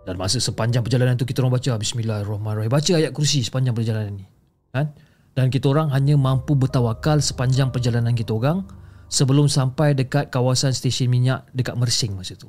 Dan 0.06 0.16
masa 0.16 0.40
sepanjang 0.40 0.86
perjalanan 0.86 1.20
tu 1.20 1.28
Kita 1.28 1.44
orang 1.44 1.60
baca 1.60 1.76
Bismillahirrahmanirrahim. 1.76 2.72
Baca 2.72 2.94
ayat 2.96 3.12
kursi 3.12 3.44
sepanjang 3.44 3.76
perjalanan 3.76 4.16
ni 4.16 4.28
kan? 4.72 4.94
Dan 5.34 5.52
kita 5.52 5.74
orang 5.74 5.92
hanya 5.92 6.16
mampu 6.16 6.56
bertawakal 6.56 7.20
Sepanjang 7.20 7.74
perjalanan 7.74 8.16
kita 8.16 8.32
orang 8.32 8.64
Sebelum 9.12 9.52
sampai 9.52 9.98
dekat 9.98 10.32
kawasan 10.32 10.72
stesen 10.72 11.12
minyak 11.12 11.44
Dekat 11.52 11.76
Mersing 11.76 12.16
masa 12.16 12.40
tu. 12.40 12.48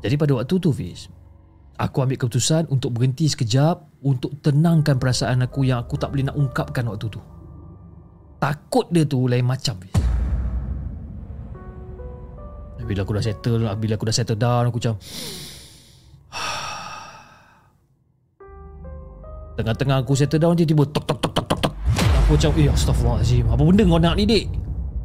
Jadi 0.00 0.16
pada 0.16 0.32
waktu 0.40 0.56
tu 0.56 0.72
Fiz 0.72 1.12
Aku 1.80 2.04
ambil 2.04 2.20
keputusan 2.20 2.68
untuk 2.68 2.92
berhenti 2.92 3.24
sekejap 3.24 4.04
untuk 4.04 4.36
tenangkan 4.44 5.00
perasaan 5.00 5.40
aku 5.40 5.64
yang 5.64 5.80
aku 5.80 5.96
tak 5.96 6.12
boleh 6.12 6.28
nak 6.28 6.36
ungkapkan 6.36 6.84
waktu 6.84 7.08
tu. 7.08 7.16
Takut 8.36 8.84
dia 8.92 9.08
tu 9.08 9.24
lain 9.24 9.48
macam. 9.48 9.80
Bila 12.84 13.00
aku 13.00 13.16
dah 13.16 13.24
settle, 13.24 13.64
bila 13.80 13.96
aku 13.96 14.04
dah 14.04 14.12
settle 14.12 14.36
down, 14.36 14.68
aku 14.68 14.76
macam 14.76 15.00
Tengah-tengah 19.56 20.04
aku 20.04 20.12
settle 20.12 20.36
down 20.36 20.60
tiba-tiba 20.60 20.84
tok 20.92 21.08
tok 21.08 21.16
tok 21.24 21.32
tok 21.32 21.48
tok 21.48 21.64
tok. 21.64 21.72
Aku 21.96 22.36
macam, 22.36 22.52
"Eh, 22.60 22.68
astagfirullahalazim. 22.68 23.48
Apa 23.48 23.64
benda 23.64 23.88
kau 23.88 23.96
nak 23.96 24.20
ni, 24.20 24.28
dik?" 24.28 24.52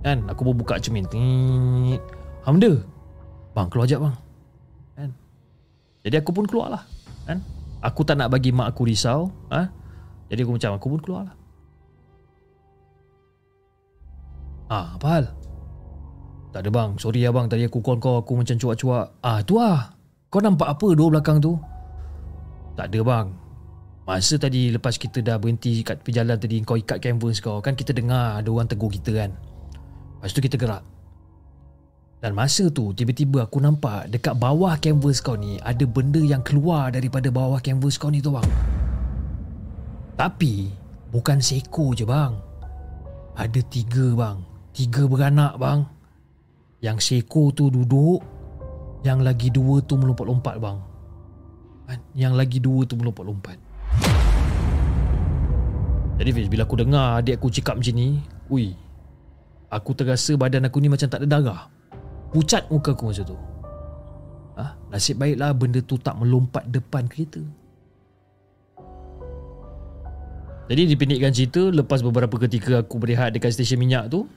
Kan? 0.03 0.27
Aku 0.27 0.43
pun 0.43 0.59
buka 0.59 0.75
cermin. 0.83 1.07
Tit. 1.07 2.03
Apa 2.43 2.51
benda? 2.51 2.83
Bang, 3.55 3.71
keluar 3.71 3.87
jap 3.87 4.03
bang. 4.03 4.24
Jadi 6.05 6.21
aku 6.21 6.29
pun 6.29 6.45
keluar 6.45 6.69
lah 6.69 6.83
kan? 7.25 7.41
Aku 7.81 8.05
tak 8.05 8.21
nak 8.21 8.29
bagi 8.29 8.53
mak 8.53 8.69
aku 8.69 8.85
risau 8.85 9.33
ha? 9.49 9.65
Jadi 10.29 10.45
aku 10.45 10.53
macam 10.53 10.77
Aku 10.77 10.87
pun 10.93 11.01
keluar 11.01 11.21
lah 11.25 11.35
Ah, 14.65 14.97
apa 14.97 15.05
hal? 15.09 15.25
Tak 16.53 16.61
ada 16.61 16.69
bang 16.69 16.89
Sorry 17.01 17.25
ya 17.25 17.33
bang 17.33 17.49
Tadi 17.49 17.65
aku 17.65 17.81
call 17.81 17.97
kau 17.97 18.21
Aku 18.21 18.37
macam 18.37 18.53
cuak-cuak 18.53 19.17
Ah 19.25 19.41
tu 19.41 19.57
lah 19.57 19.97
Kau 20.29 20.41
nampak 20.41 20.77
apa 20.77 20.87
dua 20.93 21.09
belakang 21.09 21.41
tu? 21.41 21.57
Tak 22.77 22.93
ada 22.93 22.99
bang 23.01 23.27
Masa 24.05 24.37
tadi 24.37 24.69
lepas 24.69 25.01
kita 25.01 25.25
dah 25.25 25.41
berhenti 25.41 25.81
kat 25.81 26.05
tepi 26.05 26.13
jalan 26.13 26.37
tadi 26.37 26.61
Kau 26.61 26.77
ikat 26.77 27.01
canvas 27.01 27.41
kau 27.41 27.57
Kan 27.65 27.73
kita 27.73 27.93
dengar 27.97 28.37
ada 28.37 28.49
orang 28.53 28.69
tegur 28.69 28.93
kita 28.93 29.09
kan 29.09 29.33
Lepas 30.21 30.33
tu 30.33 30.41
kita 30.41 30.57
gerak 30.57 30.94
dan 32.25 32.33
masa 32.33 32.73
tu 32.73 32.89
tiba-tiba 32.89 33.45
aku 33.45 33.61
nampak 33.61 34.09
dekat 34.09 34.33
bawah 34.33 34.73
canvas 34.81 35.21
kau 35.21 35.37
ni 35.37 35.61
ada 35.61 35.85
benda 35.85 36.17
yang 36.17 36.41
keluar 36.41 36.89
daripada 36.89 37.29
bawah 37.29 37.61
canvas 37.61 38.01
kau 38.01 38.09
ni 38.09 38.17
tu 38.17 38.33
bang. 38.33 38.49
Tapi 40.17 40.73
bukan 41.13 41.37
seekor 41.37 41.93
je 41.93 42.01
bang. 42.01 42.33
Ada 43.37 43.61
tiga 43.69 44.17
bang. 44.17 44.41
Tiga 44.73 45.05
beranak 45.05 45.61
bang. 45.61 45.85
Yang 46.81 46.97
seekor 47.05 47.53
tu 47.53 47.69
duduk. 47.69 48.25
Yang 49.05 49.19
lagi 49.21 49.53
dua 49.53 49.85
tu 49.85 49.93
melompat-lompat 49.93 50.57
bang. 50.57 50.81
Yang 52.17 52.33
lagi 52.41 52.57
dua 52.57 52.89
tu 52.89 52.97
melompat-lompat. 52.97 53.61
Jadi 56.17 56.29
Fiz, 56.33 56.49
bila 56.49 56.65
aku 56.65 56.81
dengar 56.81 57.21
adik 57.21 57.37
aku 57.37 57.53
cakap 57.53 57.77
macam 57.77 57.93
ni, 57.93 58.17
ui, 58.49 58.73
aku 59.69 59.93
terasa 59.93 60.33
badan 60.33 60.65
aku 60.65 60.81
ni 60.81 60.89
macam 60.89 61.05
tak 61.05 61.21
ada 61.21 61.29
darah 61.29 61.74
pucat 62.35 62.67
muka 62.67 62.91
aku 62.91 63.07
masa 63.07 63.23
tu. 63.23 63.39
Ah, 64.59 64.75
ha? 64.75 64.91
nasib 64.91 65.15
baiklah 65.15 65.55
benda 65.55 65.79
tu 65.79 65.95
tak 65.95 66.19
melompat 66.19 66.67
depan 66.67 67.07
kereta. 67.07 67.39
Jadi 70.67 70.81
dipendekkan 70.91 71.31
cerita 71.31 71.71
lepas 71.71 72.03
beberapa 72.03 72.35
ketika 72.35 72.83
aku 72.83 72.99
berehat 72.99 73.31
dekat 73.31 73.55
stesen 73.55 73.79
minyak 73.79 74.11
tu, 74.11 74.27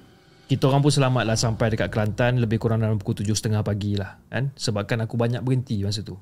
kita 0.46 0.70
orang 0.70 0.84
pun 0.84 0.92
selamatlah 0.94 1.34
sampai 1.34 1.74
dekat 1.74 1.90
Kelantan 1.90 2.38
lebih 2.38 2.62
kurang 2.62 2.86
dalam 2.86 3.02
pukul 3.02 3.18
7.30 3.18 3.66
pagi 3.66 3.98
lah 3.98 4.22
kan 4.30 4.54
sebabkan 4.54 5.02
aku 5.02 5.18
banyak 5.18 5.42
berhenti 5.42 5.82
masa 5.82 6.06
tu. 6.06 6.14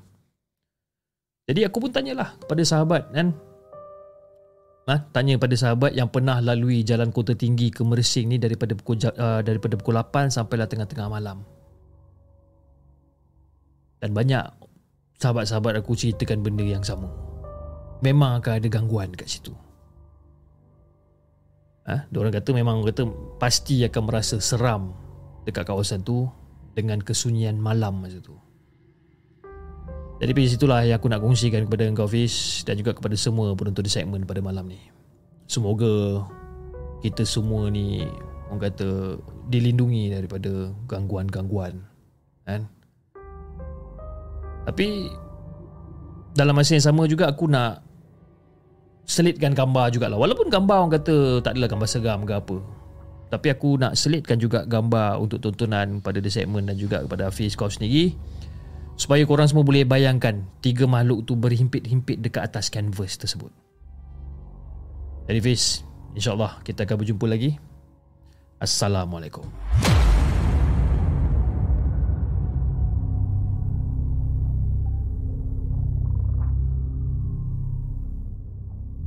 Jadi 1.45 1.61
aku 1.61 1.77
pun 1.77 1.93
tanyalah 1.93 2.41
kepada 2.41 2.61
sahabat 2.65 3.13
kan 3.13 3.37
Ha, 4.87 5.03
tanya 5.11 5.35
pada 5.35 5.51
sahabat 5.51 5.91
yang 5.99 6.07
pernah 6.07 6.39
lalui 6.39 6.79
jalan 6.79 7.11
kota 7.11 7.35
tinggi 7.35 7.67
ke 7.67 7.83
Mersing 7.83 8.31
ni 8.31 8.39
daripada 8.39 8.71
pukul 8.71 8.95
uh, 9.03 9.43
daripada 9.43 9.75
pukul 9.75 9.99
8 9.99 10.31
sampailah 10.31 10.63
tengah-tengah 10.63 11.11
malam. 11.11 11.43
Dan 13.97 14.13
banyak 14.13 14.45
sahabat-sahabat 15.17 15.81
aku 15.81 15.97
ceritakan 15.97 16.45
benda 16.45 16.61
yang 16.61 16.85
sama. 16.85 17.09
Memang 18.05 18.41
akan 18.41 18.61
ada 18.61 18.67
gangguan 18.69 19.09
kat 19.17 19.25
situ. 19.25 19.53
Ha? 21.87 22.05
Diorang 22.11 22.35
kata 22.35 22.49
memang 22.51 22.83
kata 22.83 23.07
pasti 23.41 23.81
akan 23.87 24.01
merasa 24.05 24.37
seram 24.37 24.93
dekat 25.47 25.65
kawasan 25.65 26.03
tu 26.03 26.27
dengan 26.75 27.01
kesunyian 27.01 27.57
malam 27.57 28.03
masa 28.03 28.19
tu. 28.21 28.35
Jadi 30.17 30.33
dari 30.33 30.49
situlah 30.49 30.81
yang 30.81 30.97
aku 30.97 31.07
nak 31.09 31.21
kongsikan 31.21 31.69
kepada 31.69 31.85
engkau 31.85 32.09
Fiz 32.09 32.65
dan 32.65 32.77
juga 32.77 32.97
kepada 32.97 33.13
semua 33.13 33.53
penonton 33.53 33.85
di 33.85 33.89
segmen 33.89 34.25
pada 34.25 34.41
malam 34.41 34.65
ni. 34.65 34.81
Semoga 35.45 36.25
kita 37.05 37.21
semua 37.23 37.69
ni 37.69 38.03
orang 38.49 38.67
kata 38.67 39.21
dilindungi 39.47 40.11
daripada 40.11 40.73
gangguan-gangguan. 40.89 41.85
Kan? 42.43 42.65
Tapi 44.67 45.07
dalam 46.35 46.51
masa 46.51 46.75
yang 46.75 46.83
sama 46.83 47.07
juga 47.07 47.31
aku 47.31 47.47
nak 47.47 47.87
selitkan 49.07 49.55
gambar 49.55 49.95
jugalah. 49.95 50.19
Walaupun 50.19 50.51
gambar 50.51 50.75
orang 50.83 50.93
kata 50.99 51.39
tak 51.39 51.55
adalah 51.55 51.71
gambar 51.71 51.87
seram 51.87 52.27
ke 52.27 52.35
apa. 52.35 52.57
Tapi 53.27 53.47
aku 53.51 53.79
nak 53.79 53.95
selitkan 53.95 54.39
juga 54.39 54.67
gambar 54.67 55.19
untuk 55.23 55.39
tontonan 55.39 56.03
pada 56.03 56.19
The 56.19 56.31
Segment 56.31 56.67
dan 56.67 56.75
juga 56.75 57.03
kepada 57.03 57.31
Hafiz 57.31 57.55
kau 57.55 57.71
sendiri. 57.71 58.15
Supaya 58.99 59.23
korang 59.23 59.47
semua 59.47 59.63
boleh 59.63 59.87
bayangkan 59.87 60.43
tiga 60.59 60.83
makhluk 60.83 61.23
tu 61.23 61.39
berhimpit-himpit 61.39 62.19
dekat 62.19 62.43
atas 62.43 62.67
canvas 62.67 63.15
tersebut. 63.15 63.51
Jadi 65.27 65.39
Fiz, 65.43 65.83
insyaAllah 66.15 66.63
kita 66.63 66.87
akan 66.87 67.03
berjumpa 67.03 67.25
lagi. 67.27 67.51
Assalamualaikum. 68.57 69.43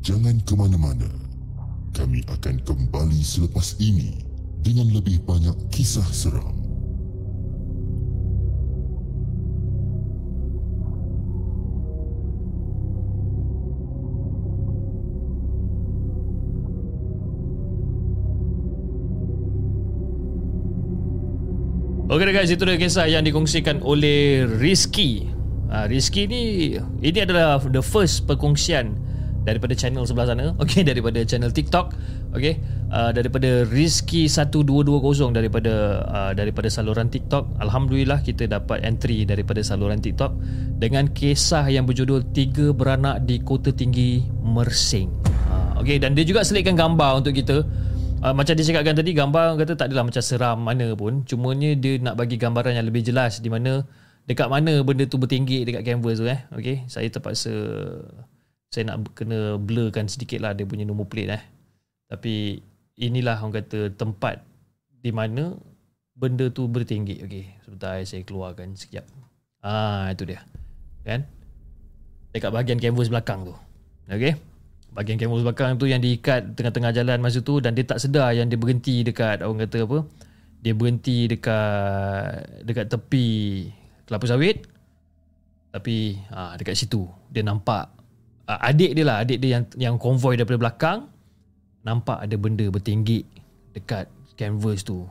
Jangan 0.01 0.41
ke 0.49 0.57
mana-mana. 0.57 1.05
Kami 1.93 2.25
akan 2.25 2.65
kembali 2.65 3.21
selepas 3.21 3.77
ini 3.85 4.17
dengan 4.65 4.89
lebih 4.97 5.21
banyak 5.29 5.53
kisah 5.69 6.09
seram. 6.09 6.57
Okey 22.11 22.33
guys, 22.35 22.49
itu 22.49 22.65
dia 22.65 22.81
kisah 22.81 23.05
yang 23.07 23.23
dikongsikan 23.23 23.85
oleh 23.85 24.49
Rizky. 24.49 25.29
Uh, 25.69 25.85
Rizky 25.87 26.25
ni 26.25 26.43
ini 27.05 27.19
adalah 27.21 27.61
the 27.69 27.85
first 27.85 28.25
perkongsian 28.25 29.10
daripada 29.45 29.73
channel 29.73 30.05
sebelah 30.05 30.33
sana. 30.33 30.53
Okey, 30.63 30.85
daripada 30.85 31.23
channel 31.25 31.53
TikTok. 31.53 31.93
Okey, 32.37 32.63
uh, 32.95 33.11
daripada 33.11 33.67
Rizky 33.67 34.31
1220 34.31 35.35
daripada 35.35 35.73
uh, 36.07 36.33
daripada 36.37 36.69
saluran 36.71 37.11
TikTok. 37.11 37.59
Alhamdulillah 37.59 38.23
kita 38.23 38.47
dapat 38.47 38.85
entry 38.87 39.27
daripada 39.27 39.65
saluran 39.65 39.99
TikTok 39.99 40.37
dengan 40.79 41.11
kisah 41.11 41.67
yang 41.67 41.89
berjudul 41.89 42.31
Tiga 42.31 42.71
Beranak 42.71 43.27
di 43.27 43.43
Kota 43.43 43.75
Tinggi 43.75 44.23
Mersing. 44.45 45.11
Uh, 45.51 45.83
Okey, 45.83 45.99
dan 45.99 46.15
dia 46.15 46.23
juga 46.23 46.45
selitkan 46.47 46.79
gambar 46.79 47.25
untuk 47.25 47.35
kita. 47.35 47.65
Uh, 48.21 48.37
macam 48.37 48.53
dia 48.53 48.65
cakapkan 48.69 48.93
tadi 48.93 49.17
gambar 49.17 49.57
kata 49.57 49.73
tak 49.81 49.89
adalah 49.89 50.05
macam 50.05 50.21
seram 50.21 50.61
mana 50.61 50.93
pun 50.93 51.25
cumanya 51.25 51.73
dia 51.73 51.97
nak 51.97 52.21
bagi 52.21 52.37
gambaran 52.37 52.77
yang 52.77 52.85
lebih 52.85 53.01
jelas 53.01 53.41
di 53.41 53.49
mana 53.49 53.81
dekat 54.29 54.53
mana 54.53 54.85
benda 54.85 55.09
tu 55.09 55.17
bertinggi 55.17 55.65
dekat 55.65 55.89
canvas 55.89 56.21
tu 56.21 56.29
eh 56.29 56.45
okey 56.53 56.85
saya 56.85 57.09
terpaksa 57.09 57.49
saya 58.71 58.95
nak 58.95 59.19
kena 59.19 59.59
blurkan 59.59 60.07
sedikit 60.07 60.39
lah 60.47 60.55
dia 60.55 60.63
punya 60.63 60.87
nombor 60.87 61.11
plate 61.11 61.35
eh. 61.35 61.43
Tapi 62.07 62.63
inilah 63.03 63.43
orang 63.43 63.59
kata 63.59 63.91
tempat 63.99 64.47
di 65.03 65.11
mana 65.11 65.59
benda 66.15 66.47
tu 66.55 66.71
bertinggi. 66.71 67.19
Okey, 67.27 67.45
sebentar 67.67 67.99
eh, 67.99 68.07
saya 68.07 68.23
keluarkan 68.23 68.79
sekejap. 68.79 69.03
Ah, 69.67 70.15
itu 70.15 70.23
dia. 70.23 70.47
Kan? 71.03 71.27
Dekat 72.31 72.51
bahagian 72.55 72.79
canvas 72.79 73.11
belakang 73.11 73.43
tu. 73.43 73.55
Okey. 74.07 74.39
Bahagian 74.95 75.19
canvas 75.19 75.43
belakang 75.43 75.75
tu 75.75 75.91
yang 75.91 75.99
diikat 75.99 76.55
tengah-tengah 76.55 76.95
jalan 76.95 77.19
masa 77.19 77.43
tu 77.43 77.59
dan 77.59 77.75
dia 77.75 77.83
tak 77.83 77.99
sedar 77.99 78.31
yang 78.39 78.47
dia 78.47 78.59
berhenti 78.59 79.03
dekat 79.03 79.43
orang 79.43 79.67
kata 79.67 79.83
apa? 79.83 79.99
Dia 80.63 80.79
berhenti 80.79 81.27
dekat 81.27 82.63
dekat 82.63 82.87
tepi 82.87 83.29
kelapa 84.07 84.31
sawit. 84.31 84.63
Tapi 85.75 86.19
ah 86.31 86.55
dekat 86.55 86.79
situ 86.79 87.07
dia 87.31 87.43
nampak 87.43 88.00
ah, 88.57 88.59
adik 88.67 88.99
dia 88.99 89.05
lah, 89.07 89.23
adik 89.23 89.39
dia 89.39 89.61
yang 89.61 89.65
yang 89.79 89.95
konvoi 90.01 90.35
daripada 90.35 90.59
belakang 90.59 90.99
nampak 91.87 92.21
ada 92.21 92.37
benda 92.37 92.67
bertinggi 92.69 93.25
dekat 93.73 94.11
canvas 94.37 94.85
tu. 94.85 95.07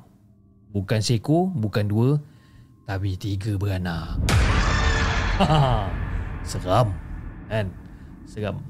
Bukan 0.70 1.02
seekor, 1.02 1.50
bukan 1.50 1.90
dua, 1.90 2.10
tapi 2.86 3.18
tiga 3.18 3.58
beranak. 3.58 4.22
Seram. 6.50 6.94
Kan? 7.50 7.74
Seram. 8.30 8.62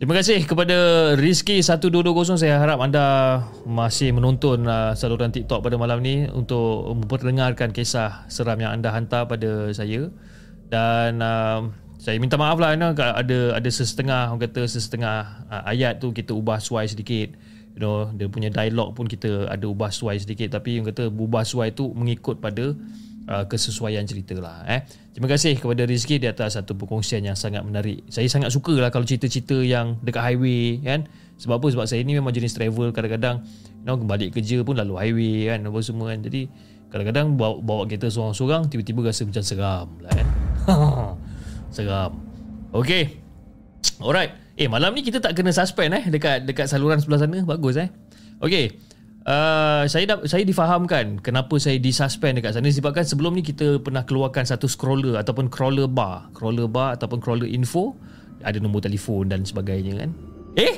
Terima 0.00 0.16
kasih 0.16 0.48
kepada 0.48 1.12
Rizky 1.12 1.60
1220 1.60 2.40
Saya 2.40 2.56
harap 2.56 2.80
anda 2.80 3.36
masih 3.68 4.16
menonton 4.16 4.64
uh, 4.64 4.96
saluran 4.96 5.28
TikTok 5.28 5.60
pada 5.60 5.76
malam 5.76 6.00
ni 6.00 6.24
Untuk 6.24 6.96
memperdengarkan 6.96 7.68
kisah 7.68 8.24
seram 8.32 8.56
yang 8.56 8.80
anda 8.80 8.96
hantar 8.96 9.28
pada 9.28 9.68
saya 9.76 10.08
Dan 10.72 11.20
uh, 11.20 11.68
saya 12.00 12.16
minta 12.16 12.40
maaf 12.40 12.56
lah 12.56 12.72
you 12.72 12.80
know, 12.80 12.96
ada 12.96 13.60
ada 13.60 13.68
sesetengah 13.68 14.32
orang 14.32 14.48
kata 14.48 14.64
sesetengah 14.64 15.44
uh, 15.52 15.62
ayat 15.68 16.00
tu 16.00 16.16
kita 16.16 16.32
ubah 16.32 16.56
suai 16.56 16.88
sedikit 16.88 17.36
you 17.76 17.80
know 17.84 18.08
dia 18.16 18.24
punya 18.32 18.48
dialog 18.48 18.96
pun 18.96 19.04
kita 19.04 19.52
ada 19.52 19.68
ubah 19.68 19.92
suai 19.92 20.16
sedikit 20.16 20.56
tapi 20.56 20.80
orang 20.80 20.96
kata 20.96 21.12
ubah 21.12 21.44
suai 21.44 21.76
tu 21.76 21.92
mengikut 21.92 22.40
pada 22.40 22.72
uh, 23.28 23.44
kesesuaian 23.44 24.08
cerita 24.08 24.32
lah 24.40 24.64
eh. 24.64 24.80
Terima 25.12 25.26
kasih 25.28 25.60
kepada 25.60 25.84
Rizky 25.84 26.16
di 26.16 26.24
atas 26.30 26.56
satu 26.56 26.78
perkongsian 26.78 27.20
yang 27.26 27.34
sangat 27.34 27.60
menarik. 27.66 28.06
Saya 28.08 28.30
sangat 28.30 28.54
suka 28.54 28.78
lah 28.78 28.88
kalau 28.94 29.04
cerita-cerita 29.04 29.58
yang 29.60 29.98
dekat 30.00 30.22
highway 30.22 30.78
kan. 30.80 31.10
Sebab 31.36 31.60
apa? 31.60 31.66
Sebab 31.66 31.84
saya 31.90 32.00
ni 32.06 32.14
memang 32.14 32.30
jenis 32.30 32.54
travel 32.54 32.94
kadang-kadang 32.94 33.42
you 33.44 33.84
know, 33.90 33.98
balik 34.00 34.32
kerja 34.32 34.62
pun 34.62 34.78
lalu 34.78 34.94
highway 34.96 35.50
kan 35.50 35.66
apa 35.66 35.78
semua 35.82 36.14
kan. 36.14 36.22
Jadi 36.24 36.46
kadang-kadang 36.94 37.34
bawa, 37.34 37.58
bawa 37.58 37.82
kereta 37.90 38.06
seorang-seorang 38.06 38.70
tiba-tiba 38.70 39.10
rasa 39.10 39.26
macam 39.26 39.42
seram 39.44 39.88
lah 39.98 40.12
kan. 40.14 40.26
seram. 41.70 42.18
Okay. 42.70 43.18
Alright. 43.98 44.36
Eh 44.60 44.68
malam 44.68 44.92
ni 44.92 45.00
kita 45.00 45.24
tak 45.24 45.32
kena 45.32 45.54
suspend 45.56 45.96
eh 45.96 46.04
dekat 46.10 46.44
dekat 46.44 46.68
saluran 46.68 47.00
sebelah 47.00 47.24
sana. 47.24 47.40
Bagus 47.42 47.80
eh. 47.80 47.88
Okay. 48.42 48.76
Uh, 49.20 49.84
saya 49.84 50.08
dah, 50.08 50.24
saya 50.24 50.48
difahamkan 50.48 51.20
kenapa 51.20 51.60
saya 51.60 51.76
disuspend 51.76 52.40
dekat 52.40 52.56
sana 52.56 52.72
disebabkan 52.72 53.04
sebelum 53.04 53.36
ni 53.36 53.44
kita 53.44 53.76
pernah 53.76 54.00
keluarkan 54.00 54.48
satu 54.48 54.64
scroller 54.64 55.20
ataupun 55.20 55.52
crawler 55.52 55.84
bar, 55.84 56.32
crawler 56.32 56.64
bar 56.64 56.96
ataupun 56.96 57.20
crawler 57.20 57.44
info, 57.44 57.92
ada 58.40 58.56
nombor 58.56 58.80
telefon 58.80 59.28
dan 59.28 59.44
sebagainya 59.44 60.00
kan. 60.00 60.10
Eh? 60.56 60.74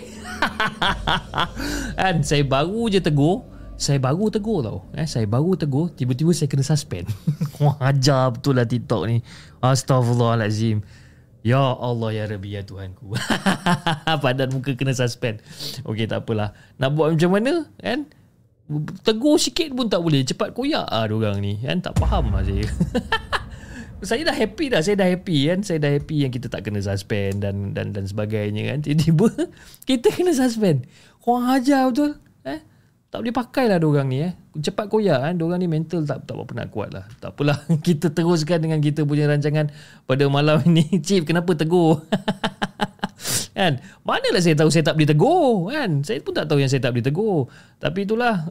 kan 2.02 2.20
saya 2.26 2.42
baru 2.42 2.90
je 2.90 2.98
tegur, 2.98 3.46
saya 3.78 4.02
baru 4.02 4.26
tegur 4.28 4.58
tau. 4.66 4.78
Eh, 4.94 5.06
saya 5.06 5.24
baru 5.24 5.54
tegur, 5.54 5.94
tiba-tiba 5.94 6.34
saya 6.34 6.50
kena 6.50 6.66
suspend. 6.66 7.06
Wah, 7.62 7.78
ajar 7.78 8.34
betul 8.34 8.58
lah 8.58 8.66
TikTok 8.66 9.06
ni. 9.06 9.22
Astagfirullahalazim. 9.62 10.82
Ya 11.42 11.58
Allah 11.58 12.10
ya 12.14 12.24
Rabbi 12.26 12.54
ya 12.54 12.62
Tuhanku. 12.62 13.14
Padan 14.22 14.50
muka 14.54 14.74
kena 14.74 14.94
suspend. 14.94 15.42
Okey 15.86 16.06
tak 16.10 16.26
apalah. 16.26 16.54
Nak 16.78 16.90
buat 16.94 17.14
macam 17.14 17.30
mana 17.34 17.66
kan? 17.78 18.10
tegur 19.02 19.36
sikit 19.36 19.74
pun 19.74 19.90
tak 19.90 20.00
boleh 20.00 20.24
cepat 20.24 20.54
koyak 20.54 20.86
ah 20.86 21.04
orang 21.04 21.42
ni 21.42 21.60
kan 21.60 21.82
tak 21.82 21.98
faham 21.98 22.32
lah 22.32 22.40
saya 22.46 22.64
saya 24.08 24.22
dah 24.26 24.36
happy 24.36 24.72
dah 24.72 24.80
saya 24.80 24.96
dah 24.98 25.08
happy 25.08 25.50
kan 25.50 25.60
saya 25.66 25.78
dah 25.82 25.90
happy 25.92 26.26
yang 26.26 26.32
kita 26.32 26.48
tak 26.48 26.66
kena 26.66 26.80
suspend 26.80 27.42
dan 27.42 27.76
dan 27.76 27.92
dan 27.92 28.06
sebagainya 28.06 28.72
kan 28.72 28.78
tiba-tiba 28.80 29.28
kita 29.88 30.08
kena 30.14 30.32
suspend 30.32 30.86
kurang 31.20 31.50
ajar 31.52 31.90
betul 31.90 32.18
tak 33.12 33.20
boleh 33.20 33.36
pakai 33.36 33.68
lah 33.68 33.76
orang 33.76 34.08
ni 34.08 34.24
eh. 34.24 34.32
Cepat 34.56 34.88
koyak 34.88 35.20
kan 35.20 35.36
orang 35.36 35.60
ni 35.60 35.68
mental 35.68 36.00
tak 36.08 36.24
tak 36.24 36.32
nak 36.32 36.72
kuat 36.72 36.96
lah. 36.96 37.04
Tak 37.20 37.36
apalah. 37.36 37.60
Kita 37.84 38.08
teruskan 38.08 38.64
dengan 38.64 38.80
kita 38.80 39.04
punya 39.04 39.28
rancangan 39.28 39.68
pada 40.08 40.24
malam 40.32 40.64
ini. 40.72 40.88
Cip 41.04 41.28
kenapa 41.28 41.52
tegur? 41.52 42.00
Kan? 43.52 43.84
Manalah 44.08 44.40
saya 44.40 44.56
tahu 44.56 44.72
saya 44.72 44.80
tak 44.80 44.96
boleh 44.96 45.12
tegur 45.12 45.70
kan? 45.70 46.00
Saya 46.02 46.24
pun 46.24 46.32
tak 46.32 46.48
tahu 46.48 46.64
yang 46.64 46.72
saya 46.72 46.88
tak 46.88 46.96
boleh 46.96 47.04
tegur. 47.04 47.52
Tapi 47.78 48.08
itulah. 48.08 48.48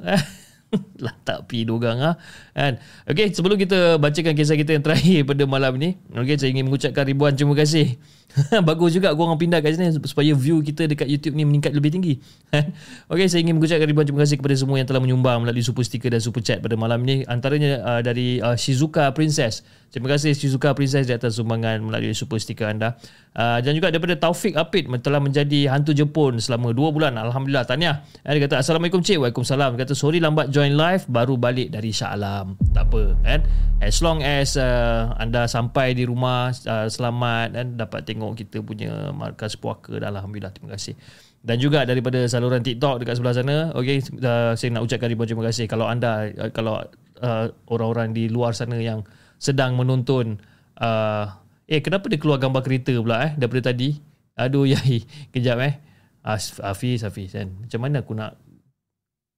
Lah 1.03 1.15
tak 1.27 1.51
pi 1.51 1.67
dorang 1.67 1.99
ah. 1.99 2.15
Kan? 2.55 2.79
Okey 3.09 3.33
sebelum 3.35 3.59
kita 3.59 3.99
bacakan 3.99 4.37
kisah 4.37 4.55
kita 4.55 4.77
yang 4.77 4.85
terakhir 4.85 5.27
pada 5.27 5.43
malam 5.43 5.75
ni 5.75 5.99
okey 6.15 6.39
saya 6.39 6.53
ingin 6.55 6.71
mengucapkan 6.71 7.03
ribuan 7.03 7.35
terima 7.35 7.57
kasih 7.59 7.99
bagus 8.67 8.95
juga 8.95 9.11
gua 9.11 9.31
orang 9.31 9.39
pindah 9.39 9.59
kat 9.59 9.75
sini 9.75 9.91
supaya 10.07 10.31
view 10.35 10.63
kita 10.63 10.87
dekat 10.87 11.07
YouTube 11.07 11.35
ni 11.35 11.43
meningkat 11.43 11.75
lebih 11.75 11.91
tinggi. 11.91 12.19
Okey 13.11 13.27
saya 13.27 13.43
ingin 13.43 13.59
mengucapkan 13.59 13.87
ribuan 13.87 14.07
terima 14.07 14.23
kasih 14.23 14.39
kepada 14.39 14.55
semua 14.55 14.79
yang 14.79 14.87
telah 14.87 15.01
menyumbang 15.03 15.43
melalui 15.43 15.63
super 15.63 15.83
sticker 15.83 16.11
dan 16.11 16.23
super 16.23 16.39
chat 16.39 16.63
pada 16.63 16.75
malam 16.79 17.03
ni 17.03 17.23
antaranya 17.27 17.83
uh, 17.83 18.01
dari 18.03 18.39
uh, 18.39 18.55
Shizuka 18.55 19.11
Princess. 19.11 19.63
Terima 19.91 20.07
kasih 20.07 20.31
Shizuka 20.31 20.71
Princess 20.71 21.03
di 21.03 21.11
atas 21.11 21.35
sumbangan 21.35 21.83
melalui 21.83 22.15
super 22.15 22.39
sticker 22.39 22.71
anda. 22.71 22.95
Uh, 23.31 23.59
dan 23.63 23.75
juga 23.75 23.91
daripada 23.91 24.15
Taufik 24.15 24.55
Apit 24.59 24.87
telah 25.03 25.19
menjadi 25.19 25.71
hantu 25.71 25.91
Jepun 25.91 26.39
selama 26.39 26.75
2 26.75 26.95
bulan. 26.95 27.15
Alhamdulillah 27.15 27.67
tahniah 27.67 28.03
dia 28.23 28.39
kata 28.43 28.63
assalamualaikum 28.63 29.03
cik. 29.03 29.19
Waalaikumsalam. 29.19 29.75
Dia 29.75 29.83
kata 29.83 29.95
sorry 29.95 30.23
lambat 30.23 30.47
join 30.51 30.75
live 30.75 31.03
baru 31.11 31.35
balik 31.35 31.75
dari 31.75 31.91
Shah 31.91 32.15
Alam. 32.15 32.55
Tak 32.71 32.87
apa 32.87 33.03
kan? 33.23 33.39
As 33.81 33.97
long 33.97 34.21
as 34.21 34.61
uh, 34.61 35.09
anda 35.17 35.49
sampai 35.49 35.97
di 35.97 36.05
rumah 36.05 36.53
uh, 36.69 36.85
selamat 36.85 37.57
dan 37.57 37.65
dapat 37.81 38.05
tengok 38.05 38.20
kita 38.37 38.61
punya 38.61 39.09
markas 39.09 39.57
puaka 39.57 39.97
dah 39.97 40.13
alhamdulillah 40.13 40.53
terima 40.53 40.77
kasih 40.77 40.93
dan 41.41 41.57
juga 41.57 41.81
daripada 41.83 42.21
saluran 42.29 42.61
TikTok 42.61 43.01
dekat 43.01 43.17
sebelah 43.17 43.35
sana 43.35 43.55
okey 43.73 43.97
uh, 44.21 44.53
saya 44.53 44.69
nak 44.77 44.85
ucapkan 44.85 45.09
ribuan 45.09 45.27
terima 45.27 45.45
kasih 45.49 45.65
kalau 45.65 45.89
anda 45.89 46.29
uh, 46.37 46.49
kalau 46.53 46.85
uh, 47.25 47.45
orang-orang 47.67 48.13
di 48.13 48.29
luar 48.29 48.53
sana 48.53 48.77
yang 48.77 49.01
sedang 49.41 49.73
menonton 49.73 50.37
uh, 50.77 51.25
eh 51.65 51.81
kenapa 51.81 52.05
dia 52.07 52.21
keluar 52.21 52.37
gambar 52.37 52.61
kereta 52.61 52.93
pula 53.01 53.25
eh 53.25 53.31
daripada 53.33 53.73
tadi 53.73 53.97
aduh 54.37 54.69
yai 54.73 55.01
kejap 55.33 55.57
eh 55.65 55.73
Hafiz 56.21 57.01
Hafiz 57.01 57.33
kan 57.33 57.49
macam 57.65 57.79
mana 57.81 58.05
aku 58.05 58.13
nak 58.13 58.37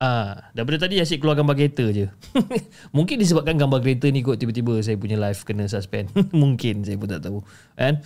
Ah, 0.04 0.52
daripada 0.52 0.84
tadi 0.84 1.00
asyik 1.00 1.24
keluar 1.24 1.40
gambar 1.40 1.56
kereta 1.56 1.88
je. 1.88 2.12
Mungkin 2.98 3.16
disebabkan 3.16 3.56
gambar 3.56 3.80
kereta 3.80 4.12
ni 4.12 4.20
kot 4.20 4.36
tiba-tiba 4.36 4.76
saya 4.84 5.00
punya 5.00 5.16
live 5.16 5.40
kena 5.48 5.64
suspend. 5.72 6.12
Mungkin 6.36 6.84
saya 6.84 7.00
pun 7.00 7.08
tak 7.08 7.24
tahu. 7.24 7.40
Kan? 7.80 8.04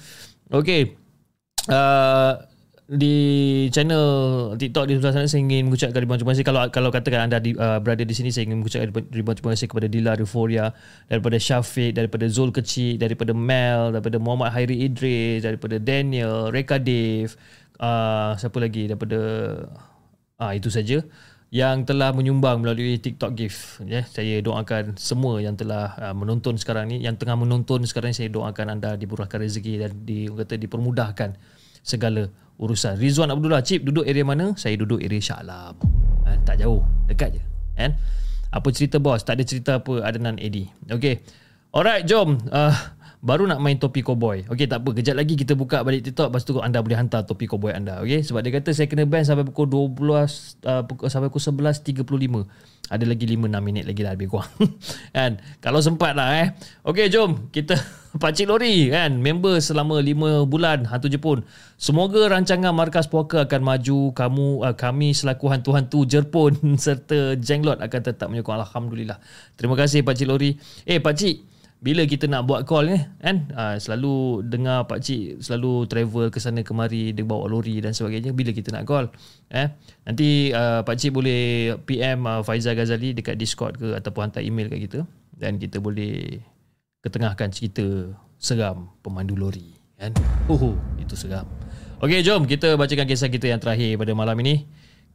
Okay. 0.48 0.96
Uh, 1.68 2.40
di 2.88 3.68
channel 3.76 4.06
TikTok 4.56 4.88
di 4.88 4.96
sebelah 4.96 5.12
sana 5.12 5.28
saya 5.28 5.44
ingin 5.44 5.68
mengucapkan 5.68 6.00
ribuan 6.00 6.16
terima 6.16 6.32
kasih. 6.32 6.48
Kalau 6.48 6.64
kalau 6.72 6.88
katakan 6.88 7.28
anda 7.28 7.44
di, 7.44 7.52
uh, 7.52 7.84
berada 7.84 8.08
di 8.08 8.16
sini 8.16 8.32
saya 8.32 8.48
ingin 8.48 8.64
mengucapkan 8.64 8.88
ribuan 9.12 9.36
terima 9.36 9.52
kasih 9.52 9.68
kepada 9.68 9.88
Dila 9.92 10.16
Euphoria 10.16 10.72
daripada 11.12 11.36
Syafiq 11.36 11.92
daripada 12.00 12.32
Zul 12.32 12.56
Kecil 12.56 12.96
daripada 12.96 13.36
Mel 13.36 13.92
daripada 13.92 14.16
Muhammad 14.24 14.56
Hairi 14.56 14.88
Idris 14.88 15.44
daripada 15.44 15.84
Daniel 15.84 16.48
Reka 16.48 16.80
Dave 16.80 17.36
uh, 17.84 18.40
siapa 18.40 18.56
lagi? 18.56 18.88
Daripada 18.88 19.20
ah 20.40 20.48
uh, 20.48 20.52
itu 20.56 20.72
saja 20.72 21.04
yang 21.48 21.88
telah 21.88 22.12
menyumbang 22.12 22.60
melalui 22.60 23.00
TikTok 23.00 23.32
gift 23.32 23.80
ya 23.88 24.04
saya 24.04 24.44
doakan 24.44 25.00
semua 25.00 25.40
yang 25.40 25.56
telah 25.56 25.96
uh, 25.96 26.12
menonton 26.12 26.60
sekarang 26.60 26.92
ni 26.92 27.00
yang 27.00 27.16
tengah 27.16 27.40
menonton 27.40 27.88
sekarang 27.88 28.12
ni 28.12 28.18
saya 28.20 28.28
doakan 28.28 28.76
anda 28.76 29.00
diburahkan 29.00 29.40
rezeki 29.40 29.74
dan 29.80 29.92
di 30.04 30.28
kata 30.28 30.60
dipermudahkan 30.60 31.40
segala 31.88 32.28
urusan. 32.60 33.00
Rizwan 33.00 33.32
Abdullah 33.32 33.64
Cip 33.64 33.88
duduk 33.88 34.04
area 34.04 34.28
mana? 34.28 34.52
Saya 34.60 34.76
duduk 34.76 35.00
area 35.00 35.24
Shah 35.24 35.40
Alam. 35.40 35.80
Ha, 36.28 36.36
tak 36.44 36.60
jauh 36.60 36.84
dekat 37.08 37.40
je 37.40 37.42
kan? 37.80 37.96
Apa 38.52 38.68
cerita 38.76 39.00
bos? 39.00 39.24
Tak 39.24 39.40
ada 39.40 39.44
cerita 39.48 39.72
apa 39.80 40.04
Adnan 40.04 40.36
Eddie. 40.42 40.68
Okey. 40.92 41.24
Alright 41.72 42.04
jom. 42.04 42.42
Uh, 42.52 42.76
baru 43.28 43.44
nak 43.44 43.60
main 43.60 43.76
topi 43.76 44.00
cowboy. 44.00 44.48
Okey 44.48 44.72
tak 44.72 44.88
apa, 44.88 44.96
kejap 44.96 45.20
lagi 45.20 45.36
kita 45.36 45.52
buka 45.52 45.84
balik 45.84 46.08
TikTok 46.08 46.32
lepas 46.32 46.48
tu 46.48 46.56
anda 46.64 46.80
boleh 46.80 46.96
hantar 46.96 47.28
topi 47.28 47.44
cowboy 47.44 47.76
anda. 47.76 48.00
Okey, 48.00 48.24
sebab 48.24 48.40
dia 48.40 48.56
kata 48.56 48.72
saya 48.72 48.88
kena 48.88 49.04
ban 49.04 49.28
sampai 49.28 49.44
pukul 49.44 49.68
12 49.68 50.00
uh, 50.64 50.88
pukul, 50.88 51.12
sampai 51.12 51.28
pukul 51.28 51.44
11.35. 51.44 52.88
Ada 52.88 53.04
lagi 53.04 53.28
5 53.28 53.52
6 53.52 53.60
minit 53.60 53.84
lagi 53.84 54.00
lah 54.00 54.16
lebih 54.16 54.32
kurang. 54.32 54.48
kan? 55.18 55.44
Kalau 55.60 55.84
sempat 55.84 56.16
lah 56.16 56.40
eh. 56.40 56.48
Okey, 56.88 57.12
jom 57.12 57.52
kita 57.52 57.76
Pakcik 58.24 58.48
Lori 58.48 58.96
kan, 58.96 59.20
member 59.20 59.60
selama 59.60 60.00
5 60.00 60.48
bulan 60.48 60.88
hantu 60.88 61.12
Jepun. 61.12 61.44
Semoga 61.76 62.32
rancangan 62.32 62.72
Markas 62.72 63.12
Puaka 63.12 63.44
akan 63.44 63.60
maju. 63.60 64.16
Kamu 64.16 64.64
uh, 64.64 64.72
kami 64.72 65.12
selaku 65.12 65.52
hantu-hantu 65.52 66.08
Jerpun 66.08 66.56
serta 66.80 67.36
Jenglot 67.36 67.84
akan 67.84 68.00
tetap 68.00 68.32
menyokong 68.32 68.56
alhamdulillah. 68.56 69.20
Terima 69.60 69.76
kasih 69.76 70.08
Pakcik 70.08 70.32
Lori. 70.32 70.56
Eh 70.88 71.04
Pakcik 71.04 71.57
bila 71.78 72.10
kita 72.10 72.26
nak 72.26 72.50
buat 72.50 72.66
call 72.66 72.90
ni 72.90 72.98
kan? 73.22 73.54
Uh, 73.54 73.78
selalu 73.78 74.42
dengar 74.50 74.90
pak 74.90 74.98
cik 74.98 75.46
selalu 75.46 75.86
travel 75.86 76.34
ke 76.34 76.42
sana 76.42 76.66
kemari 76.66 77.14
dia 77.14 77.22
bawa 77.22 77.46
lori 77.46 77.78
dan 77.78 77.94
sebagainya 77.94 78.34
bila 78.34 78.50
kita 78.50 78.74
nak 78.74 78.90
call 78.90 79.14
eh? 79.54 79.70
Nanti 80.02 80.50
uh, 80.58 80.82
pak 80.82 80.98
cik 80.98 81.14
boleh 81.14 81.74
PM 81.86 82.26
uh, 82.26 82.42
Faizal 82.42 82.74
Ghazali 82.74 83.14
dekat 83.14 83.38
Discord 83.38 83.78
ke 83.78 83.94
ataupun 83.94 84.30
hantar 84.30 84.42
email 84.42 84.74
kat 84.74 84.90
kita 84.90 85.00
dan 85.38 85.62
kita 85.62 85.78
boleh 85.78 86.42
ketengahkan 87.06 87.54
cerita 87.54 87.86
seram 88.42 88.90
pemandu 89.06 89.38
lori 89.38 89.78
kan? 90.02 90.18
Oh 90.50 90.74
itu 90.98 91.14
seram. 91.14 91.46
Okey 92.02 92.26
jom 92.26 92.50
kita 92.50 92.74
bacakan 92.74 93.06
kisah 93.06 93.30
kita 93.30 93.54
yang 93.54 93.62
terakhir 93.62 94.02
pada 94.02 94.18
malam 94.18 94.38
ini. 94.42 94.66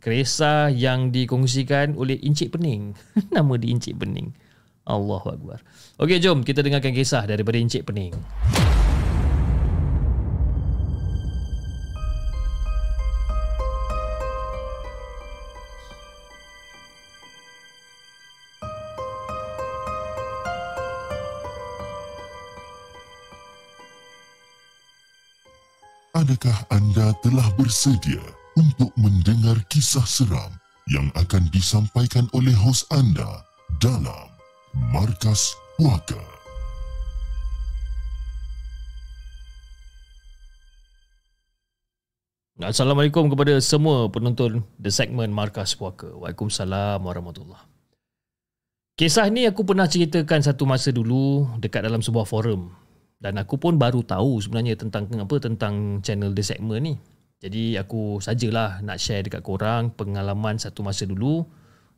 Kisah 0.03 0.71
yang 0.71 1.15
dikongsikan 1.15 1.95
oleh 1.95 2.19
Encik 2.27 2.59
Pening. 2.59 2.95
Nama 3.35 3.55
dia 3.55 3.71
Encik 3.71 3.99
Pening 4.03 4.35
Allahu 4.83 5.27
Akbar. 5.39 5.59
Okey, 6.03 6.19
jom 6.19 6.43
kita 6.43 6.65
dengarkan 6.65 6.91
kisah 6.91 7.23
daripada 7.23 7.59
Encik 7.59 7.87
Pening. 7.87 8.15
Adakah 26.13 26.55
anda 26.71 27.11
telah 27.27 27.51
bersedia 27.59 28.23
untuk 28.55 28.95
mendengar 28.95 29.59
kisah 29.67 30.07
seram 30.07 30.55
yang 30.87 31.11
akan 31.19 31.51
disampaikan 31.51 32.31
oleh 32.31 32.55
hos 32.55 32.87
anda 32.95 33.43
dalam 33.83 34.32
Markas 34.73 35.53
Puaka. 35.77 36.17
Assalamualaikum 42.57 43.29
kepada 43.29 43.61
semua 43.61 44.09
penonton 44.09 44.65
The 44.81 44.89
Segment 44.89 45.29
Markas 45.29 45.77
Puaka. 45.77 46.09
Waalaikumsalam 46.17 47.05
warahmatullahi 47.05 47.69
Kisah 48.97 49.29
ni 49.29 49.45
aku 49.45 49.61
pernah 49.69 49.85
ceritakan 49.85 50.41
satu 50.41 50.65
masa 50.65 50.89
dulu 50.89 51.53
dekat 51.61 51.85
dalam 51.85 52.01
sebuah 52.01 52.25
forum 52.25 52.73
dan 53.21 53.37
aku 53.37 53.61
pun 53.61 53.77
baru 53.77 54.01
tahu 54.01 54.41
sebenarnya 54.41 54.81
tentang 54.81 55.05
apa 55.21 55.37
tentang 55.37 56.01
channel 56.01 56.33
The 56.33 56.45
Segment 56.49 56.81
ni. 56.81 56.95
Jadi 57.45 57.77
aku 57.77 58.25
sajalah 58.25 58.81
nak 58.81 58.97
share 58.97 59.29
dekat 59.29 59.45
korang 59.45 59.93
pengalaman 59.93 60.57
satu 60.57 60.81
masa 60.81 61.05
dulu 61.05 61.45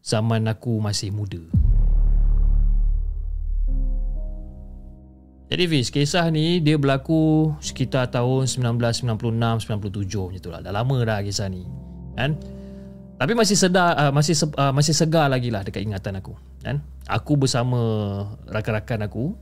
zaman 0.02 0.50
aku 0.50 0.82
masih 0.82 1.14
muda. 1.14 1.44
Jadi 5.44 5.68
Fiz, 5.68 5.92
kisah 5.92 6.24
ni 6.32 6.64
dia 6.64 6.80
berlaku 6.80 7.52
sekitar 7.60 8.08
tahun 8.08 8.48
1996-97 8.48 9.68
macam 9.68 10.40
tu 10.40 10.48
lah. 10.48 10.60
Dah 10.64 10.72
lama 10.72 10.96
dah 11.04 11.20
kisah 11.20 11.52
ni. 11.52 11.68
Kan? 12.16 12.40
Tapi 13.20 13.32
masih 13.36 13.54
sedar 13.54 13.94
uh, 13.94 14.12
masih 14.12 14.34
uh, 14.56 14.72
masih 14.72 14.96
segar 14.96 15.28
lagi 15.28 15.52
lah 15.52 15.60
dekat 15.60 15.84
ingatan 15.84 16.16
aku. 16.16 16.32
Kan? 16.64 16.80
Aku 17.12 17.36
bersama 17.36 17.78
rakan-rakan 18.48 19.04
aku 19.04 19.36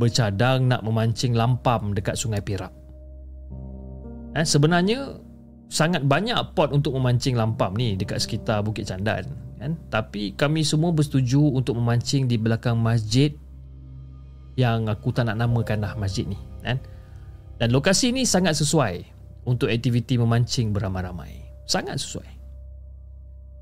bercadang 0.00 0.64
nak 0.64 0.80
memancing 0.80 1.36
lampam 1.36 1.92
dekat 1.92 2.16
Sungai 2.16 2.40
Perak. 2.40 2.72
Kan? 4.32 4.44
Sebenarnya 4.48 5.20
sangat 5.68 6.08
banyak 6.08 6.56
pot 6.56 6.72
untuk 6.72 6.96
memancing 6.96 7.36
lampam 7.36 7.76
ni 7.76 8.00
dekat 8.00 8.24
sekitar 8.24 8.64
Bukit 8.64 8.88
Candan. 8.88 9.28
Kan? 9.60 9.76
Tapi 9.92 10.32
kami 10.32 10.64
semua 10.64 10.88
bersetuju 10.88 11.52
untuk 11.52 11.76
memancing 11.76 12.24
di 12.24 12.40
belakang 12.40 12.80
masjid 12.80 13.36
yang 14.58 14.90
aku 14.90 15.14
tak 15.14 15.30
nak 15.30 15.38
namakan 15.38 15.86
lah 15.86 15.94
masjid 15.94 16.26
ni 16.26 16.34
kan? 16.66 16.82
Dan 17.62 17.70
lokasi 17.70 18.10
ni 18.10 18.26
sangat 18.26 18.58
sesuai 18.58 19.06
untuk 19.46 19.70
aktiviti 19.70 20.18
memancing 20.18 20.74
beramai-ramai. 20.74 21.46
Sangat 21.70 22.02
sesuai. 22.02 22.30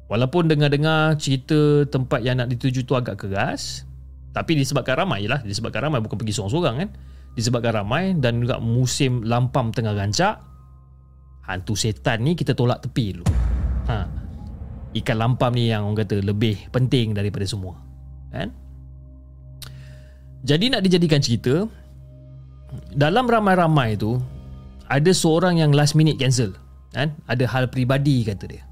Walaupun 0.08 0.48
dengar-dengar 0.48 1.20
cerita 1.20 1.84
tempat 1.84 2.24
yang 2.24 2.40
nak 2.40 2.48
dituju 2.48 2.88
tu 2.88 2.96
agak 2.96 3.20
keras 3.20 3.84
tapi 4.32 4.56
disebabkan 4.56 5.04
ramai 5.04 5.28
lah. 5.28 5.44
Disebabkan 5.44 5.92
ramai 5.92 6.00
bukan 6.00 6.16
pergi 6.16 6.32
seorang-seorang 6.40 6.74
kan? 6.80 6.90
Disebabkan 7.36 7.72
ramai 7.84 8.16
dan 8.16 8.40
juga 8.40 8.56
musim 8.56 9.20
lampam 9.20 9.68
tengah 9.76 9.92
rancak 9.92 10.40
hantu 11.46 11.78
setan 11.78 12.26
ni 12.26 12.34
kita 12.34 12.52
tolak 12.58 12.82
tepi 12.82 13.14
dulu. 13.14 13.26
Ha. 13.86 14.02
ikan 14.98 15.16
lampam 15.20 15.54
ni 15.54 15.70
yang 15.70 15.86
orang 15.86 16.02
kata 16.02 16.18
lebih 16.18 16.58
penting 16.74 17.14
daripada 17.14 17.46
semua 17.46 17.78
kan 18.34 18.50
jadi 20.46 20.70
nak 20.70 20.86
dijadikan 20.86 21.18
cerita 21.18 21.66
Dalam 22.94 23.26
ramai-ramai 23.26 23.98
tu 23.98 24.22
Ada 24.86 25.10
seorang 25.10 25.58
yang 25.58 25.74
last 25.74 25.98
minute 25.98 26.22
cancel 26.22 26.54
kan? 26.94 27.10
Ada 27.26 27.50
hal 27.50 27.66
peribadi 27.66 28.22
kata 28.22 28.46
dia 28.46 28.62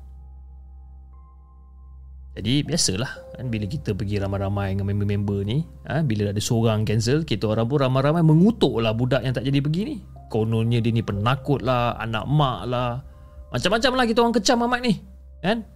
Jadi 2.39 2.63
biasalah 2.63 3.11
kan? 3.35 3.51
Bila 3.51 3.67
kita 3.67 3.91
pergi 3.91 4.23
ramai-ramai 4.23 4.79
dengan 4.79 4.87
member-member 4.95 5.39
ni 5.43 5.67
ha? 5.91 6.07
Bila 6.07 6.31
ada 6.31 6.39
seorang 6.39 6.87
cancel 6.87 7.27
Kita 7.27 7.51
orang 7.51 7.67
pun 7.67 7.83
ramai-ramai 7.83 8.23
mengutuk 8.23 8.79
lah 8.79 8.95
budak 8.95 9.27
yang 9.27 9.35
tak 9.35 9.43
jadi 9.43 9.59
pergi 9.59 9.83
ni 9.83 9.97
Kononnya 10.31 10.79
dia 10.79 10.95
ni 10.95 11.03
penakut 11.03 11.59
lah 11.59 11.99
Anak 11.99 12.31
mak 12.31 12.71
lah 12.71 13.03
Macam-macam 13.51 13.93
lah 13.99 14.05
kita 14.07 14.19
orang 14.23 14.35
kecam 14.39 14.63
amat 14.63 14.81
ni 14.87 14.95
kan? 15.43 15.67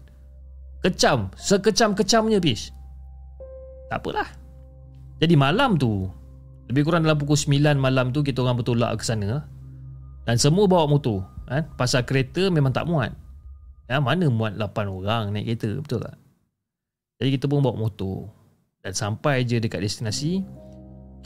Kecam 0.79 1.35
Sekecam-kecamnya 1.35 2.39
Pish 2.39 2.71
Tak 3.91 3.99
apalah 3.99 4.38
jadi 5.19 5.35
malam 5.35 5.75
tu 5.77 6.07
Lebih 6.71 6.87
kurang 6.87 7.03
dalam 7.03 7.19
pukul 7.19 7.35
9 7.35 7.75
malam 7.79 8.15
tu 8.15 8.23
Kita 8.23 8.43
orang 8.43 8.63
bertolak 8.63 9.03
ke 9.03 9.05
sana. 9.05 9.45
Dan 10.25 10.39
semua 10.39 10.71
bawa 10.71 10.87
motor 10.87 11.27
kan? 11.51 11.67
Pasal 11.75 12.07
kereta 12.07 12.49
memang 12.49 12.71
tak 12.71 12.87
muat. 12.87 13.11
Ya, 13.91 13.99
Mana 13.99 14.31
muat 14.31 14.55
8 14.55 14.71
orang 14.87 15.35
naik 15.35 15.59
kereta 15.59 15.71
Betul 15.83 15.99
tak? 16.07 16.17
Jadi 17.19 17.29
kita 17.35 17.45
pun 17.51 17.61
bawa 17.67 17.75
motor. 17.75 18.31
Dan 18.79 18.95
sampai 18.95 19.43
je 19.43 19.59
dekat 19.59 19.83
destinasi 19.83 20.47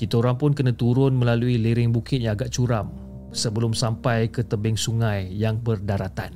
Kita 0.00 0.24
orang 0.24 0.40
pun 0.40 0.56
kena 0.56 0.72
turun 0.72 1.12
melalui 1.12 1.60
lereng 1.60 1.92
bukit 1.92 2.24
yang 2.24 2.32
agak 2.32 2.48
curam 2.48 2.88
Sebelum 3.32 3.76
sampai 3.76 4.28
ke 4.28 4.44
tebing 4.44 4.76
sungai 4.76 5.28
yang 5.32 5.60
berdaratan. 5.60 6.32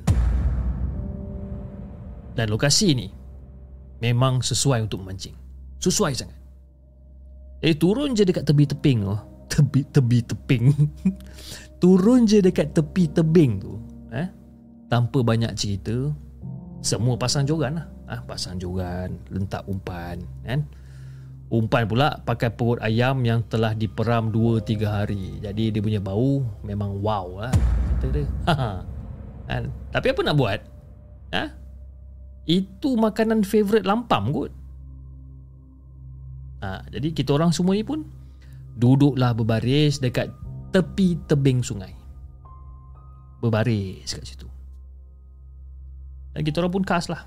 Dan 2.37 2.53
lokasi 2.53 2.93
ni 2.93 3.09
Memang 3.97 4.45
sesuai 4.45 4.85
untuk 4.85 5.01
memancing. 5.01 5.33
Sesuai 5.81 6.13
sangat 6.13 6.36
Eh 7.57 7.73
turun 7.73 8.13
je 8.13 8.21
dekat 8.21 8.45
tepi 8.45 8.69
teping 8.69 9.01
tu 9.01 9.17
Tepi 9.51 9.81
tepi 9.89 10.17
teping 10.21 10.65
Turun 11.81 12.29
je 12.29 12.37
dekat 12.41 12.77
tepi 12.77 13.09
tebing 13.09 13.51
tu 13.57 13.81
eh? 14.13 14.29
Tanpa 14.85 15.25
banyak 15.25 15.49
cerita 15.57 16.13
Semua 16.85 17.17
pasang 17.17 17.49
joran 17.49 17.81
lah 17.81 17.87
ah, 18.05 18.21
Pasang 18.21 18.61
joran 18.61 19.17
Lentak 19.33 19.65
umpan 19.65 20.21
kan? 20.45 20.69
Umpan 21.47 21.87
pula 21.87 22.19
pakai 22.27 22.51
perut 22.51 22.77
ayam 22.83 23.23
yang 23.23 23.39
telah 23.47 23.71
diperam 23.73 24.29
2-3 24.29 24.83
hari 24.83 25.39
Jadi 25.41 25.73
dia 25.73 25.81
punya 25.81 26.03
bau 26.03 26.43
memang 26.61 27.01
wow 27.01 27.47
lah 27.47 27.53
Kata 27.97 28.05
dia 28.13 28.25
kan? 29.49 29.63
Tapi 29.95 30.05
apa 30.11 30.21
nak 30.27 30.35
buat? 30.37 30.59
Ha? 31.33 31.43
Itu 32.45 32.99
makanan 32.99 33.47
favourite 33.47 33.87
lampam 33.87 34.29
kot 34.35 34.51
Ha, 36.67 36.83
jadi 36.91 37.15
kita 37.15 37.31
orang 37.31 37.55
semua 37.55 37.79
ni 37.79 37.87
pun 37.87 38.03
duduklah 38.75 39.31
berbaris 39.31 40.03
dekat 40.03 40.27
tepi 40.75 41.15
tebing 41.31 41.63
sungai. 41.63 41.95
Berbaris 43.39 44.11
kat 44.11 44.27
situ. 44.27 44.47
Dan 46.35 46.43
kita 46.43 46.59
orang 46.59 46.75
pun 46.75 46.83
kas 46.83 47.07
lah. 47.07 47.23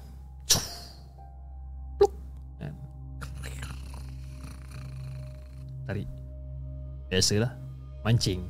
Kan? 2.60 2.76
Tarik. 5.88 6.08
Biasalah. 7.08 7.56
Mancing. 8.04 8.44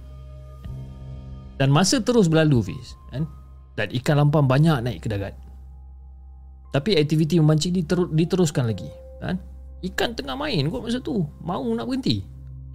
Dan 1.54 1.70
masa 1.70 2.02
terus 2.02 2.26
berlalu 2.26 2.74
Fiz. 2.74 2.98
Kan? 3.14 3.30
Dan 3.78 3.94
ikan 4.02 4.18
lampam 4.18 4.50
banyak 4.50 4.82
naik 4.82 5.06
ke 5.06 5.08
darat. 5.08 5.38
Tapi 6.74 6.98
aktiviti 6.98 7.38
memancing 7.38 7.78
diteruskan 8.10 8.66
lagi. 8.66 8.90
Kan? 9.22 9.38
Ikan 9.80 10.12
tengah 10.12 10.36
main 10.36 10.68
kot 10.68 10.84
masa 10.84 11.00
tu. 11.00 11.24
Mau 11.40 11.64
nak 11.72 11.88
berhenti. 11.88 12.20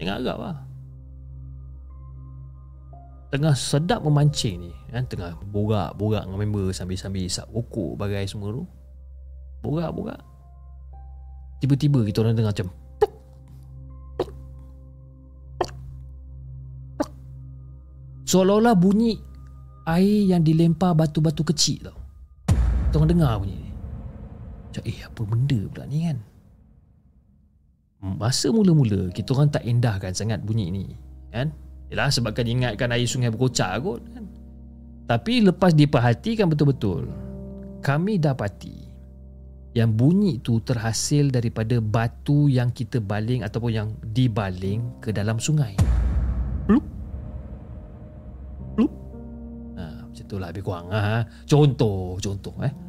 Jangan 0.02 0.16
agak 0.26 0.38
lah. 0.42 0.58
Tengah 3.30 3.54
sedap 3.54 4.02
memancing 4.02 4.66
ni. 4.66 4.72
Kan? 4.90 5.06
Tengah 5.06 5.38
borak-borak 5.54 6.26
dengan 6.26 6.40
member 6.42 6.74
Sambil-sambil 6.74 7.30
isap 7.30 7.46
rokok 7.54 7.94
bagai 7.94 8.26
semua 8.26 8.50
tu. 8.54 8.66
Borak-borak 9.62 10.22
Tiba-tiba 11.62 12.06
kita 12.06 12.22
orang 12.22 12.38
dengar 12.38 12.54
macam 12.54 12.70
Seolah-olah 18.26 18.74
bunyi 18.74 19.18
Air 19.86 20.34
yang 20.34 20.42
dilempar 20.42 20.98
batu-batu 20.98 21.46
kecil 21.46 21.94
tau. 21.94 21.98
Kita 22.90 22.98
orang 22.98 23.10
dengar 23.14 23.38
bunyi 23.38 23.58
ni. 23.62 23.72
Macam 24.66 24.84
eh 24.90 25.00
apa 25.06 25.22
benda 25.22 25.60
pula 25.70 25.86
ni 25.86 26.10
kan 26.10 26.18
Masa 28.06 28.54
mula-mula 28.54 29.10
kita 29.10 29.34
orang 29.34 29.50
tak 29.50 29.66
indahkan 29.66 30.14
sangat 30.14 30.46
bunyi 30.46 30.70
ni 30.70 30.86
kan? 31.34 31.50
Yalah 31.90 32.14
sebabkan 32.14 32.46
ingatkan 32.46 32.94
air 32.94 33.10
sungai 33.10 33.34
berkocak 33.34 33.82
kot 33.82 34.06
kan? 34.14 34.30
Tapi 35.10 35.42
lepas 35.42 35.74
diperhatikan 35.74 36.50
betul-betul 36.50 37.10
Kami 37.82 38.22
dapati 38.22 38.78
Yang 39.74 39.90
bunyi 39.94 40.34
tu 40.42 40.62
terhasil 40.62 41.34
daripada 41.34 41.82
batu 41.82 42.46
yang 42.46 42.70
kita 42.70 43.02
baling 43.02 43.42
Ataupun 43.46 43.70
yang 43.74 43.90
dibaling 44.02 45.02
ke 45.02 45.14
dalam 45.14 45.38
sungai. 45.38 45.78
Plup 46.66 46.86
Plup 48.74 48.94
ha, 49.78 50.10
Macam 50.10 50.26
tu 50.26 50.38
lah 50.42 50.50
lebih 50.50 50.66
kurang 50.66 50.90
ha. 50.90 51.22
Contoh 51.46 52.18
Contoh 52.18 52.54
eh 52.66 52.85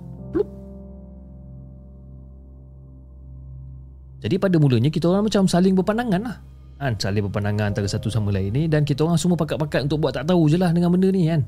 Jadi 4.20 4.40
pada 4.40 4.56
mulanya 4.56 4.88
kita 4.88 5.12
orang 5.12 5.28
macam 5.28 5.44
saling 5.44 5.76
berpandangan 5.76 6.20
lah 6.24 6.36
kan? 6.80 6.92
Saling 6.96 7.24
berpandangan 7.28 7.72
antara 7.72 7.88
satu 7.88 8.08
sama 8.08 8.32
lain 8.32 8.52
ni 8.52 8.64
Dan 8.68 8.84
kita 8.84 9.04
orang 9.04 9.20
semua 9.20 9.36
pakat-pakat 9.36 9.88
untuk 9.88 10.00
buat 10.00 10.16
tak 10.16 10.28
tahu 10.28 10.48
je 10.48 10.56
lah 10.56 10.72
dengan 10.72 10.92
benda 10.92 11.08
ni 11.12 11.28
kan 11.28 11.44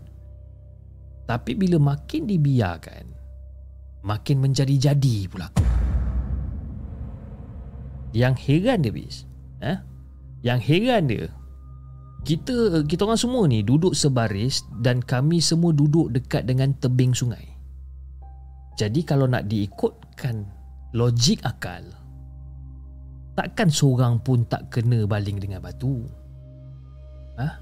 Tapi 1.24 1.56
bila 1.56 1.80
makin 1.80 2.28
dibiarkan 2.28 3.04
Makin 4.04 4.36
menjadi-jadi 4.40 5.16
pula 5.32 5.48
Yang 8.12 8.34
heran 8.48 8.84
dia 8.84 8.92
bis 8.92 9.24
eh? 9.64 9.78
Yang 10.44 10.60
heran 10.68 11.02
dia 11.08 11.26
kita 12.28 12.84
kita 12.84 13.08
orang 13.08 13.20
semua 13.20 13.46
ni 13.46 13.62
duduk 13.62 13.94
sebaris 13.94 14.66
dan 14.84 15.00
kami 15.00 15.38
semua 15.38 15.70
duduk 15.70 16.10
dekat 16.10 16.44
dengan 16.44 16.74
tebing 16.76 17.14
sungai. 17.14 17.56
Jadi 18.76 19.00
kalau 19.02 19.24
nak 19.24 19.46
diikutkan 19.48 20.44
logik 20.94 21.42
akal, 21.46 21.82
takkan 23.38 23.70
seorang 23.70 24.18
pun 24.18 24.42
tak 24.50 24.66
kena 24.74 25.06
baling 25.06 25.38
dengan 25.38 25.62
batu. 25.62 26.02
Ha? 27.38 27.54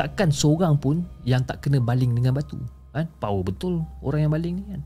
Takkan 0.00 0.32
seorang 0.32 0.80
pun 0.80 1.04
yang 1.28 1.44
tak 1.44 1.60
kena 1.60 1.84
baling 1.84 2.16
dengan 2.16 2.32
batu. 2.32 2.56
Kan? 2.96 3.04
Power 3.20 3.44
betul 3.44 3.84
orang 4.00 4.24
yang 4.24 4.32
baling 4.32 4.54
ni 4.56 4.64
kan. 4.72 4.82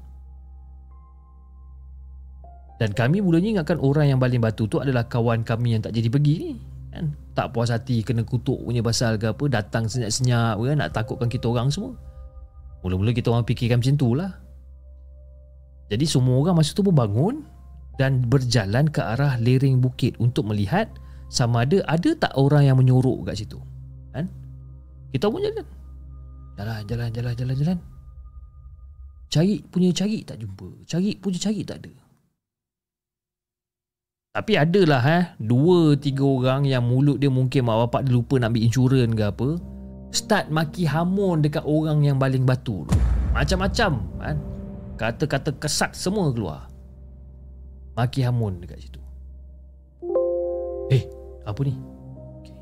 Dan 2.82 2.90
kami 2.90 3.22
mulanya 3.22 3.62
ingatkan 3.62 3.78
orang 3.78 4.10
yang 4.10 4.18
baling 4.18 4.42
batu 4.42 4.66
tu 4.66 4.82
adalah 4.82 5.06
kawan 5.06 5.46
kami 5.46 5.78
yang 5.78 5.82
tak 5.86 5.94
jadi 5.94 6.10
pergi 6.10 6.34
ni. 6.42 6.52
Kan? 6.90 7.14
Tak 7.38 7.54
puas 7.54 7.70
hati 7.70 8.02
kena 8.02 8.26
kutuk 8.26 8.58
punya 8.66 8.82
pasal 8.82 9.14
ke 9.14 9.30
apa. 9.30 9.44
Datang 9.46 9.86
senyap-senyap 9.86 10.58
kan? 10.58 10.76
Nak 10.82 10.90
takutkan 10.90 11.30
kita 11.30 11.46
orang 11.46 11.70
semua. 11.70 11.94
Mula-mula 12.82 13.14
kita 13.14 13.30
orang 13.30 13.46
fikirkan 13.46 13.78
macam 13.78 13.94
tu 13.94 14.18
lah. 14.18 14.34
Jadi 15.86 16.02
semua 16.02 16.34
orang 16.42 16.58
masa 16.58 16.74
tu 16.74 16.82
pun 16.82 16.98
bangun 16.98 17.46
dan 18.00 18.24
berjalan 18.24 18.88
ke 18.88 19.04
arah 19.04 19.36
lereng 19.36 19.84
bukit 19.84 20.16
untuk 20.16 20.48
melihat 20.48 20.88
sama 21.28 21.68
ada 21.68 21.84
ada 21.84 22.16
tak 22.16 22.32
orang 22.32 22.64
yang 22.64 22.80
menyorok 22.80 23.28
kat 23.28 23.44
situ. 23.44 23.60
Kan? 24.16 24.24
Kita 25.12 25.28
pun 25.28 25.44
jalan. 25.44 25.66
Jalan, 26.56 26.80
jalan, 26.88 27.08
jalan, 27.12 27.34
jalan, 27.36 27.56
jalan. 27.60 27.78
Cari 29.28 29.60
punya 29.68 29.92
cari 29.92 30.24
tak 30.24 30.40
jumpa. 30.40 30.88
Cari 30.88 31.12
punya 31.20 31.38
cari 31.38 31.60
tak 31.60 31.84
ada. 31.84 31.92
Tapi 34.30 34.52
adalah 34.56 35.02
eh, 35.04 35.24
dua 35.36 35.98
tiga 36.00 36.24
orang 36.24 36.64
yang 36.64 36.86
mulut 36.86 37.20
dia 37.20 37.28
mungkin 37.28 37.68
mak 37.68 37.84
bapak 37.86 38.08
dia 38.08 38.14
lupa 38.16 38.40
nak 38.40 38.56
ambil 38.56 38.64
insurans 38.64 39.12
ke 39.12 39.24
apa. 39.28 39.48
Start 40.10 40.46
maki 40.48 40.88
hamun 40.88 41.44
dekat 41.44 41.62
orang 41.68 42.00
yang 42.02 42.16
baling 42.16 42.48
batu 42.48 42.88
tu. 42.88 42.96
Macam-macam 43.36 43.92
kan. 44.18 44.36
Kata-kata 44.96 45.52
kesat 45.60 45.94
semua 45.94 46.32
keluar. 46.32 46.69
Maki 48.00 48.24
Hamun 48.24 48.64
dekat 48.64 48.80
situ. 48.80 48.96
Eh 50.88 51.04
Apa 51.44 51.60
ni? 51.68 51.76
Okay. 52.40 52.56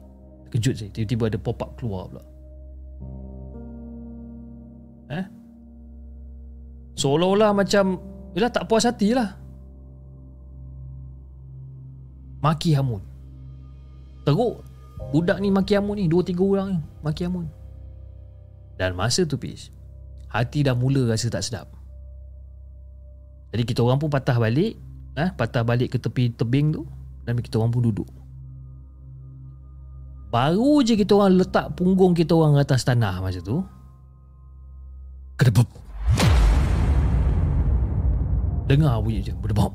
Terkejut 0.51 0.75
saya. 0.75 0.91
Tiba-tiba 0.91 1.31
ada 1.31 1.39
pop 1.39 1.63
up 1.63 1.79
keluar 1.79 2.11
pula. 2.11 2.23
Eh? 5.15 5.27
Seolah-olah 6.99 7.55
macam 7.55 8.03
Yelah 8.35 8.51
tak 8.51 8.67
puas 8.67 8.83
hati 8.83 9.15
lah. 9.15 9.39
Maki 12.43 12.75
Hamun. 12.75 13.03
Teruk. 14.27 14.67
Budak 15.15 15.39
ni 15.39 15.55
Maki 15.55 15.79
Hamun 15.79 16.03
ni 16.03 16.11
Dua 16.11 16.27
tiga 16.27 16.43
orang 16.43 16.75
ni 16.75 16.81
Maki 17.07 17.23
Hamun. 17.31 17.47
Dan 18.75 18.99
masa 18.99 19.23
tu 19.23 19.39
Pis 19.39 19.71
Hati 20.35 20.67
dah 20.67 20.75
mula 20.75 21.07
rasa 21.07 21.31
tak 21.31 21.47
sedap. 21.47 21.71
Jadi 23.55 23.63
kita 23.65 23.81
orang 23.87 24.03
pun 24.03 24.11
patah 24.11 24.37
balik 24.37 24.88
eh, 25.19 25.31
patah 25.35 25.67
balik 25.67 25.95
ke 25.95 25.99
tepi 25.99 26.31
tebing 26.31 26.79
tu 26.79 26.87
dan 27.27 27.43
kita 27.43 27.59
orang 27.59 27.75
pun 27.75 27.83
duduk. 27.83 28.09
Baru 30.29 30.85
je 30.85 30.95
kita 30.95 31.17
orang 31.17 31.41
letak 31.41 31.75
punggung 31.75 32.13
kita 32.13 32.37
orang 32.37 32.61
atas 32.61 32.85
tanah 32.85 33.19
macam 33.19 33.43
tu. 33.43 33.59
Kedebab. 35.41 35.69
Dengar 38.69 39.01
bunyi 39.01 39.25
je. 39.25 39.33
Berdebab. 39.33 39.73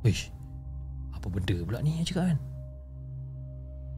Wish. 0.00 0.32
Apa 1.12 1.28
benda 1.28 1.56
pula 1.60 1.84
ni 1.84 2.00
cakap 2.00 2.32
kan? 2.32 2.38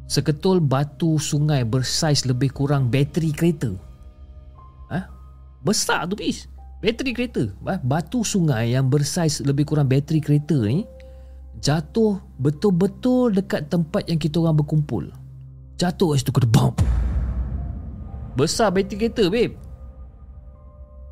Seketul 0.07 0.63
batu 0.63 1.19
sungai 1.19 1.63
bersaiz 1.67 2.27
lebih 2.27 2.51
kurang 2.51 2.91
bateri 2.91 3.31
kereta. 3.31 3.71
Ha? 4.91 5.07
Besar 5.63 6.11
tu 6.11 6.19
bis. 6.19 6.51
Bateri 6.87 7.11
kereta. 7.11 7.43
Batu 7.83 8.23
sungai 8.23 8.79
yang 8.79 8.87
bersaiz 8.87 9.43
lebih 9.43 9.67
kurang 9.67 9.91
bateri 9.91 10.23
kereta 10.23 10.55
ni 10.55 10.87
Jatuh 11.59 12.23
betul-betul 12.39 13.35
dekat 13.35 13.67
tempat 13.67 14.07
yang 14.07 14.23
kita 14.23 14.39
orang 14.39 14.55
berkumpul. 14.55 15.11
Jatuh 15.83 16.15
kat 16.15 16.23
situ 16.23 16.31
kena 16.31 16.71
Besar 18.39 18.71
bateri 18.71 19.03
kereta 19.03 19.27
babe. 19.27 19.59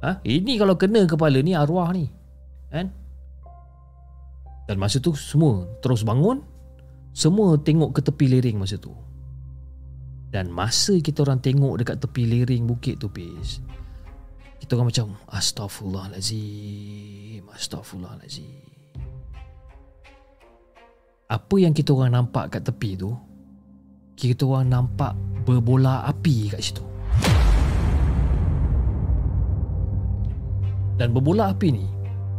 Ha? 0.07 0.23
Ini 0.23 0.63
kalau 0.63 0.79
kena 0.79 1.11
kepala 1.11 1.43
ni 1.43 1.59
arwah 1.59 1.91
ni. 1.91 2.07
Kan? 2.71 2.95
Dan 4.71 4.79
masa 4.79 5.03
tu 5.03 5.13
semua 5.13 5.67
terus 5.85 6.07
bangun 6.07 6.41
Semua 7.15 7.59
tengok 7.59 7.99
ke 7.99 8.01
tepi 8.03 8.31
lereng 8.31 8.63
masa 8.63 8.79
tu. 8.79 8.95
Dan 10.31 10.55
masa 10.55 10.95
kita 11.03 11.27
orang 11.27 11.43
tengok 11.43 11.83
dekat 11.83 11.99
tepi 11.99 12.31
lereng 12.31 12.63
bukit 12.63 13.03
tu 13.03 13.11
Pis 13.11 13.59
kita 14.65 14.81
orang 14.81 14.89
macam 14.89 15.13
Astaghfirullahalazim 15.29 17.45
Astaghfirullahalazim. 17.53 18.65
Apa 21.29 21.57
yang 21.61 21.77
kita 21.77 21.93
orang 21.93 22.17
nampak 22.17 22.57
kat 22.57 22.65
tepi 22.65 22.97
tu 22.97 23.13
Kita 24.17 24.49
orang 24.49 24.73
nampak 24.73 25.13
Berbola 25.45 26.09
api 26.09 26.49
kat 26.49 26.65
situ. 26.65 26.81
Dan 30.97 31.13
berbola 31.13 31.53
api 31.53 31.69
ni 31.69 31.85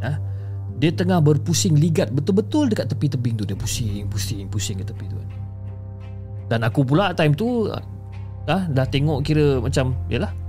ha, 0.01 0.17
Dia 0.81 0.89
tengah 0.97 1.21
berpusing 1.21 1.77
ligat 1.77 2.09
Betul-betul 2.09 2.73
dekat 2.73 2.89
tepi 2.89 3.05
tebing 3.05 3.37
tu. 3.37 3.45
Dia 3.45 3.53
pusing, 3.53 4.09
pusing, 4.09 4.49
pusing 4.49 4.81
ke 4.81 4.85
tepi 4.89 5.05
tu 5.05 5.21
kan. 5.21 5.29
Dan 6.49 6.65
aku 6.65 6.81
pula 6.81 7.13
time 7.13 7.37
tu 7.37 7.69
ha, 7.69 7.77
Dah 8.65 8.85
tengok 8.89 9.21
kira 9.21 9.61
macam 9.61 9.93
Yalah 10.09 10.44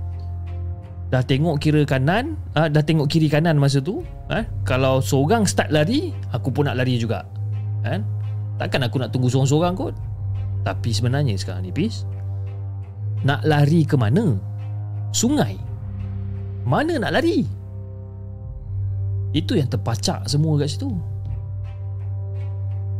dah 1.07 1.23
tengok 1.23 1.55
kira 1.63 1.87
kanan 1.87 2.35
uh, 2.59 2.67
dah 2.67 2.83
tengok 2.83 3.07
kiri 3.07 3.31
kanan 3.31 3.55
masa 3.55 3.79
tu 3.79 4.03
uh, 4.27 4.43
kalau 4.67 4.99
seorang 4.99 5.47
start 5.47 5.71
lari 5.71 6.11
aku 6.35 6.51
pun 6.51 6.67
nak 6.67 6.75
lari 6.75 6.99
juga 6.99 7.23
kan? 7.85 8.03
Takkan 8.57 8.83
aku 8.83 8.99
nak 8.99 9.13
tunggu 9.13 9.29
seorang-seorang 9.31 9.77
kot. 9.77 9.95
Tapi 10.65 10.89
sebenarnya 10.91 11.37
sekarang 11.39 11.63
ni 11.63 11.71
Pis 11.71 12.03
nak 13.23 13.45
lari 13.47 13.87
ke 13.87 13.95
mana? 13.95 14.35
Sungai. 15.15 15.55
Mana 16.67 16.99
nak 16.99 17.15
lari? 17.15 17.47
Itu 19.31 19.55
yang 19.55 19.71
terpacak 19.71 20.27
semua 20.27 20.59
kat 20.59 20.75
situ. 20.75 20.91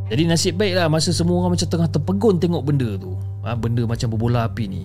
Jadi 0.08 0.24
nasib 0.24 0.56
baiklah 0.56 0.88
masa 0.88 1.12
semua 1.12 1.44
orang 1.44 1.60
macam 1.60 1.68
tengah 1.68 1.90
terpegun 1.92 2.40
tengok 2.40 2.64
benda 2.64 2.96
tu. 2.96 3.12
Ha, 3.44 3.60
benda 3.60 3.84
macam 3.84 4.08
berbola 4.16 4.48
api 4.48 4.64
ni 4.72 4.84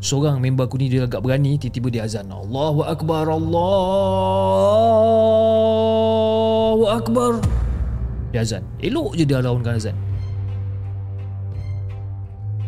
Seorang 0.00 0.40
member 0.40 0.68
aku 0.68 0.76
ni 0.76 0.92
dia 0.92 1.08
agak 1.08 1.24
berani 1.24 1.56
Tiba-tiba 1.56 1.88
dia 1.88 2.04
azan 2.04 2.28
Allahu 2.28 2.84
Akbar 2.84 3.28
Allahu 3.32 3.54
Akbar 6.88 7.40
Dia 8.30 8.44
azan 8.44 8.60
Elok 8.80 9.16
je 9.16 9.24
dia 9.24 9.40
launkan 9.40 9.80
azan 9.80 9.96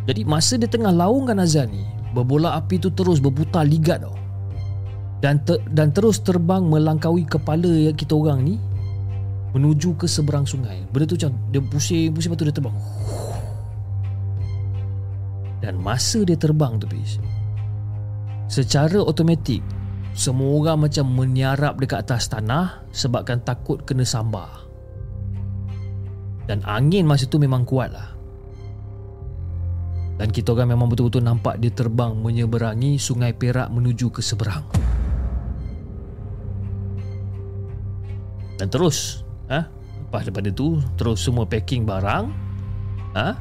Jadi 0.08 0.24
masa 0.24 0.56
dia 0.56 0.68
tengah 0.68 0.92
laungkan 0.92 1.36
azan 1.40 1.68
ni 1.68 1.84
Berbola 2.16 2.56
api 2.56 2.80
tu 2.80 2.88
terus 2.88 3.20
berputar 3.20 3.68
ligat 3.68 4.00
tau 4.00 4.16
dan 5.18 5.42
ter, 5.42 5.58
dan 5.74 5.90
terus 5.90 6.22
terbang 6.22 6.62
melangkaui 6.62 7.26
kepala 7.26 7.90
kita 7.90 8.14
orang 8.14 8.46
ni 8.46 8.54
menuju 9.56 9.96
ke 9.98 10.06
seberang 10.06 10.46
sungai. 10.46 10.84
Benda 10.92 11.08
tu 11.08 11.16
macam 11.18 11.32
dia 11.50 11.60
pusing, 11.62 12.14
pusing 12.14 12.30
lepas 12.30 12.38
tu 12.38 12.46
dia 12.46 12.54
terbang. 12.54 12.76
Dan 15.68 15.76
masa 15.84 16.24
dia 16.24 16.32
terbang 16.32 16.80
tu 16.80 16.88
bis 16.88 17.20
Secara 18.48 19.04
automatik 19.04 19.60
Semua 20.16 20.56
orang 20.64 20.88
macam 20.88 21.12
menyarap 21.12 21.76
dekat 21.76 22.08
atas 22.08 22.32
tanah 22.32 22.88
Sebabkan 22.88 23.44
takut 23.44 23.84
kena 23.84 24.08
sambar 24.08 24.64
Dan 26.48 26.64
angin 26.64 27.04
masa 27.04 27.28
tu 27.28 27.36
memang 27.36 27.68
kuat 27.68 27.92
lah. 27.92 28.16
Dan 30.18 30.34
kita 30.34 30.50
orang 30.50 30.74
memang 30.74 30.90
betul-betul 30.90 31.22
nampak 31.22 31.62
dia 31.62 31.70
terbang 31.70 32.10
menyeberangi 32.18 32.98
sungai 32.98 33.30
Perak 33.30 33.70
menuju 33.70 34.10
ke 34.10 34.18
seberang. 34.18 34.66
Dan 38.58 38.66
terus, 38.66 39.22
ha? 39.46 39.70
lepas 39.70 40.26
daripada 40.26 40.50
tu, 40.50 40.82
terus 40.98 41.22
semua 41.22 41.46
packing 41.46 41.86
barang, 41.86 42.34
ha? 43.14 43.38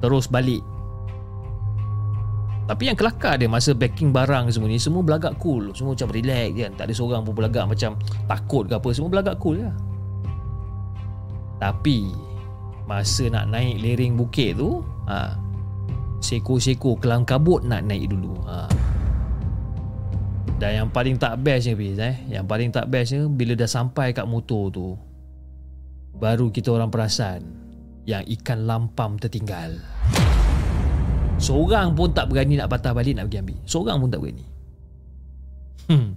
terus 0.00 0.24
balik. 0.32 0.64
Tapi 2.66 2.90
yang 2.90 2.98
kelakar 2.98 3.38
dia 3.38 3.46
masa 3.46 3.70
packing 3.78 4.10
barang 4.10 4.50
semua 4.50 4.66
ni, 4.66 4.82
semua 4.82 5.06
belagak 5.06 5.38
cool. 5.38 5.70
Semua 5.70 5.94
macam 5.94 6.10
relax 6.10 6.50
kan. 6.58 6.70
Tak 6.74 6.84
ada 6.90 6.94
seorang 6.98 7.22
pun 7.22 7.34
belagak 7.38 7.64
macam 7.70 7.94
takut 8.26 8.66
ke 8.66 8.74
apa. 8.74 8.88
Semua 8.90 9.10
belagak 9.10 9.38
cool 9.38 9.62
lah. 9.62 9.74
Tapi, 11.62 12.10
masa 12.90 13.30
nak 13.30 13.54
naik 13.54 13.78
lereng 13.78 14.18
bukit 14.18 14.58
tu, 14.58 14.82
ha, 15.06 15.38
seko-seko 16.18 16.98
kelang 16.98 17.22
kabut 17.22 17.62
nak 17.62 17.86
naik 17.86 18.10
dulu. 18.10 18.34
Ha. 18.50 18.66
Dan 20.56 20.70
yang 20.72 20.88
paling 20.88 21.20
tak 21.20 21.36
best 21.44 21.68
ni 21.68 21.76
Fiz 21.76 22.00
eh 22.00 22.16
Yang 22.32 22.44
paling 22.48 22.72
tak 22.72 22.88
best 22.88 23.12
ni 23.12 23.28
Bila 23.28 23.52
dah 23.52 23.68
sampai 23.68 24.16
kat 24.16 24.24
motor 24.24 24.72
tu 24.72 24.96
Baru 26.16 26.48
kita 26.48 26.72
orang 26.72 26.88
perasan 26.88 27.44
Yang 28.08 28.40
ikan 28.40 28.64
lampam 28.64 29.20
tertinggal 29.20 29.76
Seorang 31.36 31.92
pun 31.92 32.10
tak 32.10 32.32
berani 32.32 32.56
nak 32.56 32.72
patah 32.72 32.96
balik 32.96 33.16
nak 33.16 33.28
pergi 33.28 33.40
ambil 33.44 33.58
Seorang 33.68 33.96
pun 34.00 34.08
tak 34.08 34.20
berani 34.24 34.46
hmm. 35.92 36.08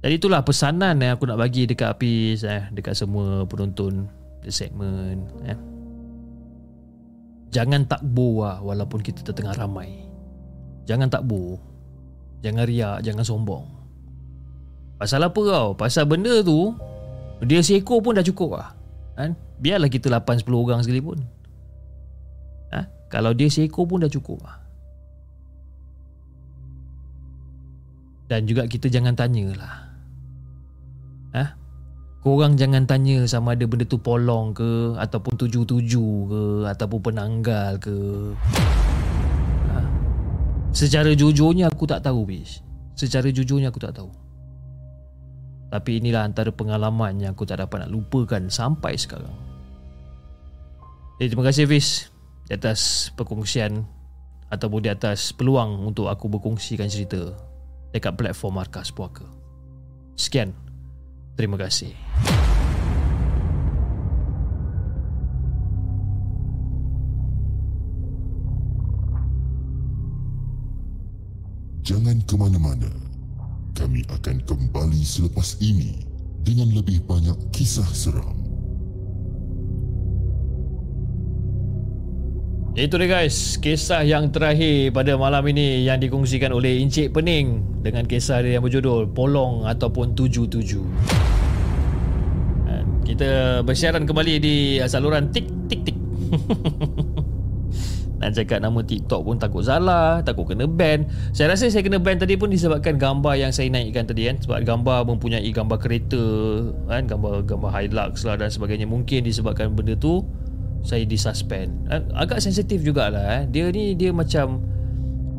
Jadi 0.00 0.14
itulah 0.16 0.40
pesanan 0.40 0.96
yang 1.04 1.20
aku 1.20 1.28
nak 1.28 1.36
bagi 1.36 1.68
dekat 1.68 1.92
Hafiz 1.92 2.40
eh, 2.42 2.64
Dekat 2.72 2.96
semua 2.96 3.44
penonton 3.44 4.08
The 4.40 4.48
segment 4.48 5.28
eh. 5.44 5.58
Jangan 7.52 7.84
takbur 7.84 8.48
lah 8.48 8.56
walaupun 8.64 9.04
kita 9.04 9.20
tertengah 9.20 9.52
ramai 9.52 10.08
Jangan 10.88 11.12
takbur 11.12 11.60
Jangan 12.40 12.64
riak, 12.64 12.98
jangan 13.04 13.24
sombong. 13.24 13.64
Pasal 14.96 15.24
apa 15.24 15.36
kau? 15.36 15.76
Pasal 15.76 16.08
benda 16.08 16.40
tu 16.40 16.72
dia 17.44 17.64
seekor 17.64 18.04
pun 18.04 18.16
dah 18.16 18.24
cukup 18.24 18.60
lah. 18.60 18.76
Kan? 19.16 19.36
Biarlah 19.60 19.88
kita 19.88 20.12
8 20.12 20.44
10 20.44 20.48
orang 20.48 20.80
sekali 20.84 21.00
pun. 21.04 21.20
Ha? 23.10 23.18
Kalau 23.18 23.34
dia 23.34 23.50
seekor 23.50 23.90
pun 23.90 24.06
dah 24.06 24.10
cukup 24.10 24.38
lah. 24.46 24.56
Dan 28.30 28.46
juga 28.46 28.70
kita 28.70 28.86
jangan 28.86 29.18
tanyalah. 29.18 29.74
Ha? 31.34 31.44
Korang 32.22 32.54
jangan 32.54 32.86
tanya 32.86 33.26
sama 33.26 33.58
ada 33.58 33.66
benda 33.66 33.82
tu 33.82 33.98
polong 33.98 34.54
ke 34.54 34.94
ataupun 34.94 35.34
tuju-tuju 35.34 36.06
ke 36.30 36.42
ataupun 36.70 37.00
penanggal 37.10 37.74
ke. 37.80 37.96
Secara 40.70 41.10
jujurnya 41.18 41.66
aku 41.66 41.82
tak 41.82 42.06
tahu 42.06 42.22
bis 42.22 42.62
Secara 42.94 43.26
jujurnya 43.34 43.74
aku 43.74 43.82
tak 43.82 43.98
tahu 43.98 44.10
Tapi 45.70 45.98
inilah 45.98 46.26
antara 46.26 46.54
pengalaman 46.54 47.18
yang 47.18 47.34
aku 47.34 47.42
tak 47.42 47.58
dapat 47.58 47.86
nak 47.86 47.90
lupakan 47.90 48.46
sampai 48.46 48.94
sekarang 48.94 49.34
Jadi 51.18 51.34
terima 51.34 51.44
kasih 51.50 51.66
Fiz 51.66 52.09
Di 52.50 52.58
atas 52.58 53.14
perkongsian 53.14 53.86
Ataupun 54.50 54.82
di 54.82 54.90
atas 54.90 55.30
peluang 55.30 55.86
untuk 55.86 56.10
aku 56.10 56.26
berkongsikan 56.26 56.90
cerita 56.90 57.30
Dekat 57.94 58.18
platform 58.18 58.58
Markas 58.58 58.90
Puaka 58.90 59.22
Sekian 60.18 60.50
Terima 61.38 61.54
kasih 61.54 61.94
Jangan 71.90 72.22
ke 72.22 72.38
mana-mana. 72.38 72.86
Kami 73.74 74.06
akan 74.14 74.46
kembali 74.46 75.02
selepas 75.02 75.58
ini 75.58 76.06
dengan 76.46 76.70
lebih 76.70 77.02
banyak 77.02 77.34
kisah 77.50 77.88
seram. 77.90 78.39
Itu 82.78 83.02
dia 83.02 83.10
guys, 83.10 83.58
kisah 83.58 84.06
yang 84.06 84.30
terakhir 84.30 84.94
pada 84.94 85.18
malam 85.18 85.42
ini 85.50 85.82
yang 85.82 85.98
dikongsikan 85.98 86.54
oleh 86.54 86.78
Encik 86.78 87.10
Pening 87.10 87.66
dengan 87.82 88.06
kisah 88.06 88.46
dia 88.46 88.56
yang 88.56 88.62
berjudul 88.62 89.10
Polong 89.10 89.66
ataupun 89.66 90.14
Tuju 90.14 90.46
Tuju. 90.46 90.82
Kita 93.10 93.60
bersiaran 93.66 94.06
kembali 94.06 94.34
di 94.38 94.56
saluran 94.86 95.34
tik 95.34 95.50
tik 95.66 95.82
tik. 95.82 95.96
Nak 98.20 98.36
cakap 98.36 98.60
nama 98.60 98.84
TikTok 98.84 99.24
pun 99.24 99.40
takut 99.40 99.64
salah 99.64 100.20
Takut 100.20 100.44
kena 100.44 100.68
ban. 100.68 101.08
Saya 101.32 101.56
rasa 101.56 101.72
saya 101.72 101.80
kena 101.80 101.96
ban 101.96 102.20
tadi 102.20 102.36
pun 102.36 102.52
Disebabkan 102.52 103.00
gambar 103.00 103.40
yang 103.40 103.48
saya 103.48 103.72
naikkan 103.72 104.04
tadi 104.04 104.28
kan. 104.28 104.36
Sebab 104.44 104.60
gambar 104.60 105.08
mempunyai 105.08 105.48
gambar 105.48 105.80
kereta 105.80 106.20
kan. 106.84 107.08
Gambar 107.08 107.48
gambar 107.48 107.70
Hilux 107.80 108.28
lah 108.28 108.36
dan 108.36 108.52
sebagainya. 108.52 108.84
Mungkin 108.84 109.24
disebabkan 109.24 109.72
benda 109.72 109.96
tu 109.96 110.20
Saya 110.80 111.04
disuspend? 111.04 111.88
Agak 112.16 112.40
sensitif 112.40 112.80
jugalah 112.80 113.40
eh. 113.40 113.42
Dia 113.48 113.68
ni 113.68 113.94
dia 113.94 114.10
macam 114.10 114.64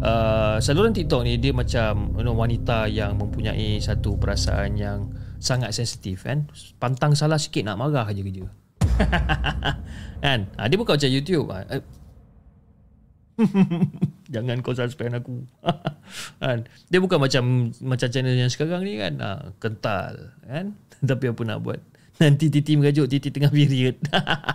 uh, 0.01 0.57
Saluran 0.59 0.91
TikTok 0.91 1.21
ni 1.23 1.37
Dia 1.37 1.53
macam 1.53 2.13
you 2.17 2.23
know, 2.25 2.35
Wanita 2.35 2.89
yang 2.89 3.15
mempunyai 3.15 3.77
Satu 3.79 4.17
perasaan 4.17 4.75
yang 4.75 5.13
Sangat 5.41 5.73
sensitif 5.73 6.25
kan 6.25 6.49
Pantang 6.77 7.17
salah 7.17 7.37
sikit 7.41 7.65
nak 7.65 7.77
marah 7.81 8.05
aja 8.05 8.21
kerja 8.21 8.45
kan 10.25 10.45
ha, 10.57 10.69
Dia 10.69 10.77
bukan 10.77 10.93
macam 10.97 11.11
YouTube 11.11 11.49
uh, 11.49 11.65
Jangan 14.33 14.61
kau 14.61 14.77
suspend 14.77 15.17
aku 15.17 15.49
kan? 16.41 16.69
Dia 16.93 16.99
bukan 17.01 17.17
macam 17.17 17.73
Macam 17.81 18.07
channel 18.13 18.37
yang 18.37 18.51
sekarang 18.53 18.85
ni 18.85 19.01
kan 19.01 19.17
ha, 19.17 19.29
Kental 19.57 20.37
kan? 20.45 20.77
Tapi 21.01 21.33
apa 21.33 21.41
nak 21.41 21.65
buat 21.65 21.81
Nanti 22.23 22.53
Titi 22.53 22.77
merajuk 22.77 23.09
Titi 23.09 23.33
tengah 23.33 23.49
period 23.49 23.97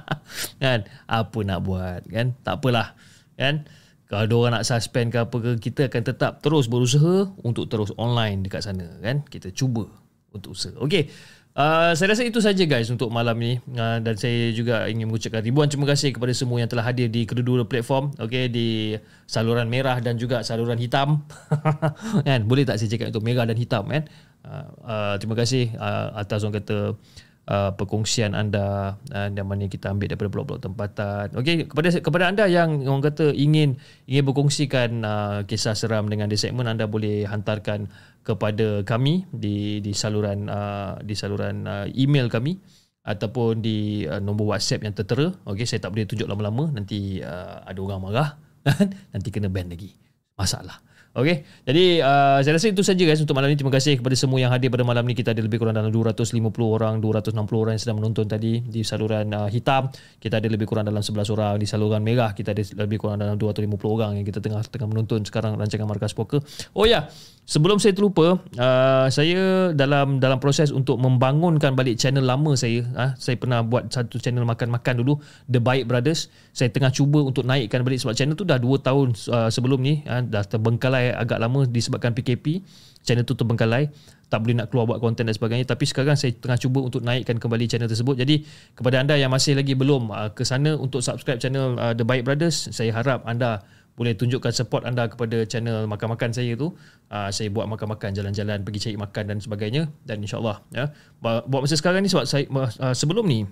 kan? 0.63 0.87
Apa 1.11 1.39
nak 1.43 1.67
buat 1.67 2.07
kan? 2.07 2.39
Tak 2.47 2.63
apalah 2.63 2.95
kan? 3.35 3.67
Kalau 4.07 4.23
ada 4.23 4.35
orang 4.39 4.53
nak 4.55 4.65
suspend 4.71 5.11
ke 5.11 5.19
apa 5.19 5.37
ke 5.43 5.51
Kita 5.59 5.91
akan 5.91 6.03
tetap 6.07 6.39
terus 6.39 6.71
berusaha 6.71 7.27
Untuk 7.43 7.67
terus 7.67 7.91
online 7.99 8.47
dekat 8.47 8.63
sana 8.63 8.87
kan? 9.03 9.27
Kita 9.27 9.51
cuba 9.51 9.91
untuk 10.31 10.55
usaha 10.55 10.79
Okay 10.79 11.11
Uh, 11.57 11.97
saya 11.97 12.13
rasa 12.13 12.21
itu 12.21 12.37
saja 12.37 12.69
guys 12.69 12.93
untuk 12.93 13.09
malam 13.09 13.33
ni 13.41 13.57
uh, 13.81 13.97
dan 14.05 14.13
saya 14.13 14.53
juga 14.53 14.85
ingin 14.93 15.09
mengucapkan 15.09 15.41
ribuan 15.41 15.65
terima 15.73 15.89
kasih 15.89 16.13
kepada 16.13 16.29
semua 16.37 16.61
yang 16.61 16.69
telah 16.69 16.85
hadir 16.85 17.09
di 17.09 17.25
kedua-dua 17.25 17.65
platform 17.65 18.13
okey 18.21 18.53
di 18.53 18.93
saluran 19.25 19.65
merah 19.65 19.97
dan 20.05 20.21
juga 20.21 20.45
saluran 20.45 20.77
hitam 20.77 21.25
kan 22.29 22.45
boleh 22.45 22.69
tak 22.69 22.77
saya 22.77 22.93
cakap 22.93 23.09
untuk 23.09 23.25
merah 23.25 23.49
dan 23.49 23.57
hitam 23.57 23.89
kan 23.89 24.05
uh, 24.45 24.69
uh, 24.85 25.15
terima 25.17 25.33
kasih 25.33 25.73
uh, 25.81 26.21
atas 26.21 26.45
orang 26.45 26.61
kata 26.61 26.93
uh, 26.93 27.26
perkongsian 27.47 28.35
anda 28.35 28.99
uh, 29.15 29.29
dan 29.31 29.45
mana 29.47 29.71
kita 29.71 29.95
ambil 29.95 30.11
daripada 30.11 30.31
blog-blog 30.35 30.61
tempatan. 30.67 31.31
Okey, 31.39 31.71
kepada 31.71 31.89
kepada 32.03 32.25
anda 32.27 32.45
yang 32.51 32.83
orang 32.83 33.07
kata 33.07 33.31
ingin 33.31 33.79
ingin 34.11 34.23
berkongsikan 34.27 34.91
uh, 35.07 35.39
kisah 35.47 35.79
seram 35.79 36.11
dengan 36.11 36.27
di 36.27 36.35
segmen 36.35 36.67
anda 36.67 36.91
boleh 36.91 37.23
hantarkan 37.23 37.87
kepada 38.27 38.83
kami 38.83 39.23
di 39.31 39.79
di 39.79 39.95
saluran 39.95 40.51
uh, 40.51 40.99
di 40.99 41.15
saluran 41.15 41.63
uh, 41.71 41.87
email 41.95 42.27
kami 42.27 42.59
ataupun 43.07 43.63
di 43.63 44.03
uh, 44.11 44.19
nombor 44.19 44.59
WhatsApp 44.59 44.83
yang 44.83 44.95
tertera. 44.99 45.31
Okey, 45.47 45.63
saya 45.71 45.79
tak 45.79 45.95
boleh 45.95 46.11
tunjuk 46.11 46.27
lama-lama 46.27 46.75
nanti 46.75 47.23
uh, 47.23 47.63
ada 47.63 47.79
orang 47.79 48.03
marah 48.03 48.29
nanti 49.15 49.31
kena 49.31 49.47
ban 49.47 49.71
lagi. 49.71 49.95
Masalah. 50.35 50.83
Okey. 51.17 51.49
Jadi 51.65 52.05
uh, 52.05 52.45
saya 52.45 52.61
rasa 52.61 52.69
itu 52.69 52.85
saja 52.85 53.01
guys 53.09 53.17
untuk 53.25 53.33
malam 53.33 53.49
ini. 53.49 53.57
Terima 53.57 53.73
kasih 53.73 53.97
kepada 53.97 54.13
semua 54.13 54.37
yang 54.37 54.53
hadir 54.53 54.69
pada 54.69 54.85
malam 54.85 55.01
ini. 55.09 55.17
Kita 55.17 55.33
ada 55.33 55.41
lebih 55.41 55.57
kurang 55.57 55.73
dalam 55.73 55.89
250 55.89 56.45
orang, 56.61 57.01
260 57.01 57.33
orang 57.57 57.73
yang 57.73 57.81
sedang 57.81 57.97
menonton 57.97 58.29
tadi 58.29 58.61
di 58.61 58.85
saluran 58.85 59.33
uh, 59.33 59.49
hitam. 59.49 59.89
Kita 60.21 60.45
ada 60.45 60.49
lebih 60.53 60.69
kurang 60.69 60.85
dalam 60.85 61.01
11 61.01 61.33
orang 61.33 61.57
di 61.57 61.65
saluran 61.65 62.05
merah. 62.05 62.37
Kita 62.37 62.53
ada 62.53 62.61
lebih 62.61 63.01
kurang 63.01 63.17
dalam 63.17 63.41
250 63.41 63.65
orang 63.89 64.21
yang 64.21 64.29
kita 64.29 64.45
tengah 64.45 64.61
tengah 64.69 64.89
menonton 64.93 65.25
sekarang 65.25 65.57
rancangan 65.57 65.89
Markas 65.89 66.13
Poker. 66.13 66.45
Oh 66.77 66.85
ya, 66.85 66.93
yeah. 66.93 67.03
sebelum 67.49 67.81
saya 67.81 67.97
terlupa, 67.97 68.37
uh, 68.61 69.09
saya 69.09 69.73
dalam 69.73 70.21
dalam 70.21 70.37
proses 70.37 70.69
untuk 70.69 71.01
membangunkan 71.01 71.73
balik 71.73 71.97
channel 71.97 72.29
lama 72.29 72.53
saya. 72.61 72.85
Uh, 72.93 73.17
saya 73.17 73.41
pernah 73.41 73.65
buat 73.65 73.89
satu 73.89 74.21
channel 74.21 74.45
makan-makan 74.45 75.01
dulu, 75.01 75.17
The 75.49 75.65
Baik 75.65 75.89
Brothers. 75.89 76.29
Saya 76.53 76.69
tengah 76.69 76.93
cuba 76.93 77.25
untuk 77.25 77.49
naikkan 77.49 77.81
balik 77.81 78.05
sebab 78.05 78.13
channel 78.13 78.37
tu 78.37 78.45
dah 78.45 78.61
2 78.61 78.69
tahun 78.85 79.17
uh, 79.33 79.49
sebelum 79.49 79.81
ni 79.81 80.05
uh, 80.05 80.21
dah 80.21 80.45
terbengkalai 80.45 81.06
agak 81.15 81.39
lama 81.39 81.69
disebabkan 81.69 82.17
PKP 82.17 82.65
channel 83.07 83.23
tu 83.23 83.39
terbengkalai. 83.39 83.87
Tak 84.27 84.43
boleh 84.43 84.59
nak 84.59 84.75
keluar 84.75 84.91
buat 84.91 84.99
konten 84.99 85.23
dan 85.31 85.35
sebagainya. 85.39 85.63
Tapi 85.71 85.87
sekarang 85.87 86.19
saya 86.19 86.35
tengah 86.35 86.59
cuba 86.59 86.83
untuk 86.83 87.07
naikkan 87.07 87.39
kembali 87.39 87.71
channel 87.71 87.87
tersebut. 87.87 88.19
Jadi 88.19 88.43
kepada 88.75 88.99
anda 88.99 89.15
yang 89.15 89.31
masih 89.31 89.55
lagi 89.55 89.79
belum 89.79 90.11
uh, 90.11 90.35
ke 90.35 90.43
sana 90.43 90.75
untuk 90.75 90.99
subscribe 90.99 91.39
channel 91.39 91.79
uh, 91.79 91.95
The 91.95 92.03
Baik 92.03 92.27
Brothers 92.27 92.75
saya 92.75 92.91
harap 92.91 93.23
anda 93.23 93.63
boleh 93.97 94.13
tunjukkan 94.13 94.53
support 94.53 94.85
anda 94.85 95.09
kepada 95.09 95.49
channel 95.49 95.87
makan-makan 95.89 96.35
saya 96.35 96.53
tu. 96.59 96.75
Uh, 97.07 97.31
saya 97.31 97.49
buat 97.49 97.71
makan-makan 97.71 98.13
jalan-jalan 98.13 98.61
pergi 98.67 98.91
cari 98.91 98.97
makan 98.99 99.25
dan 99.31 99.39
sebagainya. 99.39 99.89
Dan 100.03 100.27
insyaallah 100.27 100.59
ya. 100.75 100.91
Buat 101.23 101.47
masa 101.47 101.79
sekarang 101.79 102.03
ni 102.03 102.11
sebab 102.11 102.27
saya 102.27 102.45
uh, 102.51 102.93
sebelum 102.93 103.25
ni 103.25 103.47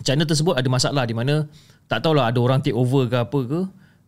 channel 0.00 0.24
tersebut 0.24 0.56
ada 0.56 0.68
masalah 0.72 1.04
di 1.04 1.12
mana 1.12 1.44
tak 1.86 2.00
tahulah 2.00 2.32
ada 2.32 2.40
orang 2.40 2.64
take 2.64 2.74
over 2.74 3.04
ke 3.04 3.16
apa 3.20 3.40
ke 3.44 3.60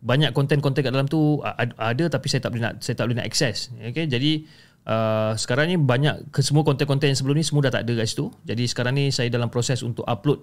banyak 0.02 0.34
konten-konten 0.34 0.82
kat 0.82 0.90
dalam 0.90 1.06
tu 1.06 1.38
ada 1.78 2.04
tapi 2.10 2.26
saya 2.26 2.42
tak 2.42 2.50
boleh 2.50 2.62
nak 2.66 2.82
saya 2.82 2.98
tak 2.98 3.06
boleh 3.06 3.22
nak 3.22 3.26
access. 3.30 3.70
Okey 3.78 4.10
jadi 4.10 4.42
uh, 4.90 5.32
sekarang 5.38 5.70
ni 5.70 5.78
banyak 5.78 6.34
ke 6.34 6.42
semua 6.42 6.66
konten-konten 6.66 7.14
yang 7.14 7.18
sebelum 7.18 7.38
ni 7.38 7.46
semua 7.46 7.70
dah 7.70 7.78
tak 7.78 7.86
ada 7.86 8.02
kat 8.02 8.06
situ. 8.10 8.26
Jadi 8.42 8.66
sekarang 8.66 8.98
ni 8.98 9.14
saya 9.14 9.30
dalam 9.30 9.46
proses 9.46 9.78
untuk 9.86 10.02
upload 10.02 10.42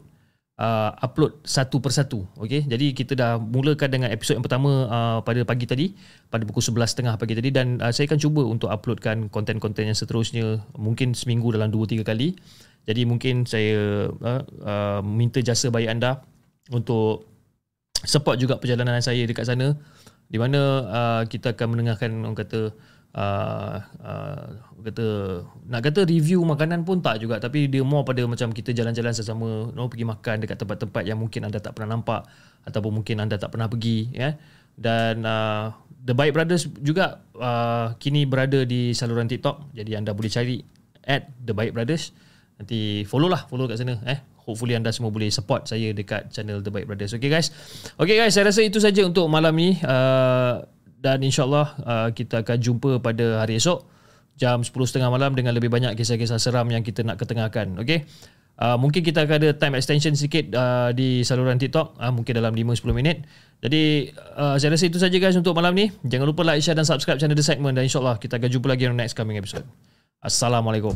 uh, 0.64 0.96
upload 1.04 1.44
satu 1.44 1.84
persatu 1.84 2.24
okey 2.40 2.72
jadi 2.72 2.96
kita 2.96 3.20
dah 3.20 3.36
mulakan 3.36 3.92
dengan 3.92 4.10
episod 4.16 4.40
yang 4.40 4.44
pertama 4.48 4.88
uh, 4.88 5.20
pada 5.28 5.44
pagi 5.44 5.68
tadi 5.68 5.92
pada 6.32 6.48
pukul 6.48 6.64
11.30 6.64 7.20
pagi 7.20 7.36
tadi. 7.36 7.50
Dan 7.52 7.84
uh, 7.84 7.92
saya 7.92 8.08
akan 8.08 8.20
cuba 8.24 8.48
untuk 8.48 8.72
uploadkan 8.72 9.28
konten-konten 9.28 9.92
yang 9.92 9.98
seterusnya 10.00 10.64
mungkin 10.80 11.12
seminggu 11.12 11.52
dalam 11.52 11.68
2 11.68 12.00
3 12.00 12.08
kali. 12.08 12.40
Jadi 12.88 13.04
mungkin 13.04 13.44
saya 13.44 14.08
uh, 14.08 14.42
uh, 14.64 15.00
minta 15.04 15.44
jasa 15.44 15.68
baik 15.68 15.92
anda 15.92 16.24
untuk 16.72 17.28
support 18.04 18.40
juga 18.40 18.60
perjalanan 18.60 19.00
saya 19.04 19.24
dekat 19.28 19.48
sana 19.48 19.76
di 20.30 20.38
mana 20.38 20.60
uh, 20.86 21.22
kita 21.26 21.58
akan 21.58 21.68
mendengarkan 21.74 22.12
orang 22.22 22.38
kata 22.38 22.72
uh, 23.18 23.76
uh, 23.82 24.46
kata 24.80 25.06
nak 25.68 25.82
kata 25.84 26.06
review 26.06 26.46
makanan 26.46 26.86
pun 26.86 27.02
tak 27.02 27.20
juga 27.20 27.42
tapi 27.42 27.68
dia 27.68 27.82
more 27.82 28.06
pada 28.06 28.24
macam 28.30 28.54
kita 28.54 28.72
jalan-jalan 28.72 29.12
sesama 29.12 29.74
know, 29.74 29.90
pergi 29.90 30.06
makan 30.06 30.46
dekat 30.46 30.58
tempat-tempat 30.62 31.04
yang 31.04 31.18
mungkin 31.20 31.50
anda 31.50 31.60
tak 31.60 31.76
pernah 31.76 31.98
nampak 31.98 32.30
ataupun 32.64 33.02
mungkin 33.02 33.20
anda 33.20 33.36
tak 33.36 33.56
pernah 33.56 33.68
pergi 33.68 34.14
ya. 34.14 34.38
Dan 34.80 35.28
uh, 35.28 35.76
The 36.00 36.16
Bike 36.16 36.32
Brothers 36.32 36.72
juga 36.80 37.20
uh, 37.36 38.00
kini 38.00 38.24
berada 38.24 38.64
di 38.64 38.96
saluran 38.96 39.28
TikTok 39.28 39.76
jadi 39.76 40.00
anda 40.00 40.16
boleh 40.16 40.32
cari 40.32 40.64
at 41.04 41.28
The 41.44 41.52
Bike 41.52 41.76
Brothers. 41.76 42.16
Nanti 42.62 43.04
follow 43.04 43.28
lah 43.28 43.44
follow 43.52 43.68
kat 43.68 43.82
sana 43.82 44.00
eh 44.08 44.20
hopefully 44.50 44.74
anda 44.74 44.90
semua 44.90 45.14
boleh 45.14 45.30
support 45.30 45.70
saya 45.70 45.94
dekat 45.94 46.34
channel 46.34 46.66
The 46.66 46.74
Bike 46.74 46.90
Brothers. 46.90 47.14
Okay 47.14 47.30
guys. 47.30 47.54
Okay 48.02 48.18
guys 48.18 48.34
saya 48.34 48.50
rasa 48.50 48.66
itu 48.66 48.82
saja 48.82 49.06
untuk 49.06 49.30
malam 49.30 49.54
ni. 49.54 49.78
Uh, 49.86 50.66
dan 51.00 51.22
insyaallah 51.22 51.68
uh, 51.86 52.10
kita 52.12 52.42
akan 52.42 52.58
jumpa 52.58 53.00
pada 53.00 53.46
hari 53.46 53.62
esok 53.62 53.88
jam 54.40 54.64
10.30 54.64 55.04
malam 55.08 55.32
dengan 55.36 55.52
lebih 55.52 55.68
banyak 55.68 55.96
kisah-kisah 56.00 56.40
seram 56.40 56.68
yang 56.72 56.82
kita 56.82 57.04
nak 57.04 57.20
ketengahkan. 57.20 57.76
Okay? 57.84 58.08
Uh, 58.60 58.76
mungkin 58.76 59.04
kita 59.04 59.24
akan 59.24 59.36
ada 59.40 59.50
time 59.56 59.76
extension 59.80 60.12
sikit 60.16 60.52
uh, 60.52 60.92
di 60.92 61.24
saluran 61.24 61.56
TikTok. 61.56 61.96
Uh, 61.96 62.12
mungkin 62.12 62.36
dalam 62.36 62.52
5-10 62.56 62.92
minit. 62.92 63.24
Jadi 63.60 64.12
uh, 64.36 64.56
saya 64.60 64.76
rasa 64.76 64.88
itu 64.88 65.00
saja 65.00 65.16
guys 65.16 65.36
untuk 65.36 65.56
malam 65.56 65.76
ni. 65.76 65.92
Jangan 66.08 66.28
lupa 66.28 66.44
like, 66.48 66.64
share 66.64 66.76
dan 66.76 66.88
subscribe 66.88 67.20
channel 67.20 67.36
The 67.36 67.44
Segment. 67.44 67.76
Dan 67.76 67.88
insyaAllah 67.88 68.20
kita 68.20 68.40
akan 68.40 68.50
jumpa 68.52 68.68
lagi 68.72 68.88
on 68.88 69.00
next 69.00 69.16
coming 69.16 69.40
episode. 69.40 69.68
Assalamualaikum 70.20 70.96